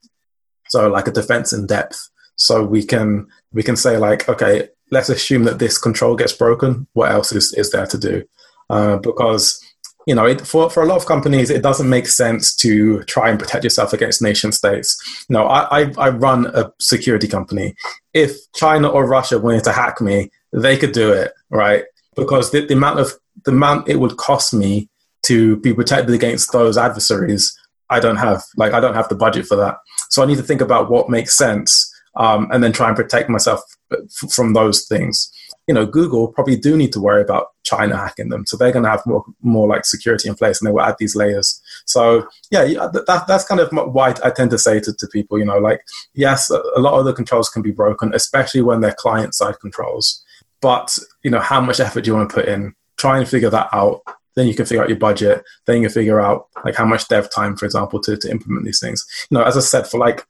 So 0.68 0.88
like 0.88 1.08
a 1.08 1.12
defense 1.12 1.52
in 1.52 1.66
depth. 1.66 2.08
So 2.36 2.64
we 2.64 2.84
can 2.84 3.26
we 3.52 3.62
can 3.62 3.76
say 3.76 3.96
like, 3.96 4.28
okay, 4.28 4.68
let's 4.90 5.08
assume 5.08 5.44
that 5.44 5.58
this 5.58 5.78
control 5.78 6.16
gets 6.16 6.32
broken. 6.32 6.86
What 6.92 7.10
else 7.10 7.32
is, 7.32 7.52
is 7.54 7.70
there 7.70 7.86
to 7.86 7.98
do? 7.98 8.24
Uh, 8.70 8.98
because 8.98 9.62
you 10.08 10.14
know, 10.14 10.24
it, 10.24 10.40
for, 10.46 10.70
for 10.70 10.82
a 10.82 10.86
lot 10.86 10.96
of 10.96 11.04
companies, 11.04 11.50
it 11.50 11.62
doesn't 11.62 11.86
make 11.86 12.06
sense 12.06 12.56
to 12.56 13.02
try 13.04 13.28
and 13.28 13.38
protect 13.38 13.62
yourself 13.62 13.92
against 13.92 14.22
nation 14.22 14.52
states. 14.52 14.96
You 15.28 15.34
know, 15.34 15.44
I, 15.46 15.82
I, 15.82 15.92
I 15.98 16.08
run 16.08 16.46
a 16.54 16.72
security 16.80 17.28
company. 17.28 17.74
If 18.14 18.32
China 18.54 18.88
or 18.88 19.06
Russia 19.06 19.38
wanted 19.38 19.64
to 19.64 19.72
hack 19.72 20.00
me, 20.00 20.30
they 20.50 20.78
could 20.78 20.92
do 20.92 21.12
it, 21.12 21.32
right? 21.50 21.84
Because 22.16 22.52
the, 22.52 22.64
the 22.64 22.72
amount 22.72 23.00
of 23.00 23.12
the 23.44 23.50
amount 23.50 23.86
it 23.86 23.96
would 23.96 24.16
cost 24.16 24.54
me 24.54 24.88
to 25.24 25.56
be 25.58 25.74
protected 25.74 26.14
against 26.14 26.52
those 26.52 26.78
adversaries, 26.78 27.54
I 27.90 28.00
don't 28.00 28.16
have. 28.16 28.42
Like, 28.56 28.72
I 28.72 28.80
don't 28.80 28.94
have 28.94 29.10
the 29.10 29.14
budget 29.14 29.46
for 29.46 29.56
that. 29.56 29.76
So 30.08 30.22
I 30.22 30.26
need 30.26 30.38
to 30.38 30.42
think 30.42 30.62
about 30.62 30.90
what 30.90 31.10
makes 31.10 31.36
sense, 31.36 31.70
um, 32.16 32.48
and 32.50 32.64
then 32.64 32.72
try 32.72 32.88
and 32.88 32.96
protect 32.96 33.28
myself 33.28 33.60
f- 33.92 34.32
from 34.32 34.54
those 34.54 34.86
things. 34.86 35.30
You 35.68 35.74
know, 35.74 35.84
Google 35.84 36.28
probably 36.28 36.56
do 36.56 36.76
need 36.76 36.94
to 36.94 37.00
worry 37.00 37.20
about 37.20 37.48
China 37.62 37.96
hacking 37.96 38.30
them. 38.30 38.46
So 38.46 38.56
they're 38.56 38.72
going 38.72 38.84
to 38.84 38.90
have 38.90 39.04
more, 39.04 39.22
more 39.42 39.68
like 39.68 39.84
security 39.84 40.26
in 40.26 40.34
place 40.34 40.60
and 40.60 40.66
they 40.66 40.72
will 40.72 40.80
add 40.80 40.96
these 40.98 41.14
layers. 41.14 41.60
So 41.84 42.26
yeah, 42.50 42.64
that, 42.64 43.24
that's 43.28 43.44
kind 43.44 43.60
of 43.60 43.70
why 43.70 44.14
I 44.24 44.30
tend 44.30 44.50
to 44.52 44.58
say 44.58 44.80
to, 44.80 44.94
to 44.94 45.06
people, 45.08 45.38
you 45.38 45.44
know, 45.44 45.58
like, 45.58 45.82
yes, 46.14 46.50
a 46.50 46.80
lot 46.80 46.98
of 46.98 47.04
the 47.04 47.12
controls 47.12 47.50
can 47.50 47.60
be 47.60 47.70
broken, 47.70 48.14
especially 48.14 48.62
when 48.62 48.80
they're 48.80 48.96
client 48.98 49.34
side 49.34 49.60
controls. 49.60 50.24
But, 50.62 50.98
you 51.22 51.30
know, 51.30 51.40
how 51.40 51.60
much 51.60 51.80
effort 51.80 52.00
do 52.00 52.10
you 52.10 52.16
want 52.16 52.30
to 52.30 52.34
put 52.34 52.48
in? 52.48 52.74
Try 52.96 53.18
and 53.18 53.28
figure 53.28 53.50
that 53.50 53.68
out 53.72 54.00
then 54.34 54.46
you 54.46 54.54
can 54.54 54.66
figure 54.66 54.82
out 54.82 54.88
your 54.88 54.98
budget 54.98 55.42
then 55.66 55.78
you 55.78 55.88
can 55.88 55.92
figure 55.92 56.20
out 56.20 56.46
like 56.64 56.76
how 56.76 56.84
much 56.84 57.08
dev 57.08 57.28
time 57.28 57.56
for 57.56 57.64
example 57.64 58.00
to, 58.00 58.16
to 58.16 58.30
implement 58.30 58.64
these 58.64 58.78
things 58.78 59.04
you 59.28 59.36
know 59.36 59.42
as 59.42 59.56
i 59.56 59.60
said 59.60 59.84
for 59.84 59.98
like 59.98 60.24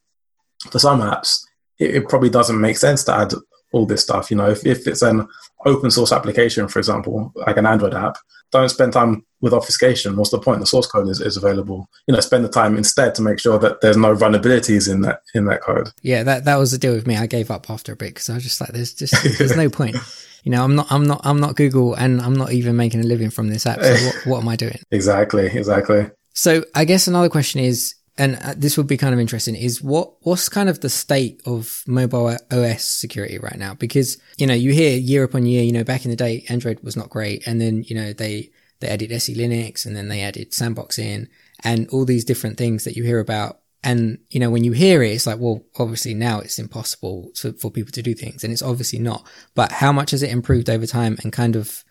for 0.71 0.79
some 0.79 1.01
apps 1.01 1.45
it, 1.79 1.97
it 1.97 2.09
probably 2.09 2.31
doesn't 2.31 2.59
make 2.59 2.79
sense 2.79 3.05
to 3.05 3.15
add 3.15 3.35
all 3.73 3.87
this 3.87 4.03
stuff 4.03 4.31
you 4.31 4.37
know 4.37 4.49
if, 4.49 4.65
if 4.67 4.87
it's 4.87 5.03
an 5.03 5.27
open 5.67 5.91
source 5.91 6.13
application 6.13 6.69
for 6.69 6.79
example 6.79 7.33
like 7.35 7.57
an 7.57 7.67
android 7.67 7.95
app 7.95 8.17
don't 8.51 8.71
spend 8.71 8.93
time 8.93 9.25
with 9.41 9.53
obfuscation 9.53 10.17
what's 10.17 10.31
the 10.31 10.39
point 10.39 10.61
the 10.61 10.67
source 10.67 10.87
code 10.87 11.09
is, 11.09 11.21
is 11.21 11.37
available 11.37 11.89
you 12.07 12.15
know 12.15 12.21
spend 12.21 12.45
the 12.45 12.49
time 12.49 12.77
instead 12.77 13.15
to 13.15 13.23
make 13.23 13.39
sure 13.39 13.59
that 13.59 13.81
there's 13.81 13.97
no 13.97 14.15
vulnerabilities 14.15 14.91
in 14.91 15.03
that 15.03 15.21
in 15.35 15.45
that 15.45 15.63
code 15.63 15.91
yeah 16.03 16.23
that 16.23 16.45
that 16.45 16.57
was 16.57 16.71
the 16.71 16.79
deal 16.79 16.95
with 16.95 17.07
me 17.07 17.17
i 17.17 17.27
gave 17.27 17.51
up 17.51 17.69
after 17.71 17.93
a 17.93 17.97
bit 17.97 18.15
because 18.15 18.31
i 18.31 18.35
was 18.35 18.43
just 18.43 18.61
like 18.61 18.71
there's 18.71 18.95
just 18.95 19.15
there's 19.39 19.57
no 19.57 19.69
point 19.69 19.97
you 20.45 20.53
know, 20.53 20.65
I'm 20.65 20.75
not, 20.75 20.87
I'm 20.91 21.05
not, 21.05 21.21
I'm 21.25 21.41
not 21.41 21.57
Google, 21.57 21.95
and 21.95 22.21
I'm 22.21 22.35
not 22.35 22.53
even 22.53 22.77
making 22.77 23.01
a 23.01 23.05
living 23.05 23.31
from 23.31 23.49
this 23.49 23.67
app. 23.67 23.81
So 23.83 23.93
what, 23.93 24.27
what 24.27 24.43
am 24.43 24.49
I 24.49 24.57
doing? 24.57 24.79
exactly, 24.91 25.47
exactly. 25.47 26.11
So 26.35 26.65
I 26.75 26.85
guess 26.85 27.07
another 27.07 27.29
question 27.29 27.61
is, 27.61 27.95
and 28.19 28.37
uh, 28.43 28.55
this 28.57 28.77
would 28.77 28.87
be 28.87 28.97
kind 28.97 29.15
of 29.15 29.21
interesting, 29.21 29.55
is 29.55 29.83
what 29.83 30.15
what's 30.23 30.49
kind 30.49 30.69
of 30.69 30.81
the 30.81 30.91
state 30.91 31.41
of 31.47 31.83
mobile 31.87 32.37
OS 32.51 32.85
security 32.85 33.39
right 33.39 33.59
now? 33.59 33.75
Because 33.75 34.19
you 34.37 34.47
know, 34.47 34.55
you 34.55 34.73
hear 34.73 34.99
year 34.99 35.25
upon 35.25 35.47
year, 35.47 35.63
you 35.63 35.73
know, 35.73 35.85
back 35.85 36.05
in 36.05 36.11
the 36.11 36.17
day, 36.17 36.45
Android 36.49 36.81
was 36.81 36.97
not 36.97 37.11
great, 37.11 37.47
and 37.47 37.61
then 37.61 37.85
you 37.85 37.95
know 37.95 38.13
they 38.13 38.51
they 38.81 38.89
added 38.89 39.13
SE 39.13 39.35
Linux, 39.35 39.87
and 39.87 39.97
then 39.97 40.09
they 40.09 40.21
added 40.21 40.53
Sandbox 40.53 40.99
in, 40.99 41.29
and 41.65 41.89
all 41.89 42.05
these 42.05 42.25
different 42.25 42.59
things 42.59 42.85
that 42.85 42.97
you 42.97 43.05
hear 43.05 43.21
about 43.21 43.61
and, 43.85 44.19
you 44.31 44.41
know, 44.41 44.51
when 44.51 44.65
you 44.65 44.73
hear 44.73 45.03
it, 45.03 45.13
it's 45.13 45.27
like, 45.27 45.39
well, 45.39 45.65
obviously 45.79 46.13
now 46.13 46.41
it's 46.41 46.59
impossible 46.59 47.31
to, 47.37 47.53
for 47.53 47.71
people 47.71 47.93
to 47.93 48.03
do 48.03 48.15
things 48.15 48.43
and 48.43 48.53
it's 48.53 48.63
obviously 48.63 48.99
not. 48.99 49.27
But 49.55 49.73
how 49.73 49.93
much 49.93 50.11
has 50.11 50.23
it 50.23 50.31
improved 50.31 50.69
over 50.69 50.87
time 50.87 51.17
and 51.23 51.33
kind 51.33 51.55
of, 51.55 51.85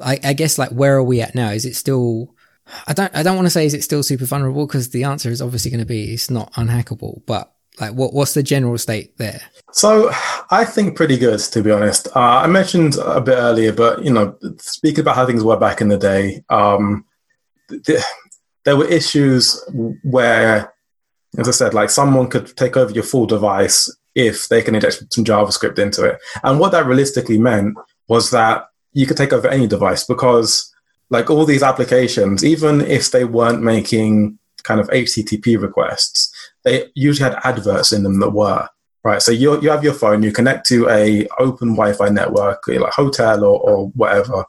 I, 0.00 0.18
I 0.24 0.32
guess 0.32 0.58
like, 0.58 0.70
where 0.70 0.96
are 0.96 1.02
we 1.02 1.20
at 1.20 1.34
now? 1.34 1.50
Is 1.50 1.64
it 1.64 1.76
still, 1.76 2.34
I 2.86 2.92
don't, 2.92 3.14
I 3.14 3.22
don't 3.22 3.36
want 3.36 3.46
to 3.46 3.50
say 3.50 3.66
is 3.66 3.74
it 3.74 3.82
still 3.84 4.02
super 4.02 4.24
vulnerable 4.24 4.66
because 4.66 4.90
the 4.90 5.04
answer 5.04 5.30
is 5.30 5.42
obviously 5.42 5.70
going 5.70 5.80
to 5.80 5.86
be 5.86 6.12
it's 6.12 6.30
not 6.30 6.52
unhackable, 6.54 7.22
but 7.26 7.52
like 7.80 7.92
what, 7.92 8.12
what's 8.12 8.34
the 8.34 8.42
general 8.42 8.78
state 8.78 9.16
there? 9.18 9.40
So 9.72 10.10
I 10.50 10.64
think 10.64 10.96
pretty 10.96 11.16
good, 11.16 11.38
to 11.38 11.62
be 11.62 11.70
honest. 11.70 12.08
Uh, 12.08 12.40
I 12.42 12.46
mentioned 12.46 12.96
a 12.96 13.20
bit 13.20 13.36
earlier, 13.36 13.72
but 13.72 14.04
you 14.04 14.12
know, 14.12 14.36
speaking 14.58 15.00
about 15.00 15.16
how 15.16 15.26
things 15.26 15.44
were 15.44 15.58
back 15.58 15.80
in 15.80 15.88
the 15.88 15.98
day, 15.98 16.42
um, 16.48 17.04
th- 17.84 18.02
there 18.64 18.76
were 18.76 18.86
issues 18.86 19.62
where 20.02 20.72
as 21.36 21.48
I 21.48 21.52
said, 21.52 21.74
like 21.74 21.90
someone 21.90 22.28
could 22.28 22.56
take 22.56 22.76
over 22.76 22.92
your 22.92 23.02
full 23.02 23.26
device 23.26 23.94
if 24.14 24.48
they 24.48 24.62
can 24.62 24.74
inject 24.74 25.12
some 25.12 25.24
JavaScript 25.24 25.78
into 25.78 26.04
it. 26.04 26.18
And 26.42 26.58
what 26.58 26.72
that 26.72 26.86
realistically 26.86 27.38
meant 27.38 27.76
was 28.08 28.30
that 28.30 28.66
you 28.92 29.06
could 29.06 29.16
take 29.16 29.32
over 29.32 29.48
any 29.48 29.66
device 29.66 30.04
because, 30.04 30.72
like 31.10 31.30
all 31.30 31.44
these 31.44 31.62
applications, 31.62 32.44
even 32.44 32.80
if 32.80 33.10
they 33.10 33.24
weren't 33.24 33.62
making 33.62 34.38
kind 34.62 34.80
of 34.80 34.88
HTTP 34.88 35.60
requests, 35.60 36.32
they 36.64 36.90
usually 36.94 37.30
had 37.30 37.40
adverts 37.44 37.92
in 37.92 38.02
them 38.02 38.20
that 38.20 38.30
were 38.30 38.68
right. 39.04 39.22
So 39.22 39.32
you 39.32 39.60
you 39.62 39.70
have 39.70 39.84
your 39.84 39.94
phone, 39.94 40.22
you 40.22 40.32
connect 40.32 40.66
to 40.68 40.88
a 40.88 41.26
open 41.38 41.70
Wi-Fi 41.70 42.08
network, 42.10 42.62
like 42.66 42.92
hotel 42.92 43.44
or, 43.44 43.60
or 43.60 43.88
whatever. 43.90 44.44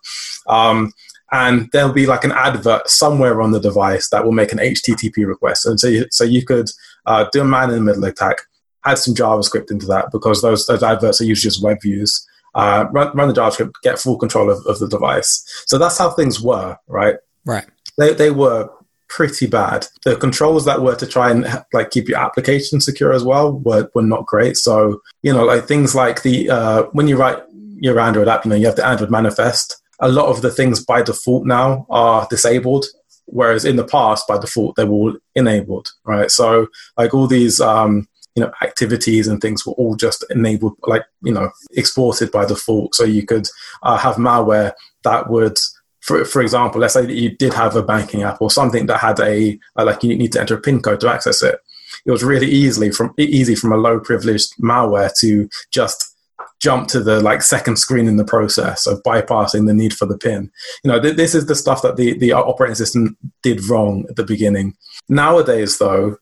Um, 0.47 0.93
and 1.31 1.69
there'll 1.71 1.93
be 1.93 2.05
like 2.05 2.23
an 2.23 2.31
advert 2.31 2.89
somewhere 2.89 3.41
on 3.41 3.51
the 3.51 3.59
device 3.59 4.09
that 4.09 4.25
will 4.25 4.31
make 4.31 4.51
an 4.51 4.57
HTTP 4.57 5.27
request. 5.27 5.65
And 5.65 5.79
so 5.79 5.87
you, 5.87 6.05
so 6.11 6.23
you 6.23 6.43
could 6.43 6.69
uh, 7.05 7.25
do 7.31 7.41
a 7.41 7.45
man 7.45 7.69
in 7.69 7.75
the 7.75 7.81
middle 7.81 8.05
attack, 8.05 8.37
add 8.85 8.97
some 8.97 9.13
JavaScript 9.13 9.69
into 9.69 9.85
that 9.87 10.11
because 10.11 10.41
those, 10.41 10.65
those 10.65 10.81
adverts 10.81 11.21
are 11.21 11.25
usually 11.25 11.51
just 11.51 11.63
web 11.63 11.77
views. 11.81 12.25
Uh, 12.55 12.85
run, 12.91 13.15
run 13.15 13.27
the 13.27 13.33
JavaScript, 13.33 13.73
get 13.83 13.99
full 13.99 14.17
control 14.17 14.49
of, 14.49 14.65
of 14.65 14.79
the 14.79 14.87
device. 14.87 15.43
So 15.65 15.77
that's 15.77 15.97
how 15.97 16.09
things 16.09 16.41
were, 16.41 16.77
right? 16.87 17.15
Right. 17.45 17.65
They, 17.97 18.13
they 18.13 18.31
were 18.31 18.69
pretty 19.07 19.47
bad. 19.47 19.87
The 20.05 20.15
controls 20.15 20.65
that 20.65 20.81
were 20.81 20.95
to 20.95 21.07
try 21.07 21.31
and 21.31 21.47
like 21.73 21.91
keep 21.91 22.07
your 22.07 22.19
application 22.19 22.81
secure 22.81 23.13
as 23.13 23.23
well 23.23 23.53
were, 23.53 23.89
were 23.93 24.01
not 24.01 24.25
great. 24.25 24.57
So, 24.57 25.01
you 25.23 25.33
know, 25.33 25.45
like 25.45 25.65
things 25.65 25.95
like 25.95 26.23
the, 26.23 26.49
uh, 26.49 26.83
when 26.91 27.07
you 27.07 27.17
write 27.17 27.39
your 27.81 27.99
Android 27.99 28.27
app, 28.27 28.45
you 28.45 28.49
know, 28.49 28.55
you 28.55 28.67
have 28.67 28.75
the 28.75 28.85
Android 28.85 29.09
manifest 29.09 29.81
a 29.99 30.09
lot 30.09 30.27
of 30.27 30.41
the 30.41 30.51
things 30.51 30.83
by 30.83 31.01
default 31.01 31.45
now 31.45 31.85
are 31.89 32.27
disabled 32.29 32.85
whereas 33.25 33.65
in 33.65 33.75
the 33.75 33.83
past 33.83 34.27
by 34.27 34.37
default 34.37 34.75
they 34.75 34.83
were 34.83 34.91
all 34.91 35.17
enabled 35.35 35.91
right 36.05 36.31
so 36.31 36.67
like 36.97 37.13
all 37.13 37.27
these 37.27 37.59
um, 37.59 38.07
you 38.39 38.45
know 38.45 38.51
activities 38.61 39.27
and 39.27 39.41
things 39.41 39.65
were 39.65 39.73
all 39.73 39.95
just 39.95 40.23
enabled 40.29 40.75
like 40.87 41.03
you 41.21 41.33
know 41.33 41.49
exported 41.73 42.31
by 42.31 42.45
default 42.45 42.95
so 42.95 43.03
you 43.03 43.25
could 43.25 43.47
uh, 43.83 43.97
have 43.97 44.15
malware 44.15 44.71
that 45.03 45.29
would 45.29 45.57
for, 45.99 46.23
for 46.23 46.41
example 46.41 46.79
let's 46.79 46.93
say 46.93 47.05
that 47.05 47.13
you 47.13 47.35
did 47.35 47.53
have 47.53 47.75
a 47.75 47.83
banking 47.83 48.23
app 48.23 48.41
or 48.41 48.49
something 48.49 48.85
that 48.85 48.99
had 48.99 49.19
a 49.19 49.59
like 49.75 50.01
you 50.03 50.15
need 50.15 50.31
to 50.31 50.39
enter 50.39 50.55
a 50.55 50.61
pin 50.61 50.81
code 50.81 51.01
to 51.01 51.09
access 51.09 51.43
it 51.43 51.59
it 52.05 52.11
was 52.11 52.23
really 52.23 52.47
easily 52.47 52.91
from 52.91 53.13
easy 53.17 53.55
from 53.55 53.73
a 53.73 53.77
low 53.77 53.99
privileged 53.99 54.55
malware 54.57 55.11
to 55.19 55.49
just 55.69 56.15
jump 56.59 56.87
to 56.89 56.99
the 56.99 57.21
like 57.21 57.41
second 57.41 57.77
screen 57.77 58.07
in 58.07 58.17
the 58.17 58.25
process 58.25 58.85
of 58.85 59.01
bypassing 59.03 59.65
the 59.65 59.73
need 59.73 59.93
for 59.93 60.05
the 60.05 60.17
pin. 60.17 60.51
You 60.83 60.91
know, 60.91 61.01
th- 61.01 61.15
this 61.15 61.33
is 61.33 61.45
the 61.45 61.55
stuff 61.55 61.81
that 61.81 61.95
the, 61.95 62.17
the 62.17 62.33
operating 62.33 62.75
system 62.75 63.17
did 63.43 63.63
wrong 63.69 64.05
at 64.09 64.17
the 64.17 64.25
beginning. 64.25 64.75
Nowadays, 65.07 65.77
though, 65.77 66.17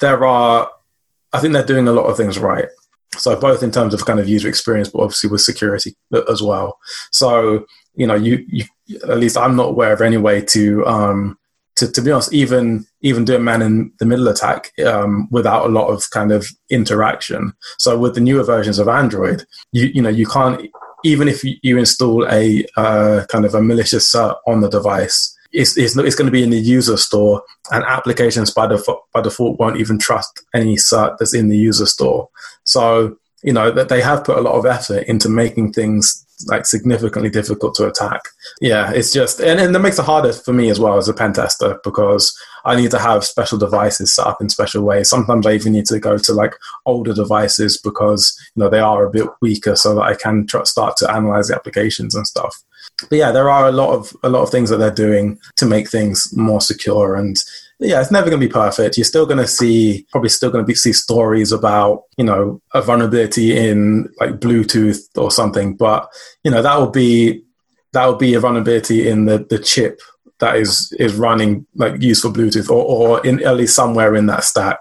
there 0.00 0.24
are, 0.24 0.70
I 1.34 1.40
think 1.40 1.52
they're 1.52 1.66
doing 1.66 1.88
a 1.88 1.92
lot 1.92 2.06
of 2.06 2.16
things 2.16 2.38
right. 2.38 2.66
So 3.16 3.38
both 3.38 3.62
in 3.62 3.70
terms 3.70 3.94
of 3.94 4.04
kind 4.06 4.18
of 4.18 4.28
user 4.28 4.48
experience, 4.48 4.88
but 4.88 5.00
obviously 5.00 5.30
with 5.30 5.40
security 5.40 5.94
as 6.28 6.42
well. 6.42 6.78
So 7.12 7.66
you 7.94 8.06
know, 8.06 8.14
you, 8.14 8.44
you 8.48 8.64
at 9.08 9.18
least 9.18 9.36
I'm 9.36 9.56
not 9.56 9.68
aware 9.68 9.92
of 9.92 10.00
any 10.00 10.16
way 10.16 10.40
to 10.40 10.86
um, 10.86 11.38
to, 11.76 11.90
to 11.90 12.02
be 12.02 12.10
honest, 12.10 12.32
even 12.32 12.86
even 13.00 13.24
do 13.24 13.36
a 13.36 13.40
man 13.40 13.62
in 13.62 13.92
the 13.98 14.06
middle 14.06 14.28
attack 14.28 14.72
um, 14.84 15.28
without 15.30 15.66
a 15.66 15.68
lot 15.68 15.88
of 15.88 16.08
kind 16.10 16.32
of 16.32 16.46
interaction. 16.70 17.52
So 17.78 17.98
with 17.98 18.14
the 18.14 18.20
newer 18.20 18.44
versions 18.44 18.78
of 18.78 18.88
Android, 18.88 19.44
you 19.72 19.86
you 19.86 20.02
know 20.02 20.08
you 20.08 20.26
can't 20.26 20.70
even 21.04 21.28
if 21.28 21.44
you, 21.44 21.56
you 21.62 21.78
install 21.78 22.26
a 22.28 22.64
uh, 22.76 23.26
kind 23.28 23.44
of 23.44 23.54
a 23.54 23.62
malicious 23.62 24.10
cert 24.10 24.36
on 24.46 24.60
the 24.60 24.68
device. 24.68 25.36
It's, 25.54 25.76
it's, 25.78 25.96
it's 25.96 26.16
going 26.16 26.26
to 26.26 26.32
be 26.32 26.42
in 26.42 26.50
the 26.50 26.58
user 26.58 26.96
store, 26.96 27.42
and 27.70 27.84
applications 27.84 28.50
by 28.50 28.66
default, 28.66 29.04
by 29.12 29.22
default 29.22 29.58
won't 29.58 29.78
even 29.78 29.98
trust 29.98 30.42
any 30.54 30.76
cert 30.76 31.16
that's 31.18 31.34
in 31.34 31.48
the 31.48 31.56
user 31.56 31.86
store. 31.86 32.28
So 32.64 33.16
you 33.44 33.52
know 33.52 33.70
that 33.70 33.90
they 33.90 34.00
have 34.00 34.24
put 34.24 34.38
a 34.38 34.40
lot 34.40 34.54
of 34.54 34.66
effort 34.66 35.06
into 35.06 35.28
making 35.28 35.72
things 35.72 36.24
like 36.46 36.66
significantly 36.66 37.30
difficult 37.30 37.74
to 37.76 37.86
attack. 37.86 38.22
Yeah, 38.60 38.90
it's 38.90 39.12
just 39.12 39.38
and, 39.38 39.60
and 39.60 39.74
that 39.74 39.80
makes 39.80 39.98
it 39.98 40.04
harder 40.04 40.32
for 40.32 40.52
me 40.52 40.70
as 40.70 40.80
well 40.80 40.96
as 40.96 41.08
a 41.08 41.14
pen 41.14 41.34
tester 41.34 41.78
because 41.84 42.36
I 42.64 42.74
need 42.74 42.90
to 42.92 42.98
have 42.98 43.24
special 43.24 43.58
devices 43.58 44.14
set 44.14 44.26
up 44.26 44.40
in 44.40 44.48
special 44.48 44.82
ways. 44.82 45.10
Sometimes 45.10 45.46
I 45.46 45.52
even 45.52 45.74
need 45.74 45.86
to 45.86 46.00
go 46.00 46.16
to 46.16 46.32
like 46.32 46.56
older 46.86 47.12
devices 47.12 47.78
because 47.78 48.36
you 48.56 48.62
know 48.62 48.70
they 48.70 48.80
are 48.80 49.04
a 49.04 49.10
bit 49.10 49.28
weaker, 49.42 49.76
so 49.76 49.94
that 49.94 50.02
I 50.02 50.14
can 50.14 50.46
tr- 50.46 50.64
start 50.64 50.96
to 50.98 51.10
analyze 51.10 51.48
the 51.48 51.54
applications 51.54 52.14
and 52.14 52.26
stuff. 52.26 52.62
But 53.10 53.18
yeah, 53.18 53.32
there 53.32 53.50
are 53.50 53.66
a 53.66 53.72
lot 53.72 53.92
of 53.92 54.16
a 54.22 54.28
lot 54.28 54.42
of 54.42 54.50
things 54.50 54.70
that 54.70 54.76
they're 54.76 54.90
doing 54.90 55.38
to 55.56 55.66
make 55.66 55.90
things 55.90 56.32
more 56.36 56.60
secure 56.60 57.16
and 57.16 57.36
yeah, 57.80 58.00
it's 58.00 58.10
never 58.10 58.30
going 58.30 58.40
to 58.40 58.46
be 58.46 58.52
perfect. 58.52 58.96
You're 58.96 59.04
still 59.04 59.26
going 59.26 59.38
to 59.38 59.46
see, 59.46 60.06
probably 60.10 60.28
still 60.28 60.50
going 60.50 60.62
to 60.62 60.66
be, 60.66 60.74
see 60.74 60.92
stories 60.92 61.52
about, 61.52 62.04
you 62.16 62.24
know, 62.24 62.60
a 62.72 62.80
vulnerability 62.80 63.56
in 63.56 64.08
like 64.20 64.38
Bluetooth 64.40 65.00
or 65.16 65.30
something. 65.30 65.74
But, 65.76 66.08
you 66.44 66.50
know, 66.50 66.62
that 66.62 66.78
will 66.78 66.90
be, 66.90 67.42
that 67.92 68.06
will 68.06 68.16
be 68.16 68.34
a 68.34 68.40
vulnerability 68.40 69.08
in 69.08 69.24
the, 69.24 69.44
the 69.50 69.58
chip 69.58 70.00
that 70.38 70.56
is, 70.56 70.94
is 70.98 71.14
running 71.14 71.66
like 71.74 72.00
used 72.00 72.22
for 72.22 72.28
Bluetooth 72.28 72.70
or, 72.70 72.84
or 72.84 73.26
in 73.26 73.44
at 73.44 73.56
least 73.56 73.74
somewhere 73.74 74.14
in 74.14 74.26
that 74.26 74.44
stack. 74.44 74.78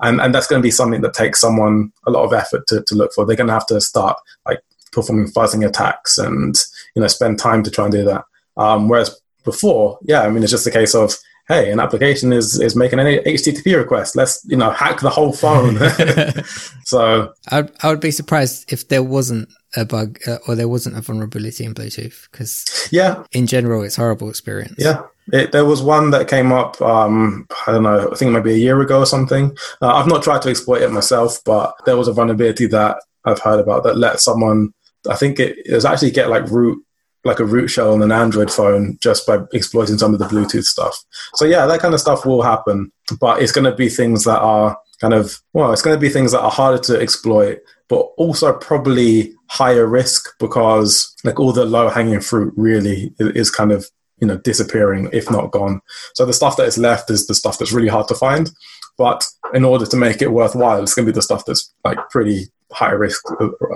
And, 0.00 0.20
and 0.20 0.34
that's 0.34 0.46
going 0.46 0.60
to 0.60 0.66
be 0.66 0.70
something 0.70 1.00
that 1.00 1.14
takes 1.14 1.40
someone 1.40 1.92
a 2.06 2.10
lot 2.10 2.24
of 2.24 2.32
effort 2.32 2.66
to, 2.68 2.82
to 2.82 2.94
look 2.94 3.12
for. 3.14 3.24
They're 3.24 3.36
going 3.36 3.46
to 3.48 3.54
have 3.54 3.66
to 3.66 3.80
start 3.80 4.18
like 4.46 4.60
performing 4.92 5.28
fuzzing 5.28 5.66
attacks 5.66 6.18
and, 6.18 6.56
you 6.94 7.02
know, 7.02 7.08
spend 7.08 7.38
time 7.38 7.62
to 7.62 7.70
try 7.70 7.84
and 7.84 7.92
do 7.92 8.04
that. 8.04 8.24
Um, 8.56 8.88
whereas 8.88 9.20
before, 9.44 9.98
yeah, 10.02 10.22
I 10.22 10.30
mean, 10.30 10.42
it's 10.42 10.52
just 10.52 10.66
a 10.66 10.70
case 10.70 10.94
of, 10.94 11.14
hey, 11.48 11.70
an 11.70 11.80
application 11.80 12.32
is 12.32 12.58
is 12.60 12.76
making 12.76 12.98
an 12.98 13.06
HTTP 13.06 13.76
request. 13.76 14.16
Let's 14.16 14.44
you 14.46 14.56
know 14.56 14.70
hack 14.70 15.00
the 15.00 15.10
whole 15.10 15.32
phone. 15.32 15.76
so 16.84 17.32
I 17.48 17.62
would, 17.62 17.72
I 17.82 17.90
would 17.90 18.00
be 18.00 18.10
surprised 18.10 18.72
if 18.72 18.88
there 18.88 19.02
wasn't 19.02 19.48
a 19.76 19.84
bug 19.84 20.18
uh, 20.26 20.38
or 20.46 20.54
there 20.54 20.68
wasn't 20.68 20.96
a 20.96 21.00
vulnerability 21.00 21.64
in 21.64 21.74
Bluetooth 21.74 22.30
because 22.30 22.88
yeah, 22.90 23.24
in 23.32 23.46
general, 23.46 23.82
it's 23.82 23.96
horrible 23.96 24.30
experience. 24.30 24.76
Yeah. 24.78 25.02
It, 25.32 25.52
there 25.52 25.64
was 25.64 25.82
one 25.82 26.10
that 26.10 26.28
came 26.28 26.52
up, 26.52 26.80
um, 26.82 27.46
I 27.66 27.72
don't 27.72 27.82
know, 27.82 28.10
I 28.12 28.14
think 28.14 28.32
maybe 28.32 28.52
a 28.52 28.58
year 28.58 28.78
ago 28.82 28.98
or 28.98 29.06
something. 29.06 29.56
Uh, 29.80 29.94
I've 29.94 30.06
not 30.06 30.22
tried 30.22 30.42
to 30.42 30.50
exploit 30.50 30.82
it 30.82 30.92
myself, 30.92 31.38
but 31.46 31.74
there 31.86 31.96
was 31.96 32.08
a 32.08 32.12
vulnerability 32.12 32.66
that 32.66 32.98
I've 33.24 33.40
heard 33.40 33.58
about 33.58 33.84
that 33.84 33.96
let 33.96 34.20
someone 34.20 34.74
I 35.08 35.16
think 35.16 35.38
it, 35.38 35.58
it 35.66 35.74
was 35.74 35.84
actually 35.84 36.10
get 36.10 36.30
like 36.30 36.50
root 36.50 36.84
like 37.24 37.40
a 37.40 37.44
root 37.44 37.68
shell 37.68 37.92
on 37.92 38.02
an 38.02 38.12
Android 38.12 38.50
phone 38.50 38.98
just 39.00 39.26
by 39.26 39.38
exploiting 39.52 39.98
some 39.98 40.12
of 40.12 40.18
the 40.18 40.26
Bluetooth 40.26 40.64
stuff. 40.64 41.04
So 41.34 41.44
yeah, 41.44 41.66
that 41.66 41.80
kind 41.80 41.94
of 41.94 42.00
stuff 42.00 42.26
will 42.26 42.42
happen, 42.42 42.92
but 43.20 43.42
it's 43.42 43.52
going 43.52 43.64
to 43.64 43.74
be 43.74 43.88
things 43.88 44.24
that 44.24 44.40
are 44.40 44.78
kind 45.00 45.14
of 45.14 45.40
well, 45.52 45.72
it's 45.72 45.82
going 45.82 45.96
to 45.96 46.00
be 46.00 46.08
things 46.08 46.32
that 46.32 46.40
are 46.40 46.50
harder 46.50 46.78
to 46.84 47.00
exploit, 47.00 47.60
but 47.88 48.00
also 48.16 48.52
probably 48.52 49.34
higher 49.48 49.86
risk 49.86 50.28
because 50.38 51.14
like 51.24 51.38
all 51.38 51.52
the 51.52 51.64
low 51.64 51.88
hanging 51.88 52.20
fruit 52.20 52.52
really 52.56 53.14
is 53.18 53.50
kind 53.50 53.72
of 53.72 53.86
you 54.20 54.26
know 54.26 54.38
disappearing 54.38 55.08
if 55.12 55.30
not 55.30 55.50
gone. 55.50 55.80
So 56.14 56.26
the 56.26 56.32
stuff 56.32 56.56
that 56.56 56.66
is 56.66 56.78
left 56.78 57.10
is 57.10 57.26
the 57.26 57.34
stuff 57.34 57.58
that's 57.58 57.72
really 57.72 57.88
hard 57.88 58.08
to 58.08 58.14
find. 58.14 58.50
But 58.96 59.24
in 59.52 59.64
order 59.64 59.86
to 59.86 59.96
make 59.96 60.22
it 60.22 60.30
worthwhile, 60.30 60.82
it's 60.82 60.94
going 60.94 61.06
to 61.06 61.12
be 61.12 61.14
the 61.14 61.22
stuff 61.22 61.44
that's 61.44 61.72
like 61.84 61.98
pretty 62.10 62.46
high 62.72 62.92
risk 62.92 63.24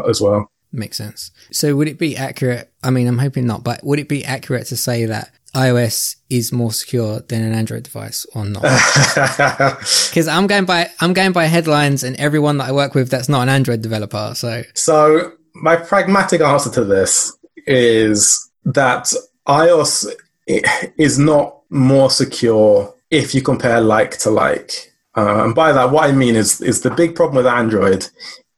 as 0.08 0.20
well. 0.20 0.50
Makes 0.70 0.98
sense. 0.98 1.30
So 1.50 1.76
would 1.76 1.88
it 1.88 1.98
be 1.98 2.16
accurate? 2.16 2.70
I 2.82 2.90
mean, 2.90 3.06
I'm 3.06 3.18
hoping 3.18 3.46
not, 3.46 3.64
but 3.64 3.82
would 3.82 3.98
it 3.98 4.08
be 4.08 4.24
accurate 4.24 4.66
to 4.66 4.76
say 4.76 5.06
that 5.06 5.30
iOS 5.54 6.16
is 6.28 6.52
more 6.52 6.72
secure 6.72 7.20
than 7.20 7.42
an 7.42 7.54
Android 7.54 7.84
device 7.84 8.26
or 8.34 8.44
not? 8.44 8.62
Because 10.08 10.28
I'm 10.28 10.46
going 10.46 10.64
by 10.64 10.90
I'm 11.00 11.12
going 11.12 11.32
by 11.32 11.44
headlines 11.44 12.02
and 12.02 12.16
everyone 12.16 12.58
that 12.58 12.68
I 12.68 12.72
work 12.72 12.94
with 12.94 13.10
that's 13.10 13.28
not 13.28 13.42
an 13.42 13.48
Android 13.48 13.82
developer. 13.82 14.32
So 14.34 14.62
so 14.74 15.32
my 15.54 15.76
pragmatic 15.76 16.40
answer 16.40 16.70
to 16.72 16.84
this 16.84 17.36
is 17.66 18.50
that 18.64 19.12
iOS 19.46 20.06
is 20.46 21.18
not 21.18 21.60
more 21.70 22.10
secure 22.10 22.94
if 23.10 23.34
you 23.34 23.42
compare 23.42 23.80
like 23.80 24.18
to 24.18 24.30
like. 24.30 24.92
Uh, 25.16 25.44
and 25.44 25.54
by 25.54 25.72
that, 25.72 25.90
what 25.90 26.08
I 26.08 26.12
mean 26.12 26.36
is 26.36 26.60
is 26.60 26.82
the 26.82 26.90
big 26.90 27.14
problem 27.14 27.36
with 27.36 27.46
Android 27.46 28.06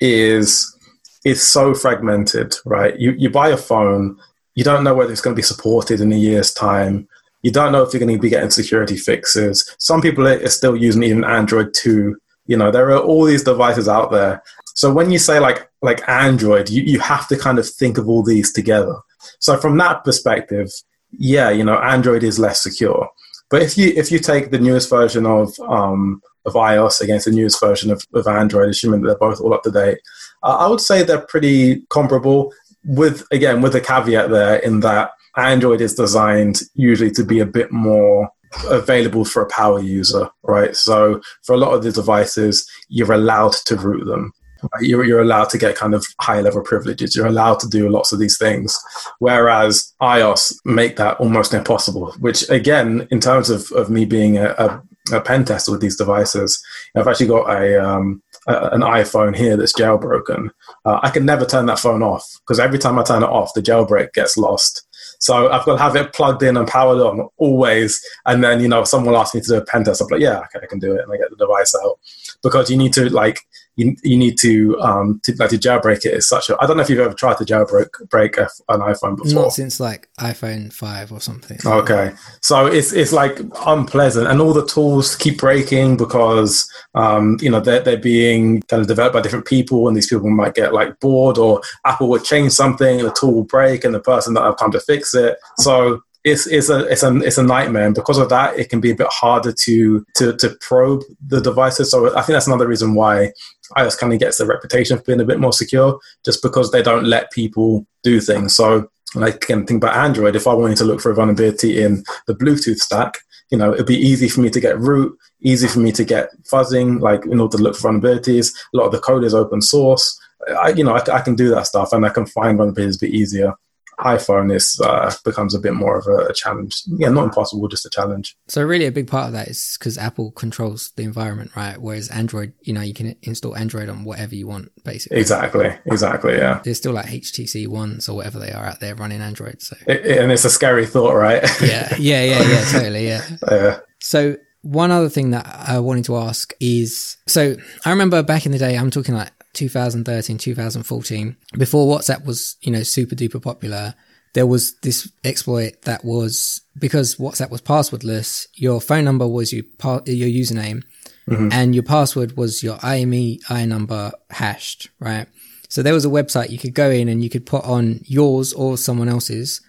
is 0.01 0.77
it's 1.25 1.43
so 1.43 1.75
fragmented, 1.75 2.55
right? 2.65 2.99
You 2.99 3.13
you 3.13 3.31
buy 3.31 3.49
a 3.49 3.57
phone, 3.57 4.19
you 4.55 4.65
don't 4.65 4.85
know 4.85 4.95
whether 4.95 5.13
it's 5.13 5.21
going 5.21 5.35
to 5.35 5.39
be 5.39 5.43
supported 5.43 6.01
in 6.01 6.13
a 6.13 6.17
year's 6.17 6.53
time. 6.53 7.09
You 7.43 7.51
don't 7.51 7.73
know 7.73 7.83
if 7.83 7.93
you're 7.93 8.01
going 8.01 8.15
to 8.15 8.21
be 8.21 8.29
getting 8.29 8.51
security 8.51 8.97
fixes. 8.97 9.75
Some 9.79 10.03
people 10.03 10.27
are 10.27 10.49
still 10.49 10.77
using 10.77 11.03
even 11.03 11.25
Android 11.25 11.73
2. 11.75 12.17
You 12.47 12.57
know, 12.57 12.71
there 12.71 12.91
are 12.91 12.99
all 12.99 13.25
these 13.25 13.45
devices 13.45 13.89
out 13.89 14.11
there. 14.11 14.43
So 14.75 14.93
when 14.93 15.11
you 15.11 15.19
say 15.19 15.41
like 15.41 15.71
like 15.83 16.07
Android, 16.09 16.69
you, 16.69 16.83
you 16.83 17.01
have 17.01 17.29
to 17.29 17.37
kind 17.37 17.59
of 17.59 17.69
think 17.69 17.99
of 17.99 18.09
all 18.09 18.23
these 18.23 18.53
together. 18.53 18.97
So 19.39 19.57
from 19.57 19.77
that 19.79 20.05
perspective, 20.05 20.71
yeah, 21.13 21.51
you 21.51 21.65
know, 21.65 21.77
Android 21.77 22.23
is 22.23 22.39
less 22.39 22.63
secure. 22.63 23.09
But 23.51 23.63
if 23.63 23.77
you 23.77 23.93
if 23.97 24.13
you 24.13 24.19
take 24.19 24.51
the 24.51 24.59
newest 24.59 24.89
version 24.89 25.27
of 25.27 25.53
um, 25.61 26.23
of 26.47 26.55
iOS 26.55 27.01
against 27.01 27.27
the 27.27 27.33
newest 27.33 27.61
version 27.61 27.91
of, 27.91 28.03
of 28.15 28.27
Android, 28.27 28.69
assuming 28.69 29.03
that 29.03 29.09
they're 29.09 29.29
both 29.29 29.41
all 29.41 29.55
up 29.55 29.63
to 29.65 29.71
date, 29.71 29.99
uh, 30.43 30.57
I 30.61 30.69
would 30.69 30.81
say 30.81 31.03
they're 31.03 31.21
pretty 31.21 31.83
comparable. 31.91 32.53
With 32.85 33.27
again, 33.31 33.61
with 33.61 33.75
a 33.75 33.81
caveat 33.81 34.31
there, 34.31 34.57
in 34.57 34.81
that 34.81 35.13
Android 35.37 35.81
is 35.81 35.95
designed 35.95 36.61
usually 36.75 37.11
to 37.13 37.25
be 37.25 37.41
a 37.41 37.47
bit 37.47 37.71
more 37.71 38.31
available 38.69 39.25
for 39.25 39.43
a 39.43 39.49
power 39.49 39.81
user, 39.81 40.29
right? 40.43 40.75
So 40.75 41.21
for 41.43 41.55
a 41.55 41.59
lot 41.59 41.75
of 41.75 41.83
the 41.83 41.93
devices, 41.93 42.69
you're 42.89 43.13
allowed 43.13 43.53
to 43.67 43.77
root 43.77 44.07
them. 44.07 44.33
You're, 44.81 45.05
you're 45.05 45.23
allowed 45.23 45.49
to 45.51 45.59
get 45.59 45.77
kind 45.77 45.95
of 45.95 46.05
high 46.21 46.41
level 46.41 46.63
privileges. 46.63 47.17
You're 47.17 47.27
allowed 47.27 47.61
to 47.61 47.69
do 47.69 47.89
lots 47.89 48.13
of 48.13 48.19
these 48.19 48.37
things. 48.37 48.79
Whereas 49.19 49.95
iOS 50.03 50.55
make 50.65 50.97
that 50.97 51.19
almost 51.19 51.55
impossible, 51.55 52.13
which 52.21 52.49
again, 52.51 53.07
in 53.11 53.21
terms 53.21 53.49
of, 53.49 53.71
of 53.73 53.89
me 53.89 54.05
being 54.05 54.37
a, 54.37 54.51
a, 54.59 54.83
a 55.13 55.21
pen 55.21 55.45
tester 55.45 55.73
with 55.73 55.81
these 55.81 55.97
devices, 55.97 56.63
I've 56.95 57.09
actually 57.09 57.29
got 57.29 57.49
a, 57.51 57.83
um, 57.83 58.23
an 58.55 58.81
iPhone 58.83 59.37
here 59.37 59.57
that's 59.57 59.73
jailbroken, 59.73 60.51
uh, 60.85 61.01
I 61.03 61.11
can 61.11 61.25
never 61.25 61.45
turn 61.45 61.67
that 61.67 61.79
phone 61.79 62.03
off 62.03 62.27
because 62.41 62.61
every 62.61 62.79
time 62.79 62.99
I 62.99 63.03
turn 63.03 63.23
it 63.23 63.29
off, 63.29 63.55
the 63.55 63.63
jailbreak 63.63 64.13
gets 64.13 64.37
lost. 64.37 64.87
So 65.19 65.51
I've 65.51 65.65
got 65.65 65.77
to 65.77 65.83
have 65.83 65.97
it 65.97 66.15
plugged 66.15 66.43
in 66.43 66.57
and 66.57 66.67
powered 66.67 67.01
on 67.01 67.29
always. 67.37 68.03
And 68.27 68.43
then, 68.43 68.61
you 68.61 68.69
know, 68.69 68.81
if 68.81 68.89
someone 68.89 69.15
asks 69.15 69.35
me 69.35 69.43
to 69.43 69.47
do 69.47 69.57
a 69.57 69.65
pen 69.65 69.85
test, 69.85 70.01
I'm 70.01 70.09
like, 70.09 70.21
yeah, 70.21 70.39
okay, 70.39 70.61
I 70.63 70.67
can 70.67 70.79
do 70.79 70.95
it. 70.95 71.03
And 71.03 71.13
I 71.13 71.17
get 71.17 71.31
the 71.31 71.37
device 71.37 71.75
out 71.85 71.99
because 72.43 72.71
you 72.71 72.77
need 72.77 72.93
to 72.95 73.11
like, 73.11 73.41
you, 73.77 73.97
you 74.03 74.17
need 74.17 74.37
to 74.39 74.79
um 74.81 75.21
to, 75.23 75.35
like 75.37 75.51
to 75.51 75.57
jailbreak 75.57 76.05
it 76.05 76.15
is 76.15 76.29
such 76.29 76.51
a 76.51 76.57
I 76.61 76.67
don't 76.67 76.77
know 76.77 76.83
if 76.83 76.91
you've 76.91 77.01
ever 77.01 77.15
tried 77.15 77.39
to 77.39 77.45
jailbreak 77.45 77.89
break 78.09 78.37
a, 78.37 78.49
an 78.69 78.81
iPhone 78.81 79.17
before. 79.17 79.43
Not 79.43 79.53
since 79.53 79.81
like 79.81 80.09
iPhone 80.19 80.73
five 80.73 81.13
or 81.13 81.21
something. 81.21 81.59
Okay, 81.65 82.13
so 82.43 82.67
it's 82.67 82.93
it's 82.93 83.13
like 83.13 83.41
unpleasant, 83.67 84.27
and 84.27 84.41
all 84.41 84.53
the 84.53 84.67
tools 84.67 85.17
keep 85.17 85.39
breaking 85.39 85.97
because 85.97 86.71
um 86.95 87.37
you 87.41 87.51
know 87.51 87.61
they're 87.61 87.81
they're 87.81 87.97
being 87.97 88.61
kind 88.63 88.81
of 88.81 88.89
developed 88.89 89.15
by 89.15 89.21
different 89.21 89.47
people, 89.47 89.89
and 89.89 89.97
these 89.97 90.09
people 90.09 90.31
might 90.31 90.55
get 90.55 90.75
like 90.75 90.99
bored, 91.01 91.39
or 91.39 91.61
Apple 91.85 92.09
would 92.09 92.25
change 92.25 92.53
something, 92.53 93.01
and 93.01 93.09
the 93.09 93.13
tool 93.13 93.35
will 93.35 93.45
break, 93.45 93.85
and 93.85 93.95
the 93.95 94.01
person 94.01 94.35
don't 94.35 94.45
have 94.45 94.59
time 94.59 94.73
to 94.73 94.81
fix 94.81 95.15
it. 95.15 95.39
So 95.59 96.03
it's 96.23 96.47
it's 96.47 96.69
a 96.69 96.87
it's 96.87 97.03
a 97.03 97.17
it's 97.19 97.39
a 97.39 97.43
nightmare, 97.43 97.87
and 97.87 97.95
because 97.95 98.19
of 98.19 98.29
that, 98.29 98.59
it 98.59 98.69
can 98.69 98.81
be 98.81 98.91
a 98.91 98.95
bit 98.95 99.07
harder 99.11 99.53
to 99.53 100.05
to 100.17 100.37
to 100.37 100.51
probe 100.61 101.03
the 101.27 101.41
devices. 101.41 101.91
So 101.91 102.11
I 102.11 102.23
think 102.23 102.35
that's 102.35 102.47
another 102.47 102.69
reason 102.69 102.95
why 102.95 103.33
iOS 103.77 103.99
kind 103.99 104.13
of 104.13 104.19
gets 104.19 104.39
the 104.39 104.47
reputation 104.47 104.99
of 104.99 105.05
being 105.05 105.21
a 105.21 105.25
bit 105.25 105.41
more 105.41 105.53
secure, 105.53 105.99
just 106.25 106.43
because 106.43 106.71
they 106.71 106.83
don't 106.83 107.05
let 107.05 107.31
people 107.31 107.87
do 108.03 108.21
things. 108.21 108.55
So 108.55 108.91
like 109.15 109.45
again, 109.45 109.67
think 109.67 109.83
about 109.83 109.97
Android. 109.97 110.37
If 110.37 110.47
I 110.47 110.53
wanted 110.53 110.77
to 110.79 110.85
look 110.85 111.01
for 111.01 111.11
a 111.11 111.15
vulnerability 111.15 111.83
in 111.83 112.05
the 112.27 112.35
Bluetooth 112.35 112.79
stack, 112.79 113.19
you 113.51 113.57
know, 113.57 113.73
it'd 113.73 113.87
be 113.87 113.97
easy 113.97 114.29
for 114.29 114.41
me 114.41 114.51
to 114.51 114.61
get 114.61 114.79
root, 114.79 115.17
easy 115.41 115.69
for 115.69 115.81
me 115.81 115.91
to 115.93 116.05
get 116.05 116.31
fuzzing, 116.53 117.01
like 117.01 117.25
in 117.25 117.41
order 117.41 117.57
to 117.57 117.63
look 117.63 117.77
for 117.77 117.91
vulnerabilities. 117.91 118.55
A 118.75 118.77
lot 118.77 118.87
of 118.87 118.93
the 118.93 119.01
code 119.01 119.25
is 119.25 119.35
open 119.35 119.63
source. 119.63 120.19
I, 120.63 120.71
you 120.71 120.85
know, 120.85 120.95
I, 120.95 121.17
I 121.17 121.21
can 121.23 121.35
do 121.35 121.49
that 121.51 121.67
stuff, 121.67 121.95
and 121.95 122.05
I 122.05 122.11
can 122.11 122.27
find 122.27 122.59
vulnerabilities 122.59 122.97
a 122.97 123.07
bit 123.07 123.15
easier 123.15 123.55
iPhone 124.01 124.55
is 124.55 124.81
uh, 124.83 125.15
becomes 125.25 125.55
a 125.55 125.59
bit 125.59 125.75
more 125.75 125.99
of 125.99 126.07
a, 126.07 126.27
a, 126.27 126.33
challenge. 126.33 126.83
Yeah, 126.87 127.11
not 127.11 127.25
impossible, 127.25 127.69
just 127.69 127.87
a 127.87 127.91
challenge. 127.91 128.37
So 128.49 128.63
really, 128.63 128.87
a 128.87 128.93
big 128.93 129.09
part 129.09 129.27
of 129.27 129.33
that 129.33 129.49
is 129.49 129.77
because 129.79 129.99
Apple 129.99 130.33
controls 130.33 130.93
the 130.97 131.03
environment, 131.03 131.55
right? 131.55 131.81
Whereas 131.81 132.09
Android, 132.09 132.53
you 132.63 132.73
know, 132.73 132.81
you 132.81 132.95
can 132.95 133.17
install 133.23 133.57
Android 133.57 133.89
on 133.89 134.05
whatever 134.05 134.35
you 134.35 134.47
want, 134.47 134.71
basically. 134.85 135.19
Exactly, 135.19 135.75
exactly. 135.87 136.37
Yeah, 136.37 136.61
there's 136.65 136.79
still 136.79 136.93
like 136.93 137.07
HTC 137.07 137.69
ones 137.69 138.09
or 138.09 138.17
whatever 138.17 138.39
they 138.39 138.53
are 138.53 138.65
out 138.65 138.81
there 138.81 138.95
running 138.95 139.21
Android. 139.21 139.63
So 139.63 139.77
it, 139.87 140.05
it, 140.05 140.19
and 140.19 140.33
it's 140.33 140.45
a 140.45 140.51
scary 140.51 140.87
thought, 140.87 141.15
right? 141.15 141.43
yeah, 141.63 141.95
yeah, 141.99 142.25
yeah, 142.25 142.43
yeah, 142.43 142.65
totally, 142.73 143.07
yeah. 143.07 143.29
yeah. 143.51 143.79
So 144.01 144.37
one 144.63 144.91
other 144.91 145.09
thing 145.09 145.31
that 145.31 145.47
I 145.47 145.79
wanted 145.79 146.05
to 146.07 146.17
ask 146.17 146.53
is, 146.61 147.17
so 147.27 147.57
I 147.85 147.91
remember 147.91 148.23
back 148.23 148.47
in 148.47 148.53
the 148.53 148.59
day, 148.59 148.77
I'm 148.77 148.91
talking 148.91 149.15
like 149.15 149.31
2013, 149.55 150.39
2014, 150.39 151.37
before 151.59 151.99
WhatsApp 151.99 152.25
was, 152.25 152.57
you 152.61 152.71
know, 152.71 152.83
super 152.83 153.15
duper 153.15 153.43
popular, 153.43 153.95
there 154.33 154.47
was 154.47 154.75
this 154.81 155.11
exploit 155.25 155.83
that 155.83 156.05
was 156.05 156.61
because 156.79 157.17
WhatsApp 157.17 157.51
was 157.51 157.63
passwordless, 157.63 158.47
your 158.55 158.81
phone 158.81 159.05
number 159.05 159.27
was 159.27 159.53
your, 159.53 159.65
your 160.07 160.29
username 160.29 160.85
mm-hmm. 161.29 161.49
and 161.53 161.75
your 161.75 161.85
password 161.85 162.37
was 162.37 162.63
your 162.63 162.77
IMEI 162.79 163.67
number 163.67 164.13
hashed, 164.31 164.89
right? 165.01 165.27
So 165.69 165.83
there 165.83 165.95
was 165.95 166.05
a 166.05 166.09
website 166.09 166.51
you 166.51 166.59
could 166.59 166.75
go 166.75 166.91
in 166.91 167.09
and 167.09 167.23
you 167.23 167.31
could 167.31 167.47
put 167.47 167.65
on 167.65 168.01
yours 168.05 168.53
or 168.53 168.77
someone 168.77 169.09
else's 169.09 169.61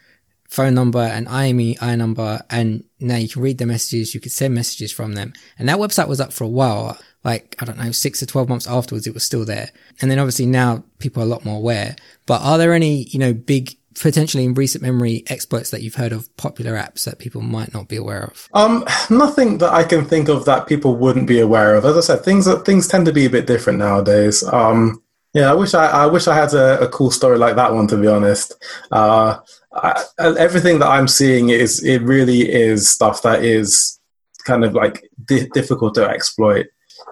phone 0.48 0.74
number 0.74 1.00
and 1.00 1.28
IMEI 1.28 1.98
number. 1.98 2.42
And 2.50 2.84
now 3.00 3.18
you 3.18 3.30
can 3.30 3.42
read 3.42 3.60
the 3.60 3.66
messages. 3.66 4.14
You 4.14 4.20
could 4.20 4.32
send 4.32 4.54
messages 4.54 4.92
from 4.92 5.14
them. 5.14 5.34
And 5.60 5.70
that 5.70 5.78
website 5.78 6.08
was 6.08 6.20
up 6.20 6.34
for 6.34 6.44
a 6.44 6.50
while 6.50 6.98
like, 7.24 7.56
I 7.60 7.66
don't 7.66 7.78
know, 7.78 7.92
six 7.92 8.20
to 8.20 8.26
12 8.26 8.50
months 8.50 8.68
afterwards, 8.68 9.08
it 9.08 9.14
was 9.14 9.24
still 9.24 9.46
there. 9.46 9.70
And 10.02 10.10
then 10.10 10.20
obviously 10.20 10.46
now 10.46 10.84
people 11.00 11.22
are 11.22 11.26
a 11.26 11.30
lot 11.30 11.46
more 11.46 11.58
aware. 11.58 11.96
But 12.26 12.42
are 12.42 12.58
there 12.58 12.74
any, 12.74 13.04
you 13.04 13.20
know, 13.20 13.34
big, 13.34 13.78
potentially 14.00 14.46
in 14.46 14.54
recent 14.54 14.82
memory 14.82 15.24
exploits 15.28 15.70
that 15.72 15.82
you've 15.82 15.96
heard 15.96 16.14
of 16.14 16.36
popular 16.38 16.74
apps 16.74 17.04
that 17.04 17.20
people 17.20 17.42
might 17.42 17.74
not 17.74 17.88
be 17.88 17.96
aware 17.96 18.24
of? 18.24 18.48
Um, 18.54 18.86
nothing 19.10 19.60
that 19.60 19.72
I 19.72 19.84
can 19.84 20.06
think 20.06 20.30
of 20.30 20.46
that 20.46 20.68
people 20.68 20.96
wouldn't 20.96 21.28
be 21.28 21.40
aware 21.40 21.76
of. 21.76 21.86
As 21.86 21.98
I 21.98 22.02
said, 22.02 22.26
things 22.26 22.52
things 22.64 22.88
tend 22.88 23.06
to 23.06 23.14
be 23.14 23.26
a 23.26 23.30
bit 23.30 23.48
different 23.48 23.80
nowadays. 23.80 24.44
Um, 24.44 25.04
yeah, 25.34 25.50
I 25.50 25.54
wish 25.54 25.74
I, 25.74 25.88
I 25.88 26.06
wish 26.08 26.28
I 26.28 26.36
had 26.36 26.54
a, 26.54 26.82
a 26.82 26.90
cool 26.90 27.12
story 27.12 27.38
like 27.38 27.56
that 27.56 27.74
one. 27.74 27.88
To 27.88 27.98
be 27.98 28.08
honest, 28.08 28.54
uh, 28.92 29.38
I, 29.74 30.04
everything 30.20 30.80
that 30.80 30.90
I'm 30.90 31.08
seeing 31.08 31.50
is 31.50 31.84
it 31.84 32.02
really 32.02 32.52
is 32.52 32.92
stuff 32.92 33.22
that 33.22 33.44
is 33.44 34.00
kind 34.46 34.66
of 34.66 34.74
like 34.74 35.10
di- 35.26 35.48
difficult 35.54 35.96
to 35.96 36.10
exploit. 36.10 36.68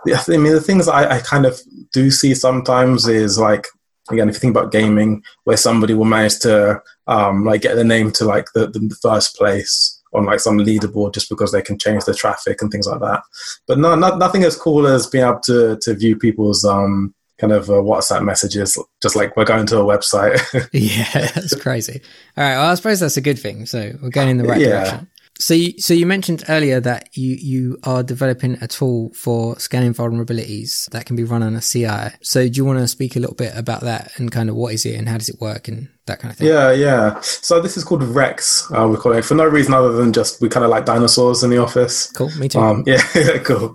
I 0.08 0.38
mean, 0.38 0.54
the 0.54 0.62
things 0.62 0.88
I, 0.88 1.18
I 1.18 1.20
kind 1.20 1.46
of 1.46 1.60
do 1.92 2.10
see 2.12 2.34
sometimes 2.34 3.08
is 3.08 3.38
like 3.38 3.68
again, 4.12 4.30
if 4.30 4.36
you 4.36 4.40
think 4.40 4.56
about 4.56 4.72
gaming, 4.72 5.24
where 5.44 5.58
somebody 5.58 5.94
will 5.94 6.06
manage 6.06 6.40
to 6.40 6.82
um, 7.08 7.46
like 7.46 7.62
get 7.62 7.76
the 7.76 7.84
name 7.84 8.12
to 8.14 8.26
like 8.26 8.48
the, 8.54 8.68
the 8.68 8.96
first 9.02 9.36
place 9.36 10.02
on 10.14 10.26
like 10.26 10.40
some 10.40 10.58
leaderboard 10.58 11.14
just 11.14 11.30
because 11.30 11.52
they 11.52 11.62
can 11.62 11.78
change 11.78 12.04
the 12.06 12.14
traffic 12.14 12.62
and 12.62 12.72
things 12.72 12.88
like 12.88 13.00
that. 13.00 13.22
But 13.68 13.78
no, 13.78 13.96
not, 13.96 14.18
nothing 14.18 14.44
as 14.44 14.56
cool 14.56 14.88
as 14.88 15.08
being 15.08 15.26
able 15.26 15.40
to 15.42 15.78
to 15.82 15.94
view 15.94 16.18
people's 16.18 16.66
um, 16.66 17.14
kind 17.38 17.54
of 17.54 17.70
uh, 17.70 17.74
WhatsApp 17.74 18.24
messages, 18.24 18.78
just 19.02 19.16
like 19.16 19.36
we're 19.38 19.46
going 19.46 19.66
to 19.68 19.80
a 19.80 19.84
website. 19.84 20.40
yeah, 20.74 21.32
that's 21.36 21.56
crazy. 21.56 22.02
All 22.38 22.44
right, 22.44 22.56
well, 22.56 22.72
I 22.72 22.76
suppose 22.76 23.00
that's 23.00 23.18
a 23.18 23.22
good 23.22 23.40
thing. 23.40 23.66
So 23.66 23.94
we're 24.02 24.10
going 24.10 24.30
in 24.30 24.38
the 24.38 24.46
right 24.46 24.62
yeah. 24.62 24.68
direction. 24.68 25.08
So, 25.40 25.54
you, 25.54 25.80
so 25.80 25.94
you 25.94 26.06
mentioned 26.06 26.44
earlier 26.50 26.82
that 26.82 27.16
you 27.18 27.36
you 27.36 27.78
are 27.84 28.04
developing 28.04 28.58
a 28.62 28.68
tool 28.68 29.12
for 29.14 29.58
scanning 29.58 29.94
vulnerabilities 29.94 30.90
that 30.90 31.06
can 31.06 31.16
be 31.16 31.24
run 31.24 31.42
on 31.42 31.56
a 31.56 31.62
CI. 31.62 32.18
So, 32.22 32.48
do 32.48 32.58
you 32.58 32.66
want 32.66 32.80
to 32.80 32.88
speak 32.88 33.16
a 33.16 33.20
little 33.20 33.36
bit 33.36 33.54
about 33.56 33.82
that 33.82 34.12
and 34.18 34.32
kind 34.32 34.50
of 34.50 34.56
what 34.56 34.74
is 34.74 34.86
it 34.86 34.96
and 34.96 35.08
how 35.08 35.18
does 35.18 35.30
it 35.30 35.40
work 35.40 35.70
and 35.70 35.88
that 36.08 36.20
kind 36.20 36.34
of 36.34 36.38
thing? 36.38 36.48
Yeah, 36.48 36.72
yeah. 36.74 37.22
So 37.22 37.62
this 37.62 37.78
is 37.78 37.86
called 37.86 38.04
Rex. 38.04 38.70
Uh, 38.72 38.88
we 38.90 38.98
call 38.98 39.14
it 39.14 39.24
for 39.24 39.36
no 39.36 39.46
reason 39.46 39.74
other 39.74 39.94
than 39.94 40.12
just 40.12 40.42
we 40.42 40.50
kind 40.50 40.66
of 40.66 40.72
like 40.72 40.86
dinosaurs 40.86 41.42
in 41.42 41.50
the 41.50 41.58
office. 41.58 42.12
Cool. 42.12 42.32
Me 42.38 42.50
too. 42.50 42.60
Um, 42.60 42.84
yeah, 42.88 43.38
cool. 43.44 43.74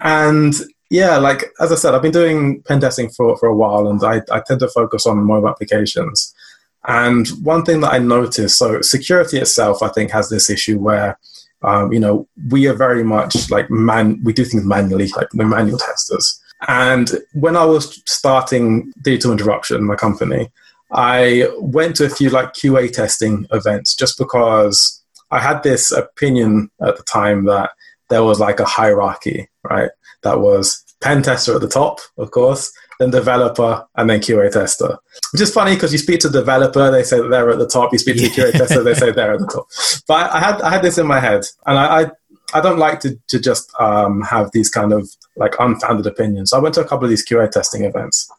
And 0.00 0.54
yeah, 0.88 1.18
like 1.18 1.44
as 1.60 1.72
I 1.72 1.74
said, 1.74 1.94
I've 1.94 2.02
been 2.02 2.12
doing 2.12 2.62
pen 2.62 2.80
testing 2.80 3.10
for 3.10 3.36
for 3.36 3.48
a 3.48 3.56
while, 3.56 3.88
and 3.88 4.02
I 4.02 4.22
I 4.30 4.40
tend 4.40 4.60
to 4.60 4.68
focus 4.68 5.06
on 5.06 5.24
mobile 5.24 5.48
applications. 5.48 6.34
And 6.86 7.28
one 7.42 7.64
thing 7.64 7.80
that 7.80 7.92
I 7.92 7.98
noticed, 7.98 8.58
so 8.58 8.80
security 8.80 9.38
itself, 9.38 9.82
I 9.82 9.88
think, 9.88 10.10
has 10.10 10.28
this 10.28 10.50
issue 10.50 10.78
where, 10.78 11.18
um, 11.62 11.92
you 11.92 12.00
know, 12.00 12.26
we 12.48 12.66
are 12.66 12.74
very 12.74 13.04
much 13.04 13.50
like 13.50 13.70
man, 13.70 14.20
we 14.24 14.32
do 14.32 14.44
things 14.44 14.64
manually, 14.64 15.08
like 15.08 15.32
we're 15.34 15.46
manual 15.46 15.78
testers. 15.78 16.40
And 16.68 17.10
when 17.34 17.56
I 17.56 17.64
was 17.64 18.02
starting 18.06 18.92
Digital 19.02 19.32
Interruption, 19.32 19.76
in 19.78 19.84
my 19.84 19.96
company, 19.96 20.50
I 20.92 21.48
went 21.58 21.96
to 21.96 22.04
a 22.04 22.10
few 22.10 22.30
like 22.30 22.52
QA 22.52 22.92
testing 22.92 23.46
events 23.52 23.94
just 23.94 24.18
because 24.18 25.02
I 25.30 25.38
had 25.38 25.62
this 25.62 25.90
opinion 25.90 26.70
at 26.86 26.96
the 26.96 27.02
time 27.04 27.46
that 27.46 27.70
there 28.10 28.22
was 28.22 28.38
like 28.38 28.60
a 28.60 28.64
hierarchy, 28.64 29.48
right? 29.64 29.90
That 30.22 30.40
was 30.40 30.84
pen 31.00 31.22
tester 31.22 31.54
at 31.54 31.62
the 31.62 31.68
top, 31.68 32.00
of 32.18 32.30
course, 32.30 32.70
then 33.02 33.10
developer, 33.10 33.86
and 33.96 34.08
then 34.08 34.20
QA 34.20 34.50
tester. 34.50 34.96
Which 35.32 35.42
is 35.42 35.52
funny 35.52 35.74
because 35.74 35.92
you 35.92 35.98
speak 35.98 36.20
to 36.20 36.30
developer, 36.30 36.90
they 36.90 37.02
say 37.02 37.20
they're 37.28 37.50
at 37.50 37.58
the 37.58 37.66
top. 37.66 37.92
You 37.92 37.98
speak 37.98 38.16
to 38.18 38.28
QA 38.28 38.52
tester, 38.52 38.82
they 38.82 38.94
say 38.94 39.10
they're 39.16 39.34
at 39.34 39.40
the 39.40 39.46
top. 39.46 39.66
But 40.06 40.32
I, 40.32 40.38
had 40.38 40.62
I 40.62 40.70
had 40.70 40.82
this 40.82 40.98
in 40.98 41.06
my 41.06 41.20
head, 41.20 41.44
and 41.66 41.78
I 41.78 42.02
I, 42.02 42.10
I 42.54 42.60
don't 42.60 42.78
like 42.78 43.00
to 43.00 43.18
to 43.28 43.40
just 43.40 43.72
um, 43.80 44.22
have 44.22 44.50
these 44.52 44.70
kind 44.70 44.92
of 44.92 45.08
like 45.36 45.54
unfounded 45.58 46.06
opinions. 46.06 46.50
So 46.50 46.58
I 46.58 46.60
went 46.60 46.74
to 46.76 46.80
a 46.80 46.88
couple 46.88 47.04
of 47.04 47.10
these 47.10 47.26
QA 47.26 47.50
testing 47.50 47.84
events, 47.84 48.30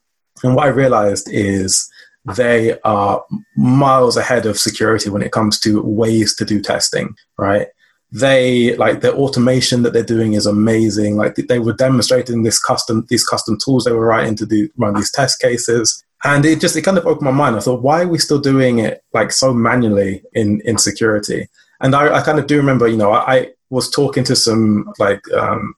and 0.43 0.55
what 0.55 0.65
I 0.65 0.69
realized 0.69 1.27
is 1.31 1.89
they 2.35 2.79
are 2.81 3.23
miles 3.57 4.15
ahead 4.15 4.45
of 4.45 4.57
security 4.57 5.09
when 5.09 5.21
it 5.21 5.33
comes 5.33 5.59
to 5.59 5.81
ways 5.81 6.35
to 6.37 6.45
do 6.45 6.61
testing, 6.61 7.15
right? 7.37 7.67
They 8.13 8.75
like 8.75 9.01
the 9.01 9.11
automation 9.11 9.81
that 9.81 9.91
they're 9.91 10.03
doing 10.03 10.33
is 10.33 10.45
amazing. 10.45 11.17
Like 11.17 11.35
they 11.35 11.57
were 11.57 11.73
demonstrating 11.73 12.43
this 12.43 12.59
custom 12.59 13.07
these 13.09 13.25
custom 13.25 13.57
tools 13.57 13.83
they 13.83 13.91
were 13.91 14.05
writing 14.05 14.35
to 14.35 14.45
do 14.45 14.69
run 14.77 14.93
these 14.93 15.11
test 15.11 15.41
cases. 15.41 16.03
And 16.23 16.45
it 16.45 16.61
just 16.61 16.75
it 16.75 16.83
kind 16.83 16.97
of 16.97 17.07
opened 17.07 17.25
my 17.25 17.31
mind. 17.31 17.55
I 17.55 17.59
thought, 17.59 17.81
why 17.81 18.03
are 18.03 18.07
we 18.07 18.19
still 18.19 18.39
doing 18.39 18.79
it 18.79 19.03
like 19.13 19.31
so 19.31 19.51
manually 19.51 20.23
in 20.33 20.61
in 20.61 20.77
security? 20.77 21.47
And 21.81 21.95
I, 21.95 22.19
I 22.19 22.21
kind 22.21 22.37
of 22.37 22.45
do 22.45 22.55
remember, 22.55 22.87
you 22.87 22.97
know, 22.97 23.11
I, 23.11 23.33
I 23.33 23.47
was 23.71 23.89
talking 23.89 24.23
to 24.25 24.35
some 24.35 24.93
like 24.99 25.21
um, 25.33 25.73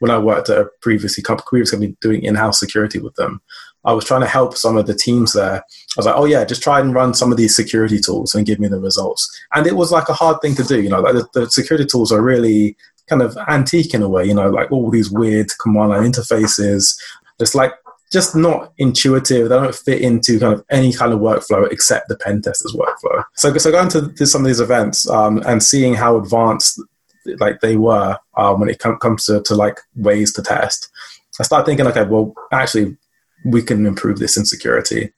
when 0.00 0.10
I 0.10 0.18
worked 0.18 0.50
at 0.50 0.58
a 0.58 0.70
previously 0.82 1.24
previous 1.46 1.70
company 1.70 1.96
doing 2.02 2.22
in-house 2.22 2.60
security 2.60 2.98
with 2.98 3.14
them, 3.14 3.40
I 3.88 3.92
was 3.92 4.04
trying 4.04 4.20
to 4.20 4.26
help 4.26 4.54
some 4.54 4.76
of 4.76 4.86
the 4.86 4.94
teams 4.94 5.32
there. 5.32 5.56
I 5.56 5.62
was 5.96 6.04
like, 6.04 6.14
oh 6.14 6.26
yeah, 6.26 6.44
just 6.44 6.62
try 6.62 6.78
and 6.78 6.94
run 6.94 7.14
some 7.14 7.32
of 7.32 7.38
these 7.38 7.56
security 7.56 7.98
tools 7.98 8.34
and 8.34 8.44
give 8.44 8.60
me 8.60 8.68
the 8.68 8.78
results. 8.78 9.26
And 9.54 9.66
it 9.66 9.76
was 9.76 9.90
like 9.90 10.10
a 10.10 10.12
hard 10.12 10.42
thing 10.42 10.54
to 10.56 10.62
do. 10.62 10.82
You 10.82 10.90
know, 10.90 11.00
like 11.00 11.14
the, 11.14 11.26
the 11.32 11.50
security 11.50 11.86
tools 11.86 12.12
are 12.12 12.20
really 12.20 12.76
kind 13.08 13.22
of 13.22 13.38
antique 13.48 13.94
in 13.94 14.02
a 14.02 14.08
way. 14.08 14.26
You 14.26 14.34
know, 14.34 14.50
like 14.50 14.70
all 14.70 14.90
these 14.90 15.10
weird 15.10 15.48
command 15.58 15.88
line 15.88 16.12
interfaces. 16.12 17.00
It's 17.40 17.54
like 17.54 17.72
just 18.12 18.36
not 18.36 18.74
intuitive. 18.76 19.48
They 19.48 19.54
don't 19.56 19.74
fit 19.74 20.02
into 20.02 20.38
kind 20.38 20.52
of 20.52 20.62
any 20.70 20.92
kind 20.92 21.14
of 21.14 21.20
workflow 21.20 21.72
except 21.72 22.08
the 22.08 22.16
pen 22.18 22.42
tester's 22.42 22.74
workflow. 22.74 23.24
So, 23.36 23.56
so 23.56 23.72
going 23.72 23.88
to, 23.88 24.12
to 24.12 24.26
some 24.26 24.42
of 24.42 24.48
these 24.48 24.60
events 24.60 25.08
um, 25.08 25.42
and 25.46 25.62
seeing 25.62 25.94
how 25.94 26.18
advanced 26.18 26.78
like 27.38 27.60
they 27.60 27.76
were 27.76 28.18
um, 28.36 28.60
when 28.60 28.68
it 28.68 28.80
com- 28.80 28.98
comes 28.98 29.24
to, 29.26 29.42
to 29.44 29.54
like 29.54 29.80
ways 29.96 30.34
to 30.34 30.42
test, 30.42 30.90
I 31.40 31.44
started 31.44 31.66
thinking, 31.66 31.86
okay, 31.86 32.04
well, 32.04 32.34
actually, 32.52 32.96
we 33.50 33.62
can 33.62 33.86
improve 33.86 34.18
this 34.18 34.36
insecurity. 34.36 35.12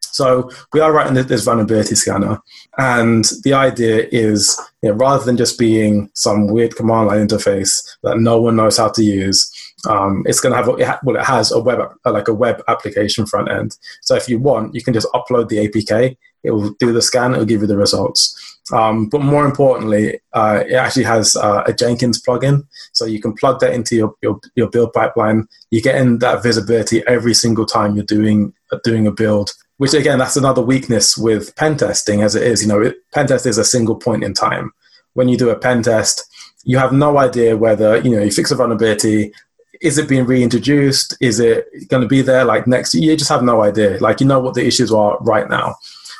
So 0.00 0.50
we 0.72 0.80
are 0.80 0.92
writing 0.92 1.14
this 1.14 1.44
vulnerability 1.44 1.94
scanner, 1.94 2.40
and 2.76 3.24
the 3.44 3.52
idea 3.52 4.08
is, 4.10 4.60
you 4.82 4.88
know, 4.88 4.96
rather 4.96 5.24
than 5.24 5.36
just 5.36 5.58
being 5.58 6.10
some 6.14 6.48
weird 6.48 6.74
command 6.74 7.08
line 7.08 7.28
interface 7.28 7.86
that 8.02 8.18
no 8.18 8.40
one 8.40 8.56
knows 8.56 8.78
how 8.78 8.88
to 8.88 9.02
use, 9.02 9.48
um, 9.86 10.24
it's 10.26 10.40
going 10.40 10.52
to 10.52 10.56
have 10.56 10.68
a, 10.68 10.98
well, 11.04 11.16
it 11.16 11.24
has 11.24 11.52
a 11.52 11.60
web 11.60 11.78
like 12.04 12.26
a 12.26 12.34
web 12.34 12.62
application 12.66 13.26
front 13.26 13.50
end. 13.50 13.76
So 14.02 14.16
if 14.16 14.28
you 14.28 14.40
want, 14.40 14.74
you 14.74 14.82
can 14.82 14.94
just 14.94 15.06
upload 15.14 15.48
the 15.48 15.68
APK. 15.68 16.16
It 16.42 16.50
will 16.50 16.70
do 16.80 16.92
the 16.92 17.02
scan. 17.02 17.34
It 17.34 17.38
will 17.38 17.44
give 17.44 17.60
you 17.60 17.66
the 17.66 17.76
results. 17.76 18.57
Um, 18.72 19.06
but 19.06 19.22
more 19.22 19.44
importantly, 19.44 20.20
uh, 20.32 20.62
it 20.66 20.74
actually 20.74 21.04
has 21.04 21.36
uh, 21.36 21.62
a 21.66 21.72
Jenkins 21.72 22.22
plugin, 22.22 22.66
so 22.92 23.06
you 23.06 23.20
can 23.20 23.32
plug 23.34 23.60
that 23.60 23.72
into 23.72 23.96
your, 23.96 24.14
your, 24.22 24.40
your 24.56 24.68
build 24.68 24.92
pipeline. 24.92 25.48
You're 25.70 25.82
getting 25.82 26.18
that 26.18 26.42
visibility 26.42 27.02
every 27.06 27.34
single 27.34 27.66
time 27.66 27.96
you're 27.96 28.04
doing 28.04 28.52
doing 28.84 29.06
a 29.06 29.12
build. 29.12 29.50
Which 29.78 29.94
again, 29.94 30.18
that's 30.18 30.36
another 30.36 30.60
weakness 30.60 31.16
with 31.16 31.54
pen 31.56 31.76
testing, 31.76 32.22
as 32.22 32.34
it 32.34 32.42
is. 32.42 32.62
You 32.62 32.68
know, 32.68 32.80
it, 32.80 32.96
pen 33.12 33.28
test 33.28 33.46
is 33.46 33.58
a 33.58 33.64
single 33.64 33.94
point 33.94 34.24
in 34.24 34.34
time. 34.34 34.72
When 35.14 35.28
you 35.28 35.36
do 35.36 35.50
a 35.50 35.58
pen 35.58 35.82
test, 35.82 36.24
you 36.64 36.78
have 36.78 36.92
no 36.92 37.18
idea 37.18 37.56
whether 37.56 37.96
you 37.98 38.10
know 38.10 38.22
you 38.22 38.30
fix 38.30 38.50
a 38.50 38.56
vulnerability. 38.56 39.32
Is 39.80 39.96
it 39.96 40.08
being 40.08 40.26
reintroduced? 40.26 41.16
Is 41.20 41.38
it 41.38 41.68
going 41.88 42.02
to 42.02 42.08
be 42.08 42.22
there 42.22 42.44
like 42.44 42.66
next? 42.66 42.94
You 42.94 43.16
just 43.16 43.30
have 43.30 43.44
no 43.44 43.62
idea. 43.62 43.98
Like 44.00 44.20
you 44.20 44.26
know 44.26 44.40
what 44.40 44.54
the 44.54 44.66
issues 44.66 44.92
are 44.92 45.16
right 45.20 45.48
now. 45.48 45.76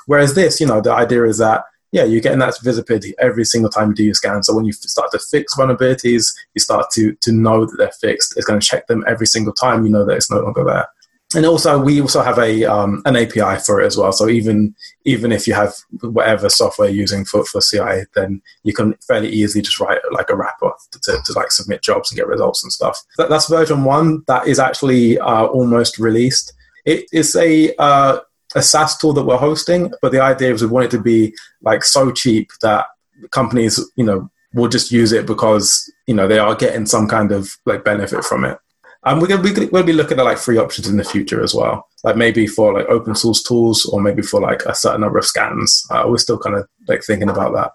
Whereas 0.07 0.34
this, 0.34 0.61
you 0.61 0.66
know, 0.66 0.80
the 0.80 0.92
idea 0.92 1.24
is 1.24 1.38
that 1.38 1.64
yeah, 1.93 2.05
you're 2.05 2.20
getting 2.20 2.41
that 2.41 2.55
visibility 2.62 3.14
every 3.18 3.45
single 3.45 3.70
time 3.70 3.91
you 3.91 3.95
do 3.95 4.05
your 4.05 4.14
scan. 4.14 4.43
So 4.43 4.55
when 4.55 4.64
you 4.64 4.72
start 4.72 5.11
to 5.12 5.18
fix 5.18 5.57
vulnerabilities, 5.57 6.34
you 6.55 6.61
start 6.61 6.91
to 6.93 7.14
to 7.14 7.32
know 7.32 7.64
that 7.64 7.76
they're 7.78 7.91
fixed. 7.93 8.36
It's 8.36 8.47
going 8.47 8.61
to 8.61 8.66
check 8.66 8.86
them 8.86 9.05
every 9.07 9.26
single 9.26 9.53
time 9.53 9.84
you 9.84 9.91
know 9.91 10.05
that 10.05 10.16
it's 10.16 10.30
no 10.30 10.41
longer 10.41 10.64
there. 10.64 10.89
And 11.34 11.45
also, 11.45 11.78
we 11.78 12.01
also 12.01 12.22
have 12.22 12.39
a 12.39 12.64
um, 12.64 13.03
an 13.05 13.14
API 13.14 13.61
for 13.61 13.82
it 13.82 13.86
as 13.86 13.99
well. 13.99 14.12
So 14.12 14.28
even 14.28 14.74
even 15.05 15.30
if 15.30 15.47
you 15.47 15.53
have 15.53 15.74
whatever 16.01 16.49
software 16.49 16.89
you're 16.89 17.03
using 17.03 17.26
for, 17.26 17.45
for 17.45 17.61
CI, 17.61 18.07
then 18.14 18.41
you 18.64 18.72
can 18.72 18.95
fairly 19.07 19.28
easily 19.28 19.61
just 19.61 19.78
write 19.78 20.01
like 20.11 20.30
a 20.30 20.36
wrapper 20.36 20.72
to, 20.93 21.01
to, 21.01 21.18
to 21.24 21.32
like 21.34 21.53
submit 21.53 21.82
jobs 21.82 22.11
and 22.11 22.16
get 22.16 22.26
results 22.26 22.62
and 22.62 22.72
stuff. 22.72 22.99
That, 23.18 23.28
that's 23.28 23.49
version 23.49 23.84
one. 23.84 24.24
That 24.26 24.47
is 24.47 24.59
actually 24.59 25.18
uh, 25.18 25.47
almost 25.47 25.99
released. 25.99 26.55
It 26.86 27.07
is 27.12 27.36
a 27.36 27.74
uh, 27.76 28.20
a 28.55 28.62
SaaS 28.62 28.96
tool 28.96 29.12
that 29.14 29.24
we're 29.24 29.36
hosting, 29.36 29.92
but 30.01 30.12
the 30.12 30.20
idea 30.20 30.53
is 30.53 30.62
we 30.62 30.68
want 30.68 30.86
it 30.86 30.90
to 30.92 31.03
be 31.03 31.34
like 31.62 31.84
so 31.84 32.11
cheap 32.11 32.51
that 32.62 32.86
companies, 33.30 33.80
you 33.96 34.05
know, 34.05 34.30
will 34.55 34.68
just 34.68 34.90
use 34.90 35.12
it 35.12 35.26
because 35.26 35.92
you 36.07 36.14
know 36.14 36.26
they 36.26 36.38
are 36.38 36.55
getting 36.55 36.86
some 36.86 37.07
kind 37.07 37.32
of 37.32 37.51
like 37.66 37.84
benefit 37.84 38.24
from 38.24 38.44
it. 38.44 38.59
And 39.05 39.20
we're 39.20 39.28
gonna, 39.28 39.42
we're 39.42 39.68
gonna 39.70 39.84
be 39.84 39.92
looking 39.92 40.18
at 40.18 40.24
like 40.24 40.38
free 40.38 40.59
options 40.59 40.88
in 40.88 40.96
the 40.96 41.05
future 41.05 41.42
as 41.42 41.55
well, 41.55 41.86
like 42.05 42.16
maybe 42.16 42.46
for 42.46 42.72
like 42.72 42.86
open 42.88 43.14
source 43.14 43.42
tools 43.42 43.86
or 43.86 44.01
maybe 44.01 44.22
for 44.22 44.40
like 44.40 44.62
a 44.62 44.74
certain 44.74 45.03
number 45.03 45.18
of 45.18 45.24
scans. 45.24 45.86
Uh, 45.90 46.05
we're 46.07 46.18
still 46.18 46.38
kind 46.38 46.57
of 46.57 46.66
like 46.88 47.05
thinking 47.05 47.30
about 47.30 47.55
that. 47.55 47.72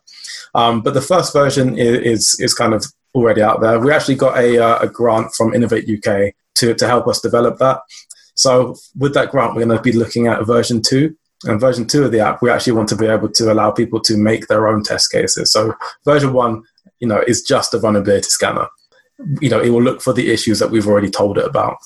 Um, 0.59 0.82
but 0.82 0.93
the 0.93 1.01
first 1.01 1.34
version 1.34 1.78
is, 1.78 1.97
is, 1.99 2.39
is 2.39 2.53
kind 2.53 2.74
of 2.74 2.86
already 3.15 3.41
out 3.41 3.61
there. 3.61 3.80
We 3.80 3.91
actually 3.91 4.15
got 4.15 4.38
a, 4.38 4.59
uh, 4.59 4.80
a 4.80 4.88
grant 4.88 5.34
from 5.34 5.53
Innovate 5.53 5.89
UK 5.89 6.34
to 6.55 6.74
to 6.74 6.88
help 6.88 7.07
us 7.07 7.21
develop 7.21 7.57
that. 7.59 7.82
So 8.36 8.76
with 8.98 9.14
that 9.14 9.32
grant, 9.32 9.56
we're 9.56 9.66
going 9.66 9.78
to 9.78 9.84
be 9.84 9.92
looking 9.92 10.28
at 10.28 10.46
version 10.46 10.82
two. 10.82 11.16
And 11.46 11.60
version 11.60 11.86
two 11.86 12.06
of 12.06 12.12
the 12.12 12.22
app, 12.22 12.42
we 12.42 12.50
actually 12.50 12.74
want 12.74 12.90
to 12.90 12.96
be 12.96 13.06
able 13.06 13.30
to 13.30 13.52
allow 13.52 13.70
people 13.70 14.00
to 14.02 14.16
make 14.16 14.48
their 14.48 14.68
own 14.68 14.82
test 14.82 15.12
cases. 15.12 15.52
So 15.52 15.76
version 16.06 16.32
one, 16.32 16.64
you 17.00 17.08
know, 17.08 17.22
is 17.28 17.42
just 17.42 17.74
a 17.74 17.80
vulnerability 17.80 18.30
scanner. 18.30 18.68
You 19.42 19.50
know, 19.50 19.60
it 19.60 19.70
will 19.70 19.82
look 19.82 20.02
for 20.02 20.14
the 20.14 20.32
issues 20.32 20.60
that 20.60 20.72
we've 20.72 20.88
already 20.88 21.10
told 21.10 21.38
it 21.38 21.46
about. 21.46 21.78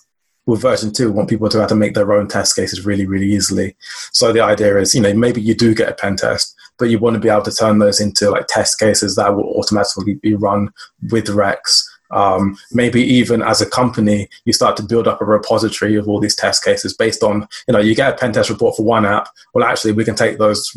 With 0.45 0.61
version 0.61 0.93
two, 0.93 1.07
we 1.07 1.17
want 1.17 1.29
people 1.29 1.49
to 1.49 1.59
have 1.59 1.69
to 1.69 1.75
make 1.75 1.95
their 1.95 2.13
own 2.13 2.27
test 2.27 2.55
cases 2.55 2.85
really, 2.85 3.05
really 3.05 3.25
easily. 3.25 3.75
So 4.13 4.31
the 4.31 4.41
idea 4.41 4.77
is, 4.77 4.93
you 4.93 5.01
know, 5.01 5.13
maybe 5.13 5.41
you 5.41 5.55
do 5.55 5.73
get 5.73 5.89
a 5.89 5.93
pen 5.93 6.15
test, 6.17 6.55
but 6.77 6.89
you 6.89 6.99
want 6.99 7.15
to 7.15 7.19
be 7.19 7.29
able 7.29 7.41
to 7.41 7.51
turn 7.51 7.79
those 7.79 7.99
into 7.99 8.29
like 8.29 8.45
test 8.47 8.79
cases 8.79 9.15
that 9.15 9.35
will 9.35 9.49
automatically 9.55 10.15
be 10.15 10.35
run 10.35 10.69
with 11.11 11.29
Rex 11.29 11.85
um, 12.11 12.57
maybe 12.71 13.01
even 13.01 13.41
as 13.41 13.61
a 13.61 13.69
company, 13.69 14.29
you 14.45 14.53
start 14.53 14.77
to 14.77 14.83
build 14.83 15.07
up 15.07 15.21
a 15.21 15.25
repository 15.25 15.95
of 15.95 16.07
all 16.07 16.19
these 16.19 16.35
test 16.35 16.63
cases 16.63 16.93
based 16.95 17.23
on, 17.23 17.47
you 17.67 17.73
know, 17.73 17.79
you 17.79 17.95
get 17.95 18.13
a 18.13 18.17
pen 18.17 18.33
test 18.33 18.49
report 18.49 18.75
for 18.75 18.83
one 18.83 19.05
app. 19.05 19.29
Well, 19.53 19.65
actually, 19.65 19.93
we 19.93 20.05
can 20.05 20.15
take 20.15 20.37
those 20.37 20.71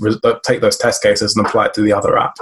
take 0.45 0.61
those 0.61 0.76
test 0.76 1.03
cases 1.03 1.37
and 1.37 1.47
apply 1.47 1.66
it 1.66 1.74
to 1.74 1.83
the 1.83 1.93
other 1.93 2.18
app. 2.18 2.37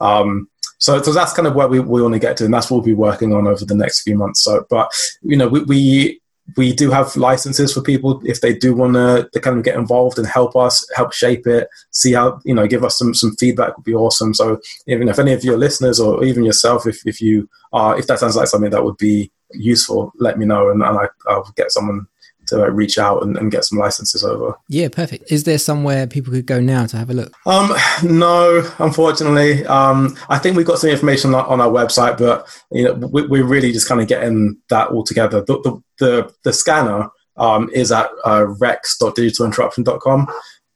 Um, 0.00 0.48
so, 0.78 1.00
so 1.00 1.12
that's 1.12 1.32
kind 1.32 1.48
of 1.48 1.54
where 1.54 1.68
we, 1.68 1.80
we 1.80 2.02
want 2.02 2.14
to 2.14 2.20
get 2.20 2.36
to, 2.38 2.44
and 2.44 2.52
that's 2.52 2.70
what 2.70 2.78
we'll 2.78 2.86
be 2.86 2.94
working 2.94 3.32
on 3.32 3.46
over 3.46 3.64
the 3.64 3.74
next 3.74 4.02
few 4.02 4.16
months. 4.16 4.42
So, 4.42 4.66
but 4.68 4.92
you 5.22 5.36
know, 5.36 5.48
we, 5.48 5.62
we 5.64 6.20
we 6.56 6.72
do 6.72 6.90
have 6.90 7.16
licenses 7.16 7.72
for 7.72 7.80
people 7.80 8.20
if 8.24 8.40
they 8.40 8.54
do 8.54 8.74
want 8.74 8.94
to 8.94 9.40
kind 9.40 9.56
of 9.56 9.64
get 9.64 9.76
involved 9.76 10.18
and 10.18 10.26
help 10.26 10.54
us 10.54 10.86
help 10.94 11.12
shape 11.12 11.46
it 11.46 11.68
see 11.90 12.12
how 12.12 12.38
you 12.44 12.54
know 12.54 12.66
give 12.66 12.84
us 12.84 12.98
some 12.98 13.14
some 13.14 13.34
feedback 13.36 13.76
would 13.76 13.84
be 13.84 13.94
awesome. 13.94 14.34
So 14.34 14.60
even 14.86 15.08
if 15.08 15.18
any 15.18 15.32
of 15.32 15.42
your 15.42 15.56
listeners 15.56 15.98
or 15.98 16.22
even 16.24 16.44
yourself 16.44 16.86
if, 16.86 17.06
if 17.06 17.20
you 17.20 17.48
are 17.72 17.98
if 17.98 18.06
that 18.06 18.18
sounds 18.18 18.36
like 18.36 18.48
something 18.48 18.70
that 18.70 18.84
would 18.84 18.98
be 18.98 19.30
useful 19.52 20.12
let 20.18 20.38
me 20.38 20.44
know 20.44 20.70
and, 20.70 20.82
and 20.82 20.98
I, 20.98 21.08
will 21.26 21.52
get 21.56 21.70
someone 21.70 22.06
to 22.46 22.58
like, 22.58 22.72
reach 22.72 22.98
out 22.98 23.22
and, 23.22 23.36
and, 23.36 23.50
get 23.50 23.64
some 23.64 23.78
licenses 23.78 24.24
over. 24.24 24.54
Yeah, 24.68 24.88
perfect. 24.88 25.30
Is 25.30 25.44
there 25.44 25.58
somewhere 25.58 26.06
people 26.06 26.32
could 26.32 26.46
go 26.46 26.60
now 26.60 26.86
to 26.86 26.96
have 26.96 27.10
a 27.10 27.14
look? 27.14 27.32
Um, 27.46 27.72
no, 28.02 28.68
unfortunately. 28.78 29.64
Um, 29.66 30.16
I 30.28 30.38
think 30.38 30.56
we've 30.56 30.66
got 30.66 30.78
some 30.78 30.90
information 30.90 31.34
on 31.34 31.60
our 31.60 31.70
website, 31.70 32.18
but 32.18 32.46
you 32.70 32.84
know, 32.84 32.94
we, 32.94 33.40
are 33.40 33.44
really 33.44 33.72
just 33.72 33.88
kind 33.88 34.00
of 34.00 34.08
getting 34.08 34.56
that 34.68 34.88
all 34.88 35.04
together. 35.04 35.40
The 35.40 35.60
the 35.60 35.82
the, 35.98 36.34
the 36.42 36.52
scanner 36.52 37.08
um, 37.36 37.70
is 37.72 37.92
at 37.92 38.10
uh, 38.24 38.46
rex.digitalinterruption.com 38.58 40.28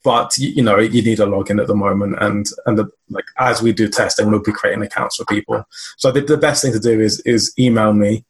but 0.05 0.37
you 0.39 0.63
know 0.63 0.79
you 0.79 1.03
need 1.03 1.21
a 1.21 1.27
login 1.27 1.61
at 1.61 1.67
the 1.67 1.75
moment 1.75 2.17
and 2.21 2.47
and 2.67 2.79
the, 2.79 2.89
like 3.11 3.25
as 3.39 3.61
we 3.61 3.73
do 3.73 3.89
testing 3.89 4.31
we'll 4.31 4.41
be 4.41 4.53
creating 4.53 4.83
accounts 4.83 5.17
for 5.17 5.25
people 5.25 5.65
so 5.97 6.11
the, 6.11 6.21
the 6.21 6.37
best 6.37 6.63
thing 6.63 6.73
to 6.73 6.79
do 6.79 7.01
is 7.01 7.21
is 7.21 7.53
email 7.59 7.93
me 7.93 8.25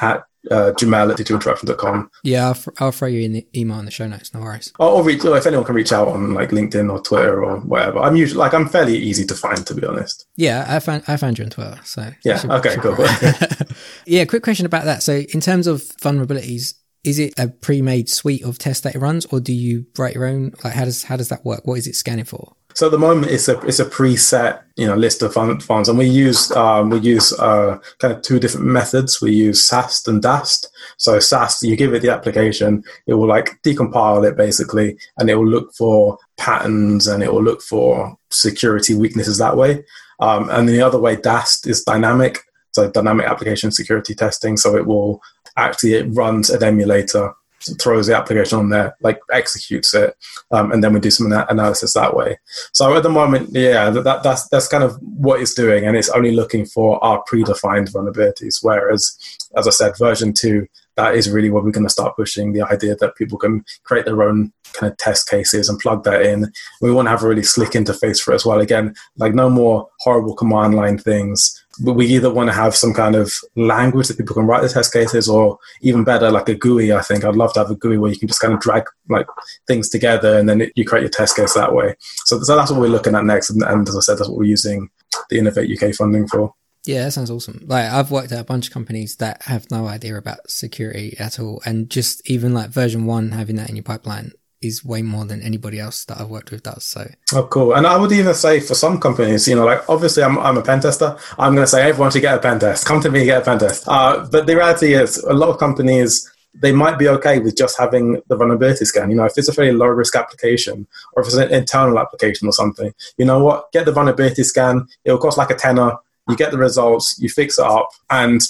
at 0.00 0.24
uh, 0.50 0.72
Jahmel 0.72 1.10
at 1.10 1.18
digitalinterruption.com. 1.18 2.10
Yeah, 2.24 2.48
I'll, 2.48 2.58
I'll 2.78 2.92
throw 2.92 3.08
you 3.08 3.22
in 3.22 3.32
the 3.32 3.46
email 3.54 3.78
in 3.78 3.84
the 3.84 3.90
show 3.90 4.06
notes. 4.06 4.34
No 4.34 4.40
worries. 4.40 4.72
Or, 4.78 4.88
or 4.88 5.04
reach, 5.04 5.24
or 5.24 5.36
if 5.36 5.46
anyone 5.46 5.64
can 5.64 5.74
reach 5.74 5.92
out 5.92 6.08
on 6.08 6.34
like 6.34 6.50
LinkedIn 6.50 6.90
or 6.90 7.00
Twitter 7.00 7.44
or 7.44 7.60
whatever. 7.60 8.00
I'm 8.00 8.16
usually 8.16 8.38
like 8.38 8.54
I'm 8.54 8.68
fairly 8.68 8.96
easy 8.96 9.24
to 9.26 9.34
find, 9.34 9.66
to 9.66 9.74
be 9.74 9.86
honest. 9.86 10.26
Yeah, 10.36 10.64
I 10.68 10.80
found 10.80 11.04
I 11.08 11.16
found 11.16 11.38
you 11.38 11.44
on 11.44 11.50
Twitter. 11.50 11.78
So 11.84 12.10
yeah, 12.24 12.38
should, 12.38 12.50
okay, 12.50 12.74
should 12.74 12.82
cool. 12.82 13.76
yeah, 14.06 14.24
quick 14.24 14.42
question 14.42 14.66
about 14.66 14.84
that. 14.84 15.02
So 15.02 15.22
in 15.32 15.40
terms 15.40 15.66
of 15.66 15.82
vulnerabilities, 16.02 16.74
is 17.04 17.18
it 17.18 17.34
a 17.36 17.48
pre-made 17.48 18.08
suite 18.08 18.44
of 18.44 18.58
tests 18.58 18.82
that 18.82 18.94
it 18.94 18.98
runs, 18.98 19.26
or 19.26 19.40
do 19.40 19.52
you 19.52 19.86
write 19.98 20.14
your 20.14 20.26
own? 20.26 20.52
Like, 20.62 20.74
how 20.74 20.84
does 20.84 21.04
how 21.04 21.16
does 21.16 21.28
that 21.30 21.44
work? 21.44 21.66
What 21.66 21.78
is 21.78 21.86
it 21.86 21.94
scanning 21.94 22.24
for? 22.24 22.54
So 22.74 22.86
at 22.86 22.92
the 22.92 22.98
moment, 22.98 23.30
it's 23.32 23.48
a 23.48 23.58
it's 23.60 23.80
a 23.80 23.84
preset 23.84 24.62
you 24.76 24.86
know 24.86 24.96
list 24.96 25.22
of 25.22 25.34
vulns, 25.34 25.88
and 25.88 25.98
we 25.98 26.06
use 26.06 26.50
um, 26.52 26.90
we 26.90 26.98
use 26.98 27.32
uh, 27.38 27.78
kind 27.98 28.14
of 28.14 28.22
two 28.22 28.38
different 28.38 28.66
methods. 28.66 29.20
We 29.20 29.32
use 29.32 29.66
SAST 29.66 30.08
and 30.08 30.22
DAST. 30.22 30.68
So 30.96 31.18
SAST, 31.18 31.62
you 31.62 31.76
give 31.76 31.94
it 31.94 32.02
the 32.02 32.10
application, 32.10 32.84
it 33.06 33.14
will 33.14 33.28
like 33.28 33.60
decompile 33.62 34.28
it 34.28 34.36
basically, 34.36 34.96
and 35.18 35.28
it 35.28 35.36
will 35.36 35.48
look 35.48 35.74
for 35.74 36.18
patterns 36.36 37.06
and 37.06 37.22
it 37.22 37.32
will 37.32 37.42
look 37.42 37.62
for 37.62 38.16
security 38.30 38.94
weaknesses 38.94 39.38
that 39.38 39.56
way. 39.56 39.84
Um, 40.20 40.48
and 40.50 40.68
the 40.68 40.82
other 40.82 40.98
way, 40.98 41.16
DAST 41.16 41.66
is 41.66 41.84
dynamic, 41.84 42.38
so 42.72 42.90
dynamic 42.90 43.26
application 43.26 43.72
security 43.72 44.14
testing. 44.14 44.56
So 44.56 44.76
it 44.76 44.86
will 44.86 45.20
actually 45.56 45.94
it 45.94 46.06
runs 46.12 46.50
an 46.50 46.62
emulator 46.62 47.34
throws 47.80 48.06
the 48.06 48.16
application 48.16 48.58
on 48.58 48.70
there, 48.70 48.96
like 49.00 49.20
executes 49.32 49.94
it, 49.94 50.16
um, 50.50 50.72
and 50.72 50.82
then 50.82 50.92
we 50.92 51.00
do 51.00 51.10
some 51.10 51.30
analysis 51.32 51.94
that 51.94 52.16
way. 52.16 52.38
So 52.72 52.96
at 52.96 53.02
the 53.02 53.08
moment, 53.08 53.50
yeah, 53.52 53.90
that, 53.90 54.22
that's 54.22 54.48
that's 54.48 54.68
kind 54.68 54.84
of 54.84 54.96
what 55.00 55.40
it's 55.40 55.54
doing, 55.54 55.86
and 55.86 55.96
it's 55.96 56.10
only 56.10 56.32
looking 56.32 56.66
for 56.66 57.02
our 57.04 57.22
predefined 57.30 57.92
vulnerabilities. 57.92 58.58
Whereas, 58.62 59.16
as 59.56 59.66
I 59.66 59.70
said, 59.70 59.98
version 59.98 60.32
two, 60.32 60.66
that 60.96 61.14
is 61.14 61.30
really 61.30 61.50
where 61.50 61.62
we're 61.62 61.70
going 61.70 61.86
to 61.86 61.90
start 61.90 62.16
pushing 62.16 62.52
the 62.52 62.62
idea 62.62 62.96
that 62.96 63.16
people 63.16 63.38
can 63.38 63.64
create 63.84 64.04
their 64.04 64.22
own 64.22 64.52
kind 64.74 64.90
of 64.90 64.98
test 64.98 65.28
cases 65.28 65.68
and 65.68 65.78
plug 65.78 66.04
that 66.04 66.22
in. 66.22 66.50
We 66.80 66.92
want 66.92 67.06
to 67.06 67.10
have 67.10 67.22
a 67.22 67.28
really 67.28 67.42
slick 67.42 67.70
interface 67.70 68.20
for 68.20 68.32
it 68.32 68.36
as 68.36 68.46
well. 68.46 68.60
Again, 68.60 68.94
like 69.16 69.34
no 69.34 69.48
more 69.48 69.88
horrible 70.00 70.34
command 70.34 70.74
line 70.74 70.98
things 70.98 71.61
but 71.80 71.94
we 71.94 72.06
either 72.06 72.32
want 72.32 72.48
to 72.48 72.54
have 72.54 72.74
some 72.74 72.92
kind 72.92 73.14
of 73.14 73.32
language 73.56 74.08
that 74.08 74.18
people 74.18 74.34
can 74.34 74.46
write 74.46 74.62
the 74.62 74.68
test 74.68 74.92
cases 74.92 75.28
or 75.28 75.58
even 75.80 76.04
better 76.04 76.30
like 76.30 76.48
a 76.48 76.54
GUI 76.54 76.92
I 76.92 77.02
think 77.02 77.24
I'd 77.24 77.36
love 77.36 77.52
to 77.54 77.60
have 77.60 77.70
a 77.70 77.76
GUI 77.76 77.98
where 77.98 78.10
you 78.10 78.18
can 78.18 78.28
just 78.28 78.40
kind 78.40 78.54
of 78.54 78.60
drag 78.60 78.84
like 79.08 79.26
things 79.66 79.88
together 79.88 80.38
and 80.38 80.48
then 80.48 80.62
it, 80.62 80.72
you 80.74 80.84
create 80.84 81.02
your 81.02 81.10
test 81.10 81.36
case 81.36 81.54
that 81.54 81.74
way 81.74 81.94
so, 82.24 82.40
so 82.42 82.56
that's 82.56 82.70
what 82.70 82.80
we're 82.80 82.88
looking 82.88 83.14
at 83.14 83.24
next 83.24 83.50
and, 83.50 83.62
and, 83.62 83.88
as 83.88 83.96
I 83.96 84.00
said 84.00 84.18
that's 84.18 84.28
what 84.28 84.38
we're 84.38 84.44
using 84.44 84.90
the 85.30 85.38
Innovate 85.38 85.82
UK 85.82 85.94
funding 85.94 86.28
for 86.28 86.54
yeah, 86.84 87.04
that 87.04 87.12
sounds 87.12 87.30
awesome. 87.30 87.64
Like 87.68 87.84
I've 87.84 88.10
worked 88.10 88.32
at 88.32 88.40
a 88.40 88.44
bunch 88.44 88.66
of 88.66 88.72
companies 88.72 89.14
that 89.18 89.42
have 89.42 89.70
no 89.70 89.86
idea 89.86 90.16
about 90.16 90.50
security 90.50 91.16
at 91.16 91.38
all. 91.38 91.62
And 91.64 91.88
just 91.88 92.28
even 92.28 92.54
like 92.54 92.70
version 92.70 93.06
one, 93.06 93.30
having 93.30 93.54
that 93.54 93.70
in 93.70 93.76
your 93.76 93.84
pipeline 93.84 94.32
is 94.62 94.84
way 94.84 95.02
more 95.02 95.24
than 95.24 95.42
anybody 95.42 95.78
else 95.78 96.04
that 96.06 96.20
I've 96.20 96.28
worked 96.28 96.50
with 96.50 96.62
does. 96.62 96.84
So 96.84 97.10
oh, 97.34 97.46
cool. 97.48 97.74
And 97.74 97.86
I 97.86 97.96
would 97.96 98.12
even 98.12 98.34
say 98.34 98.60
for 98.60 98.74
some 98.74 99.00
companies, 99.00 99.48
you 99.48 99.54
know, 99.54 99.64
like 99.64 99.88
obviously 99.88 100.22
I'm 100.22 100.38
I'm 100.38 100.56
a 100.58 100.62
pen 100.62 100.80
tester. 100.80 101.16
I'm 101.38 101.54
going 101.54 101.64
to 101.64 101.70
say 101.70 101.88
everyone 101.88 102.10
should 102.10 102.22
get 102.22 102.36
a 102.36 102.40
pen 102.40 102.58
test. 102.58 102.86
Come 102.86 103.00
to 103.02 103.10
me, 103.10 103.24
get 103.24 103.42
a 103.42 103.44
pen 103.44 103.58
test. 103.58 103.84
Uh, 103.86 104.26
but 104.30 104.46
the 104.46 104.56
reality 104.56 104.94
is, 104.94 105.18
a 105.18 105.32
lot 105.32 105.48
of 105.48 105.58
companies 105.58 106.28
they 106.54 106.72
might 106.72 106.98
be 106.98 107.08
okay 107.08 107.38
with 107.38 107.56
just 107.56 107.78
having 107.78 108.20
the 108.28 108.36
vulnerability 108.36 108.84
scan. 108.84 109.10
You 109.10 109.16
know, 109.16 109.24
if 109.24 109.38
it's 109.38 109.48
a 109.48 109.52
very 109.52 109.72
low 109.72 109.86
risk 109.86 110.14
application 110.14 110.86
or 111.14 111.22
if 111.22 111.28
it's 111.28 111.36
an 111.36 111.52
internal 111.52 111.98
application 111.98 112.46
or 112.46 112.52
something, 112.52 112.92
you 113.16 113.24
know 113.24 113.42
what? 113.42 113.72
Get 113.72 113.86
the 113.86 113.92
vulnerability 113.92 114.42
scan. 114.42 114.86
It'll 115.04 115.18
cost 115.18 115.38
like 115.38 115.50
a 115.50 115.54
tenner 115.54 115.96
you 116.28 116.36
get 116.36 116.50
the 116.50 116.58
results, 116.58 117.18
you 117.18 117.28
fix 117.28 117.58
it 117.58 117.64
up, 117.64 117.88
and 118.10 118.40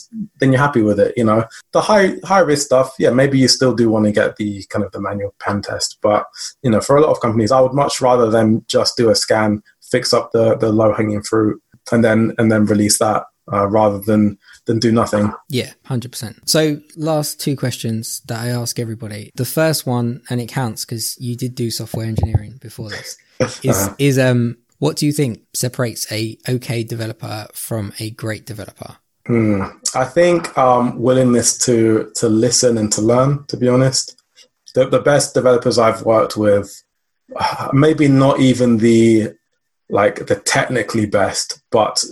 then 0.41 0.53
you're 0.53 0.61
happy 0.61 0.83
with 0.83 1.01
it. 1.01 1.15
You 1.17 1.25
know, 1.25 1.45
the 1.73 1.81
high 1.81 2.17
high 2.25 2.41
risk 2.41 2.67
stuff, 2.67 2.95
yeah, 2.99 3.11
maybe 3.11 3.39
you 3.39 3.49
still 3.49 3.75
do 3.75 3.89
want 3.89 4.05
to 4.07 4.13
get 4.13 4.37
the 4.37 4.65
kind 4.65 4.85
of 4.85 4.93
the 4.93 5.01
manual 5.01 5.35
pen 5.39 5.63
test, 5.63 5.99
but 6.03 6.27
you 6.63 6.71
know, 6.71 6.81
for 6.81 6.97
a 6.97 7.01
lot 7.01 7.11
of 7.11 7.21
companies, 7.21 7.53
I 7.53 7.61
would 7.61 7.73
much 7.73 8.01
rather 8.01 8.31
them 8.31 8.65
just 8.69 8.97
do 8.97 9.11
a 9.11 9.15
scan, 9.15 9.63
fix 9.91 10.13
up 10.13 10.33
the 10.33 10.57
the 10.57 10.71
low 10.71 10.93
hanging 10.93 11.23
fruit, 11.23 11.63
and 11.91 12.05
then 12.05 12.35
and 12.39 12.53
then 12.53 12.67
release 12.67 12.99
that 12.99 13.25
uh, 13.53 13.67
rather 13.69 13.99
than 13.99 14.39
than 14.67 14.79
do 14.79 14.93
nothing. 14.93 15.33
Yeah, 15.49 15.73
hundred 15.85 16.13
percent. 16.13 16.49
So, 16.49 16.79
last 16.97 17.41
two 17.41 17.57
questions 17.57 18.21
that 18.27 18.41
I 18.41 18.49
ask 18.49 18.79
everybody. 18.79 19.33
The 19.35 19.45
first 19.45 19.87
one, 19.87 20.23
and 20.31 20.41
it 20.41 20.49
counts 20.49 20.85
because 20.85 21.19
you 21.19 21.37
did 21.37 21.55
do 21.55 21.71
software 21.71 22.07
engineering 22.07 22.59
before 22.61 22.91
this, 22.91 23.17
is 23.63 23.77
uh-huh. 23.77 23.95
is 23.99 24.19
um 24.19 24.59
what 24.83 24.97
do 24.97 25.07
you 25.07 25.13
think 25.13 25.41
separates 25.55 26.11
a 26.11 26.37
okay 26.49 26.83
developer 26.83 27.47
from 27.55 27.93
a 28.01 28.11
great 28.11 28.45
developer? 28.45 28.97
Hmm. 29.29 29.63
I 29.95 30.05
think 30.05 30.59
um, 30.59 30.99
willingness 30.99 31.57
to 31.67 32.11
to 32.17 32.29
listen 32.29 32.77
and 32.77 32.91
to 32.95 33.01
learn. 33.01 33.45
To 33.47 33.57
be 33.57 33.69
honest, 33.69 34.21
the, 34.75 34.89
the 34.89 34.99
best 34.99 35.35
developers 35.35 35.79
I've 35.79 36.03
worked 36.03 36.37
with, 36.37 36.83
maybe 37.73 38.09
not 38.09 38.41
even 38.41 38.79
the 38.79 39.35
like 39.89 40.27
the 40.27 40.35
technically 40.35 41.07
best, 41.07 41.63
but 41.71 42.03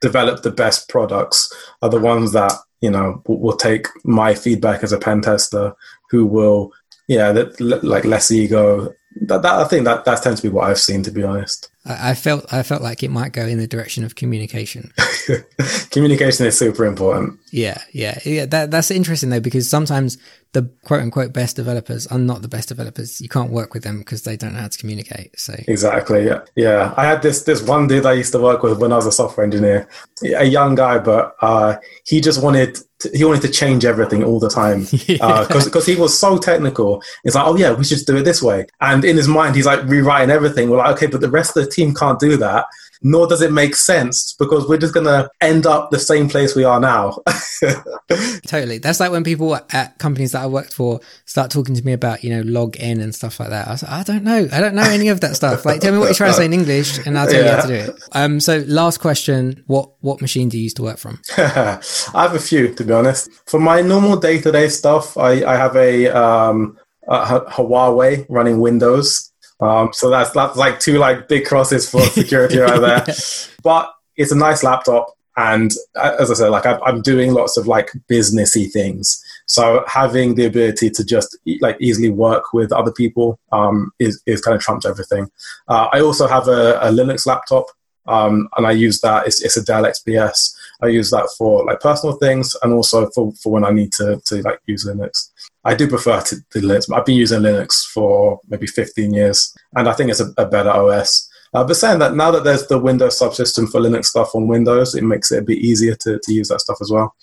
develop 0.00 0.44
the 0.44 0.52
best 0.52 0.88
products 0.88 1.52
are 1.82 1.90
the 1.90 1.98
ones 1.98 2.30
that 2.30 2.52
you 2.80 2.92
know 2.92 3.24
will, 3.26 3.40
will 3.40 3.56
take 3.56 3.88
my 4.04 4.36
feedback 4.36 4.84
as 4.84 4.92
a 4.92 5.00
pen 5.00 5.20
tester, 5.20 5.74
who 6.10 6.26
will 6.26 6.72
yeah, 7.08 7.32
that, 7.32 7.60
like 7.82 8.04
less 8.04 8.30
ego. 8.30 8.94
That, 9.22 9.42
that 9.42 9.54
I 9.54 9.64
think 9.64 9.84
that 9.86 10.04
that 10.04 10.22
tends 10.22 10.40
to 10.42 10.48
be 10.48 10.54
what 10.54 10.70
I've 10.70 10.78
seen. 10.78 11.02
To 11.02 11.10
be 11.10 11.24
honest. 11.24 11.72
I 11.86 12.14
felt 12.14 12.50
I 12.50 12.62
felt 12.62 12.80
like 12.80 13.02
it 13.02 13.10
might 13.10 13.32
go 13.32 13.42
in 13.46 13.58
the 13.58 13.66
direction 13.66 14.04
of 14.04 14.14
communication. 14.14 14.90
communication 15.90 16.46
is 16.46 16.58
super 16.58 16.86
important. 16.86 17.38
Yeah, 17.50 17.78
yeah, 17.92 18.18
yeah. 18.24 18.46
That 18.46 18.70
that's 18.70 18.90
interesting 18.90 19.28
though 19.28 19.40
because 19.40 19.68
sometimes 19.68 20.16
the 20.52 20.70
quote 20.84 21.02
unquote 21.02 21.34
best 21.34 21.56
developers 21.56 22.06
are 22.06 22.18
not 22.18 22.40
the 22.40 22.48
best 22.48 22.68
developers. 22.68 23.20
You 23.20 23.28
can't 23.28 23.50
work 23.50 23.74
with 23.74 23.82
them 23.82 23.98
because 23.98 24.22
they 24.22 24.34
don't 24.34 24.54
know 24.54 24.60
how 24.60 24.68
to 24.68 24.78
communicate. 24.78 25.38
So 25.38 25.54
exactly, 25.68 26.24
yeah, 26.24 26.40
yeah. 26.56 26.94
I 26.96 27.04
had 27.04 27.20
this 27.20 27.42
this 27.42 27.62
one 27.62 27.86
dude 27.86 28.06
I 28.06 28.14
used 28.14 28.32
to 28.32 28.38
work 28.38 28.62
with 28.62 28.78
when 28.78 28.90
I 28.90 28.96
was 28.96 29.06
a 29.06 29.12
software 29.12 29.44
engineer, 29.44 29.86
a 30.22 30.46
young 30.46 30.76
guy, 30.76 30.98
but 30.98 31.36
uh, 31.42 31.76
he 32.06 32.22
just 32.22 32.42
wanted 32.42 32.78
he 33.14 33.24
wanted 33.24 33.42
to 33.42 33.50
change 33.50 33.84
everything 33.84 34.22
all 34.24 34.38
the 34.38 34.48
time 34.48 34.80
because 34.84 35.08
yeah. 35.08 35.26
uh, 35.26 35.46
because 35.46 35.86
he 35.86 35.96
was 35.96 36.18
so 36.18 36.38
technical. 36.38 37.02
It's 37.24 37.34
like, 37.34 37.46
oh 37.46 37.56
yeah, 37.56 37.72
we 37.72 37.84
should 37.84 38.04
do 38.06 38.16
it 38.16 38.22
this 38.22 38.42
way, 38.42 38.66
and 38.80 39.04
in 39.04 39.16
his 39.16 39.28
mind, 39.28 39.56
he's 39.56 39.66
like 39.66 39.82
rewriting 39.84 40.30
everything. 40.30 40.70
We're 40.70 40.78
like, 40.78 40.96
okay, 40.96 41.06
but 41.06 41.20
the 41.20 41.30
rest 41.30 41.56
of 41.56 41.64
the 41.64 41.70
team 41.70 41.94
can't 41.94 42.18
do 42.18 42.36
that 42.38 42.66
nor 43.04 43.26
does 43.26 43.42
it 43.42 43.52
make 43.52 43.76
sense 43.76 44.34
because 44.38 44.66
we're 44.66 44.78
just 44.78 44.94
going 44.94 45.06
to 45.06 45.30
end 45.42 45.66
up 45.66 45.90
the 45.90 45.98
same 45.98 46.26
place 46.26 46.56
we 46.56 46.64
are 46.64 46.80
now. 46.80 47.18
totally. 48.46 48.78
That's 48.78 48.98
like 48.98 49.12
when 49.12 49.22
people 49.22 49.54
at 49.54 49.98
companies 49.98 50.32
that 50.32 50.42
I 50.42 50.46
worked 50.46 50.72
for 50.72 51.00
start 51.26 51.50
talking 51.50 51.74
to 51.74 51.84
me 51.84 51.92
about, 51.92 52.24
you 52.24 52.30
know, 52.30 52.40
log 52.42 52.76
in 52.76 53.02
and 53.02 53.14
stuff 53.14 53.38
like 53.38 53.50
that. 53.50 53.68
I 53.68 53.72
was 53.72 53.82
like, 53.82 53.92
I 53.92 54.02
don't 54.04 54.24
know. 54.24 54.48
I 54.50 54.60
don't 54.60 54.74
know 54.74 54.82
any 54.82 55.08
of 55.08 55.20
that 55.20 55.36
stuff. 55.36 55.66
Like, 55.66 55.82
tell 55.82 55.92
me 55.92 55.98
what 55.98 56.06
you're 56.06 56.14
trying 56.14 56.30
to 56.30 56.36
say 56.36 56.46
in 56.46 56.54
English 56.54 57.06
and 57.06 57.18
I'll 57.18 57.26
tell 57.26 57.44
yeah. 57.44 57.50
you 57.50 57.56
how 57.56 57.62
to 57.62 57.68
do 57.68 57.74
it. 57.92 58.02
Um, 58.12 58.40
so 58.40 58.64
last 58.66 59.00
question, 59.00 59.62
what, 59.66 59.90
what 60.00 60.22
machine 60.22 60.48
do 60.48 60.56
you 60.56 60.64
use 60.64 60.74
to 60.74 60.82
work 60.82 60.96
from? 60.96 61.20
I 61.36 61.80
have 62.14 62.34
a 62.34 62.40
few, 62.40 62.74
to 62.74 62.84
be 62.84 62.92
honest. 62.92 63.30
For 63.46 63.60
my 63.60 63.82
normal 63.82 64.16
day 64.16 64.40
to 64.40 64.50
day 64.50 64.68
stuff, 64.68 65.18
I, 65.18 65.44
I 65.44 65.56
have 65.56 65.76
a, 65.76 66.08
um, 66.08 66.78
a 67.06 67.40
Huawei 67.50 68.24
running 68.30 68.60
Windows 68.60 69.30
um, 69.60 69.90
so 69.92 70.10
that's 70.10 70.30
that's 70.30 70.56
like 70.56 70.80
two 70.80 70.98
like 70.98 71.28
big 71.28 71.46
crosses 71.46 71.88
for 71.88 72.00
security 72.02 72.58
right 72.58 72.80
there. 72.80 73.04
But 73.62 73.90
it's 74.16 74.30
a 74.30 74.36
nice 74.36 74.62
laptop, 74.62 75.06
and 75.36 75.72
uh, 75.96 76.16
as 76.20 76.30
I 76.30 76.34
said, 76.34 76.48
like 76.48 76.66
I'm 76.66 77.00
doing 77.00 77.32
lots 77.32 77.56
of 77.56 77.66
like 77.66 77.90
businessy 78.10 78.70
things. 78.70 79.22
So 79.46 79.84
having 79.86 80.34
the 80.34 80.44
ability 80.44 80.90
to 80.90 81.04
just 81.04 81.36
like 81.60 81.76
easily 81.80 82.10
work 82.10 82.52
with 82.52 82.72
other 82.72 82.92
people 82.92 83.38
um, 83.52 83.90
is 83.98 84.22
is 84.26 84.42
kind 84.42 84.54
of 84.54 84.62
trumped 84.62 84.84
everything. 84.84 85.30
Uh, 85.68 85.88
I 85.92 86.00
also 86.00 86.26
have 86.26 86.48
a, 86.48 86.78
a 86.80 86.90
Linux 86.90 87.26
laptop, 87.26 87.66
um, 88.06 88.48
and 88.56 88.66
I 88.66 88.72
use 88.72 89.00
that. 89.00 89.26
It's, 89.26 89.42
it's 89.42 89.56
a 89.56 89.64
Dell 89.64 89.84
XPS. 89.84 90.54
I 90.82 90.88
use 90.88 91.10
that 91.10 91.28
for 91.38 91.64
like 91.64 91.80
personal 91.80 92.16
things 92.16 92.54
and 92.62 92.72
also 92.72 93.08
for, 93.14 93.32
for 93.42 93.52
when 93.52 93.64
I 93.64 93.70
need 93.70 93.92
to, 93.92 94.20
to 94.26 94.42
like 94.42 94.60
use 94.66 94.86
Linux. 94.86 95.30
I 95.64 95.74
do 95.74 95.88
prefer 95.88 96.20
to, 96.20 96.36
to 96.50 96.60
Linux. 96.60 96.94
I've 96.94 97.06
been 97.06 97.16
using 97.16 97.40
Linux 97.40 97.84
for 97.86 98.40
maybe 98.48 98.66
15 98.66 99.12
years, 99.12 99.54
and 99.76 99.88
I 99.88 99.92
think 99.92 100.10
it's 100.10 100.20
a, 100.20 100.32
a 100.36 100.46
better 100.46 100.70
OS. 100.70 101.28
Uh, 101.54 101.64
but 101.64 101.76
saying 101.76 102.00
that, 102.00 102.16
now 102.16 102.30
that 102.32 102.44
there's 102.44 102.66
the 102.66 102.78
Windows 102.78 103.18
subsystem 103.18 103.70
for 103.70 103.80
Linux 103.80 104.06
stuff 104.06 104.34
on 104.34 104.48
Windows, 104.48 104.94
it 104.94 105.04
makes 105.04 105.30
it 105.30 105.38
a 105.38 105.44
bit 105.44 105.58
easier 105.58 105.94
to, 105.94 106.18
to 106.22 106.32
use 106.32 106.48
that 106.48 106.60
stuff 106.60 106.78
as 106.80 106.90
well. 106.90 107.14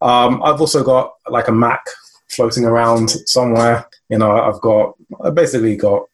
Um, 0.00 0.42
I've 0.42 0.60
also 0.60 0.82
got 0.82 1.12
like 1.28 1.48
a 1.48 1.52
Mac 1.52 1.84
floating 2.28 2.64
around 2.64 3.10
somewhere. 3.26 3.86
You 4.08 4.18
know, 4.18 4.40
I've 4.40 4.60
got 4.60 4.94
I 5.22 5.30
basically 5.30 5.76
got 5.76 6.04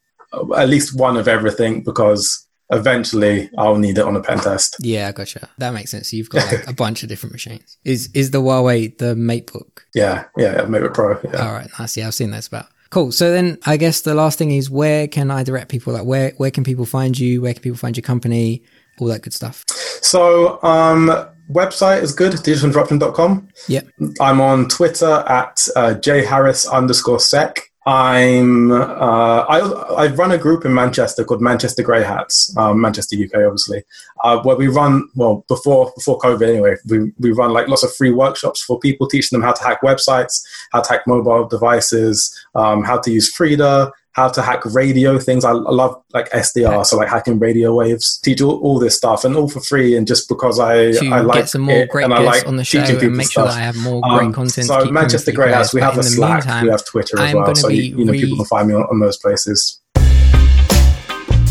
at 0.57 0.69
least 0.69 0.99
one 0.99 1.17
of 1.17 1.29
everything 1.29 1.83
because 1.83 2.48
eventually 2.71 3.51
I'll 3.59 3.79
need 3.79 3.99
it 3.99 4.05
on 4.05 4.17
a 4.17 4.23
pen 4.23 4.39
test. 4.39 4.77
Yeah, 4.81 5.11
gotcha. 5.13 5.49
That 5.59 5.73
makes 5.73 5.91
sense. 5.91 6.13
You've 6.13 6.31
got 6.31 6.51
like 6.53 6.69
a 6.69 6.73
bunch 6.73 7.03
of 7.03 7.09
different 7.09 7.33
machines. 7.33 7.79
Is 7.85 8.11
is 8.15 8.31
the 8.31 8.43
Huawei 8.43 8.97
the 8.99 9.15
MateBook? 9.15 9.81
Yeah, 9.95 10.25
yeah, 10.37 10.53
yeah 10.53 10.63
MateBook 10.63 10.95
Pro. 10.95 11.19
Yeah. 11.25 11.47
All 11.47 11.53
right, 11.53 11.69
nice. 11.79 11.97
Yeah, 11.97 12.07
I've 12.07 12.15
seen 12.15 12.31
those 12.31 12.47
about. 12.47 12.67
Cool. 12.91 13.13
So 13.13 13.31
then 13.31 13.59
I 13.67 13.77
guess 13.77 14.01
the 14.01 14.15
last 14.15 14.39
thing 14.39 14.51
is 14.51 14.71
where 14.71 15.07
can 15.09 15.31
I 15.31 15.43
direct 15.43 15.71
people? 15.71 15.93
Like 15.93 16.05
where 16.05 16.33
where 16.39 16.51
can 16.51 16.65
people 16.65 16.87
find 16.87 17.19
you? 17.19 17.43
Where 17.43 17.53
can 17.53 17.63
people 17.63 17.79
find 17.79 17.97
your 17.97 18.03
company? 18.03 18.63
All 18.99 19.09
that 19.09 19.23
good 19.23 19.35
stuff. 19.35 19.65
So 19.69 20.63
um 20.63 21.11
website 21.51 22.03
is 22.03 22.15
good, 22.15 22.33
digitalinterruption.com. 22.33 23.49
Yep. 23.69 23.89
I'm 24.21 24.41
on 24.41 24.69
Twitter 24.69 25.25
at 25.29 25.67
uh, 25.77 25.95
jharris 25.95 26.71
underscore 26.71 27.21
sec. 27.21 27.68
I'm 27.89 28.71
uh, 28.71 29.47
I 29.49 29.61
I 29.97 30.07
run 30.09 30.31
a 30.31 30.37
group 30.37 30.67
in 30.67 30.75
Manchester 30.75 31.25
called 31.25 31.41
Manchester 31.41 31.83
Grey 31.83 32.05
Hats, 32.05 32.55
um, 32.59 32.83
Manchester 32.83 33.17
UK, 33.17 33.47
obviously, 33.47 33.83
uh, 34.23 34.43
where 34.43 34.57
we 34.57 34.69
run 34.69 35.09
well 35.15 35.47
before 35.49 35.91
before 35.97 36.19
COVID 36.19 36.47
anyway. 36.47 36.77
We 36.87 37.13
we 37.19 37.33
run 37.33 37.55
like 37.55 37.67
lots 37.67 37.85
of 37.85 37.95
free 37.95 38.11
workshops 38.13 38.63
for 38.63 38.79
people, 38.79 39.09
teaching 39.09 39.39
them 39.39 39.43
how 39.43 39.55
to 39.55 39.65
hack 39.65 39.81
websites, 39.81 40.43
how 40.71 40.83
to 40.83 40.93
hack 40.93 41.07
mobile 41.07 41.49
devices, 41.49 42.39
um, 42.55 42.85
how 42.85 42.99
to 42.99 43.11
use 43.11 43.33
Frida, 43.33 43.91
how 44.19 44.29
to 44.29 44.43
hack 44.43 44.65
radio 44.67 45.19
things. 45.19 45.45
I, 45.45 45.51
I 45.53 45.55
love 45.55 46.03
like 46.13 46.29
SDR, 46.31 46.85
so 46.85 46.97
like 46.97 47.09
hacking 47.09 47.39
radio 47.39 47.75
waves. 47.75 48.19
Teach 48.19 48.43
all, 48.43 48.59
all, 48.59 48.79
this 48.79 48.97
stuff 48.97 49.25
and 49.25 49.35
all 49.37 49.49
for 49.49 49.61
free. 49.61 49.97
And 49.97 50.07
just 50.07 50.29
because 50.29 50.59
I 50.59 50.93
to 50.93 51.09
I 51.09 51.21
like 51.21 51.39
get 51.39 51.49
some 51.49 51.63
more 51.63 51.77
it 51.77 51.91
great 51.91 52.05
and 52.05 52.15
I 52.15 52.23
guests 52.23 52.43
like 52.43 52.49
on 52.49 52.57
the 52.57 52.65
show 52.65 52.81
and 52.81 52.89
people 53.01 53.11
make 53.11 53.31
sure 53.31 53.45
stuff. 53.45 53.55
that 53.55 53.61
I 53.63 53.65
have 53.65 53.77
more 53.77 54.01
great 54.03 54.27
Um, 54.27 54.33
content. 54.33 54.55
to 54.55 54.75
So 54.75 54.83
keep 54.85 54.93
Manchester 54.93 55.31
for 55.33 55.37
Grey. 55.37 55.53
House, 55.53 55.73
we 55.73 55.81
But 55.81 55.87
have 55.87 55.95
in 55.95 56.01
a 56.01 56.03
the 56.03 56.09
Slack, 56.11 56.45
meantime, 56.45 56.65
we 56.65 56.71
have 56.71 56.85
Twitter 56.85 57.19
as 57.19 57.31
I'm 57.31 57.37
well. 57.41 57.55
So 57.55 57.69
you, 57.69 57.83
you 57.83 58.05
know 58.05 58.13
re- 58.13 58.21
people 58.21 58.37
can 58.37 58.47
find 58.47 58.69
me 58.69 58.75
on, 58.75 58.83
on 58.83 59.01
those 59.01 59.17
places. 59.17 59.81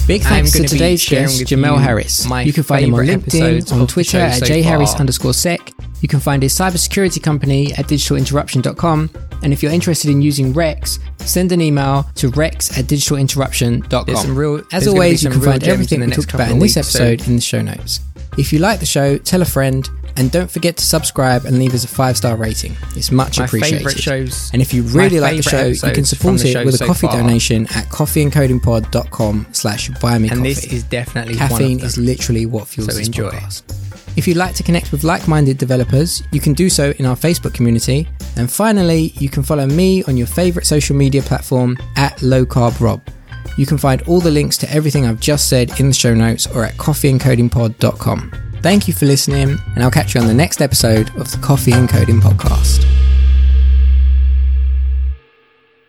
Big 0.08 0.22
thanks 0.22 0.54
to 0.54 0.64
today's 0.66 1.08
guest, 1.08 1.46
Jahmel 1.48 1.76
you 1.76 1.82
Harris. 1.82 2.24
You 2.46 2.54
can 2.54 2.64
find 2.64 2.86
him 2.86 2.94
on 2.94 3.06
LinkedIn, 3.06 3.74
on 3.74 3.88
Twitter 3.88 4.20
at 4.20 4.36
so 4.40 4.46
jharris 4.46 4.92
far. 4.92 5.02
underscore 5.02 5.34
sec. 5.34 5.74
You 6.02 6.08
can 6.08 6.22
find 6.22 6.42
his 6.44 6.54
cybersecurity 6.58 7.22
company 7.22 7.74
at 7.74 7.88
digitalinterruption.com. 7.88 9.10
And 9.44 9.54
if 9.54 9.62
you're 9.64 9.72
interested 9.72 10.10
in 10.12 10.22
using 10.22 10.54
Rex, 10.54 11.00
send 11.20 11.52
an 11.52 11.62
email 11.62 12.06
to 12.16 12.30
rex 12.30 12.78
at 12.78 12.86
digitalinterruption.com. 12.86 14.36
Real- 14.36 14.64
As 14.72 14.88
always, 14.88 15.24
you 15.24 15.30
can 15.30 15.42
find 15.42 15.64
everything 15.64 16.02
in 16.02 16.10
we 16.10 16.16
talked 16.16 16.34
about 16.34 16.50
in 16.52 16.60
this 16.60 16.76
weeks, 16.76 16.88
so- 16.90 17.04
episode 17.04 17.28
in 17.28 17.36
the 17.36 17.42
show 17.42 17.62
notes. 17.62 18.00
If 18.38 18.54
you 18.54 18.60
like 18.60 18.80
the 18.80 18.86
show, 18.86 19.18
tell 19.18 19.42
a 19.42 19.46
friend. 19.46 19.88
And 20.16 20.32
don't 20.32 20.50
forget 20.50 20.78
to 20.78 20.84
subscribe 20.84 21.46
and 21.46 21.60
leave 21.60 21.76
us 21.76 21.84
a 21.84 21.88
five 21.88 22.18
star 22.18 22.36
rating. 22.36 22.76
It's 22.96 23.12
much 23.12 23.38
My 23.38 23.46
appreciated. 23.46 24.00
shows- 24.00 24.50
and 24.52 24.64
if 24.64 24.74
you 24.74 24.82
really 24.82 25.20
like 25.20 25.38
the 25.38 25.44
show, 25.44 25.68
you 25.68 25.94
can 25.94 26.06
support 26.06 26.44
it 26.44 26.66
with 26.66 26.74
a 26.74 26.78
so 26.80 26.88
coffee 26.88 27.06
far. 27.06 27.18
donation 27.18 27.68
at 27.68 27.88
coffeeandcodingpod.com 27.90 29.46
slash 29.52 29.90
buy 30.02 30.18
me 30.18 30.30
and 30.30 30.40
coffee. 30.40 30.54
this 30.56 30.64
is 30.66 30.82
definitely 30.84 31.36
one 31.38 31.50
Caffeine 31.50 31.80
is 31.82 32.00
literally 32.00 32.48
what 32.48 32.68
fuels 32.68 32.90
So 32.90 32.98
this 32.98 33.06
enjoy. 33.06 33.30
podcast. 33.30 33.62
If 34.18 34.28
you'd 34.28 34.36
like 34.36 34.56
to 34.56 34.64
connect 34.64 34.92
with 34.92 35.04
like-minded 35.04 35.60
developers, 35.60 36.24
you 36.32 36.42
can 36.42 36.54
do 36.54 36.70
so 36.70 36.92
in 36.98 37.06
our 37.06 37.16
Facebook 37.16 37.54
community. 37.54 38.08
And 38.36 38.52
finally, 38.52 39.14
you 39.20 39.30
can 39.30 39.44
follow 39.44 39.68
me 39.68 40.04
on 40.06 40.18
your 40.18 40.26
favorite 40.26 40.66
social 40.66 40.96
media 40.96 41.22
platform 41.22 41.78
at 41.96 42.20
Low 42.24 42.44
Carb 42.44 42.80
Rob. 42.82 43.08
You 43.58 43.68
can 43.68 43.78
find 43.78 44.02
all 44.04 44.20
the 44.20 44.32
links 44.32 44.58
to 44.58 44.74
everything 44.74 45.06
I've 45.06 45.20
just 45.20 45.50
said 45.50 45.80
in 45.80 45.88
the 45.88 45.94
show 45.94 46.16
notes 46.16 46.48
or 46.48 46.66
at 46.66 46.74
coffeeandcodingpod.com. 46.78 48.32
Thank 48.64 48.88
you 48.88 48.94
for 48.96 49.06
listening, 49.06 49.60
and 49.76 49.84
I'll 49.84 49.92
catch 49.92 50.16
you 50.16 50.22
on 50.22 50.28
the 50.28 50.34
next 50.34 50.62
episode 50.62 51.16
of 51.16 51.32
the 51.32 51.38
Coffee 51.38 51.74
and 51.74 51.88
Coding 51.88 52.20
Podcast. 52.20 53.07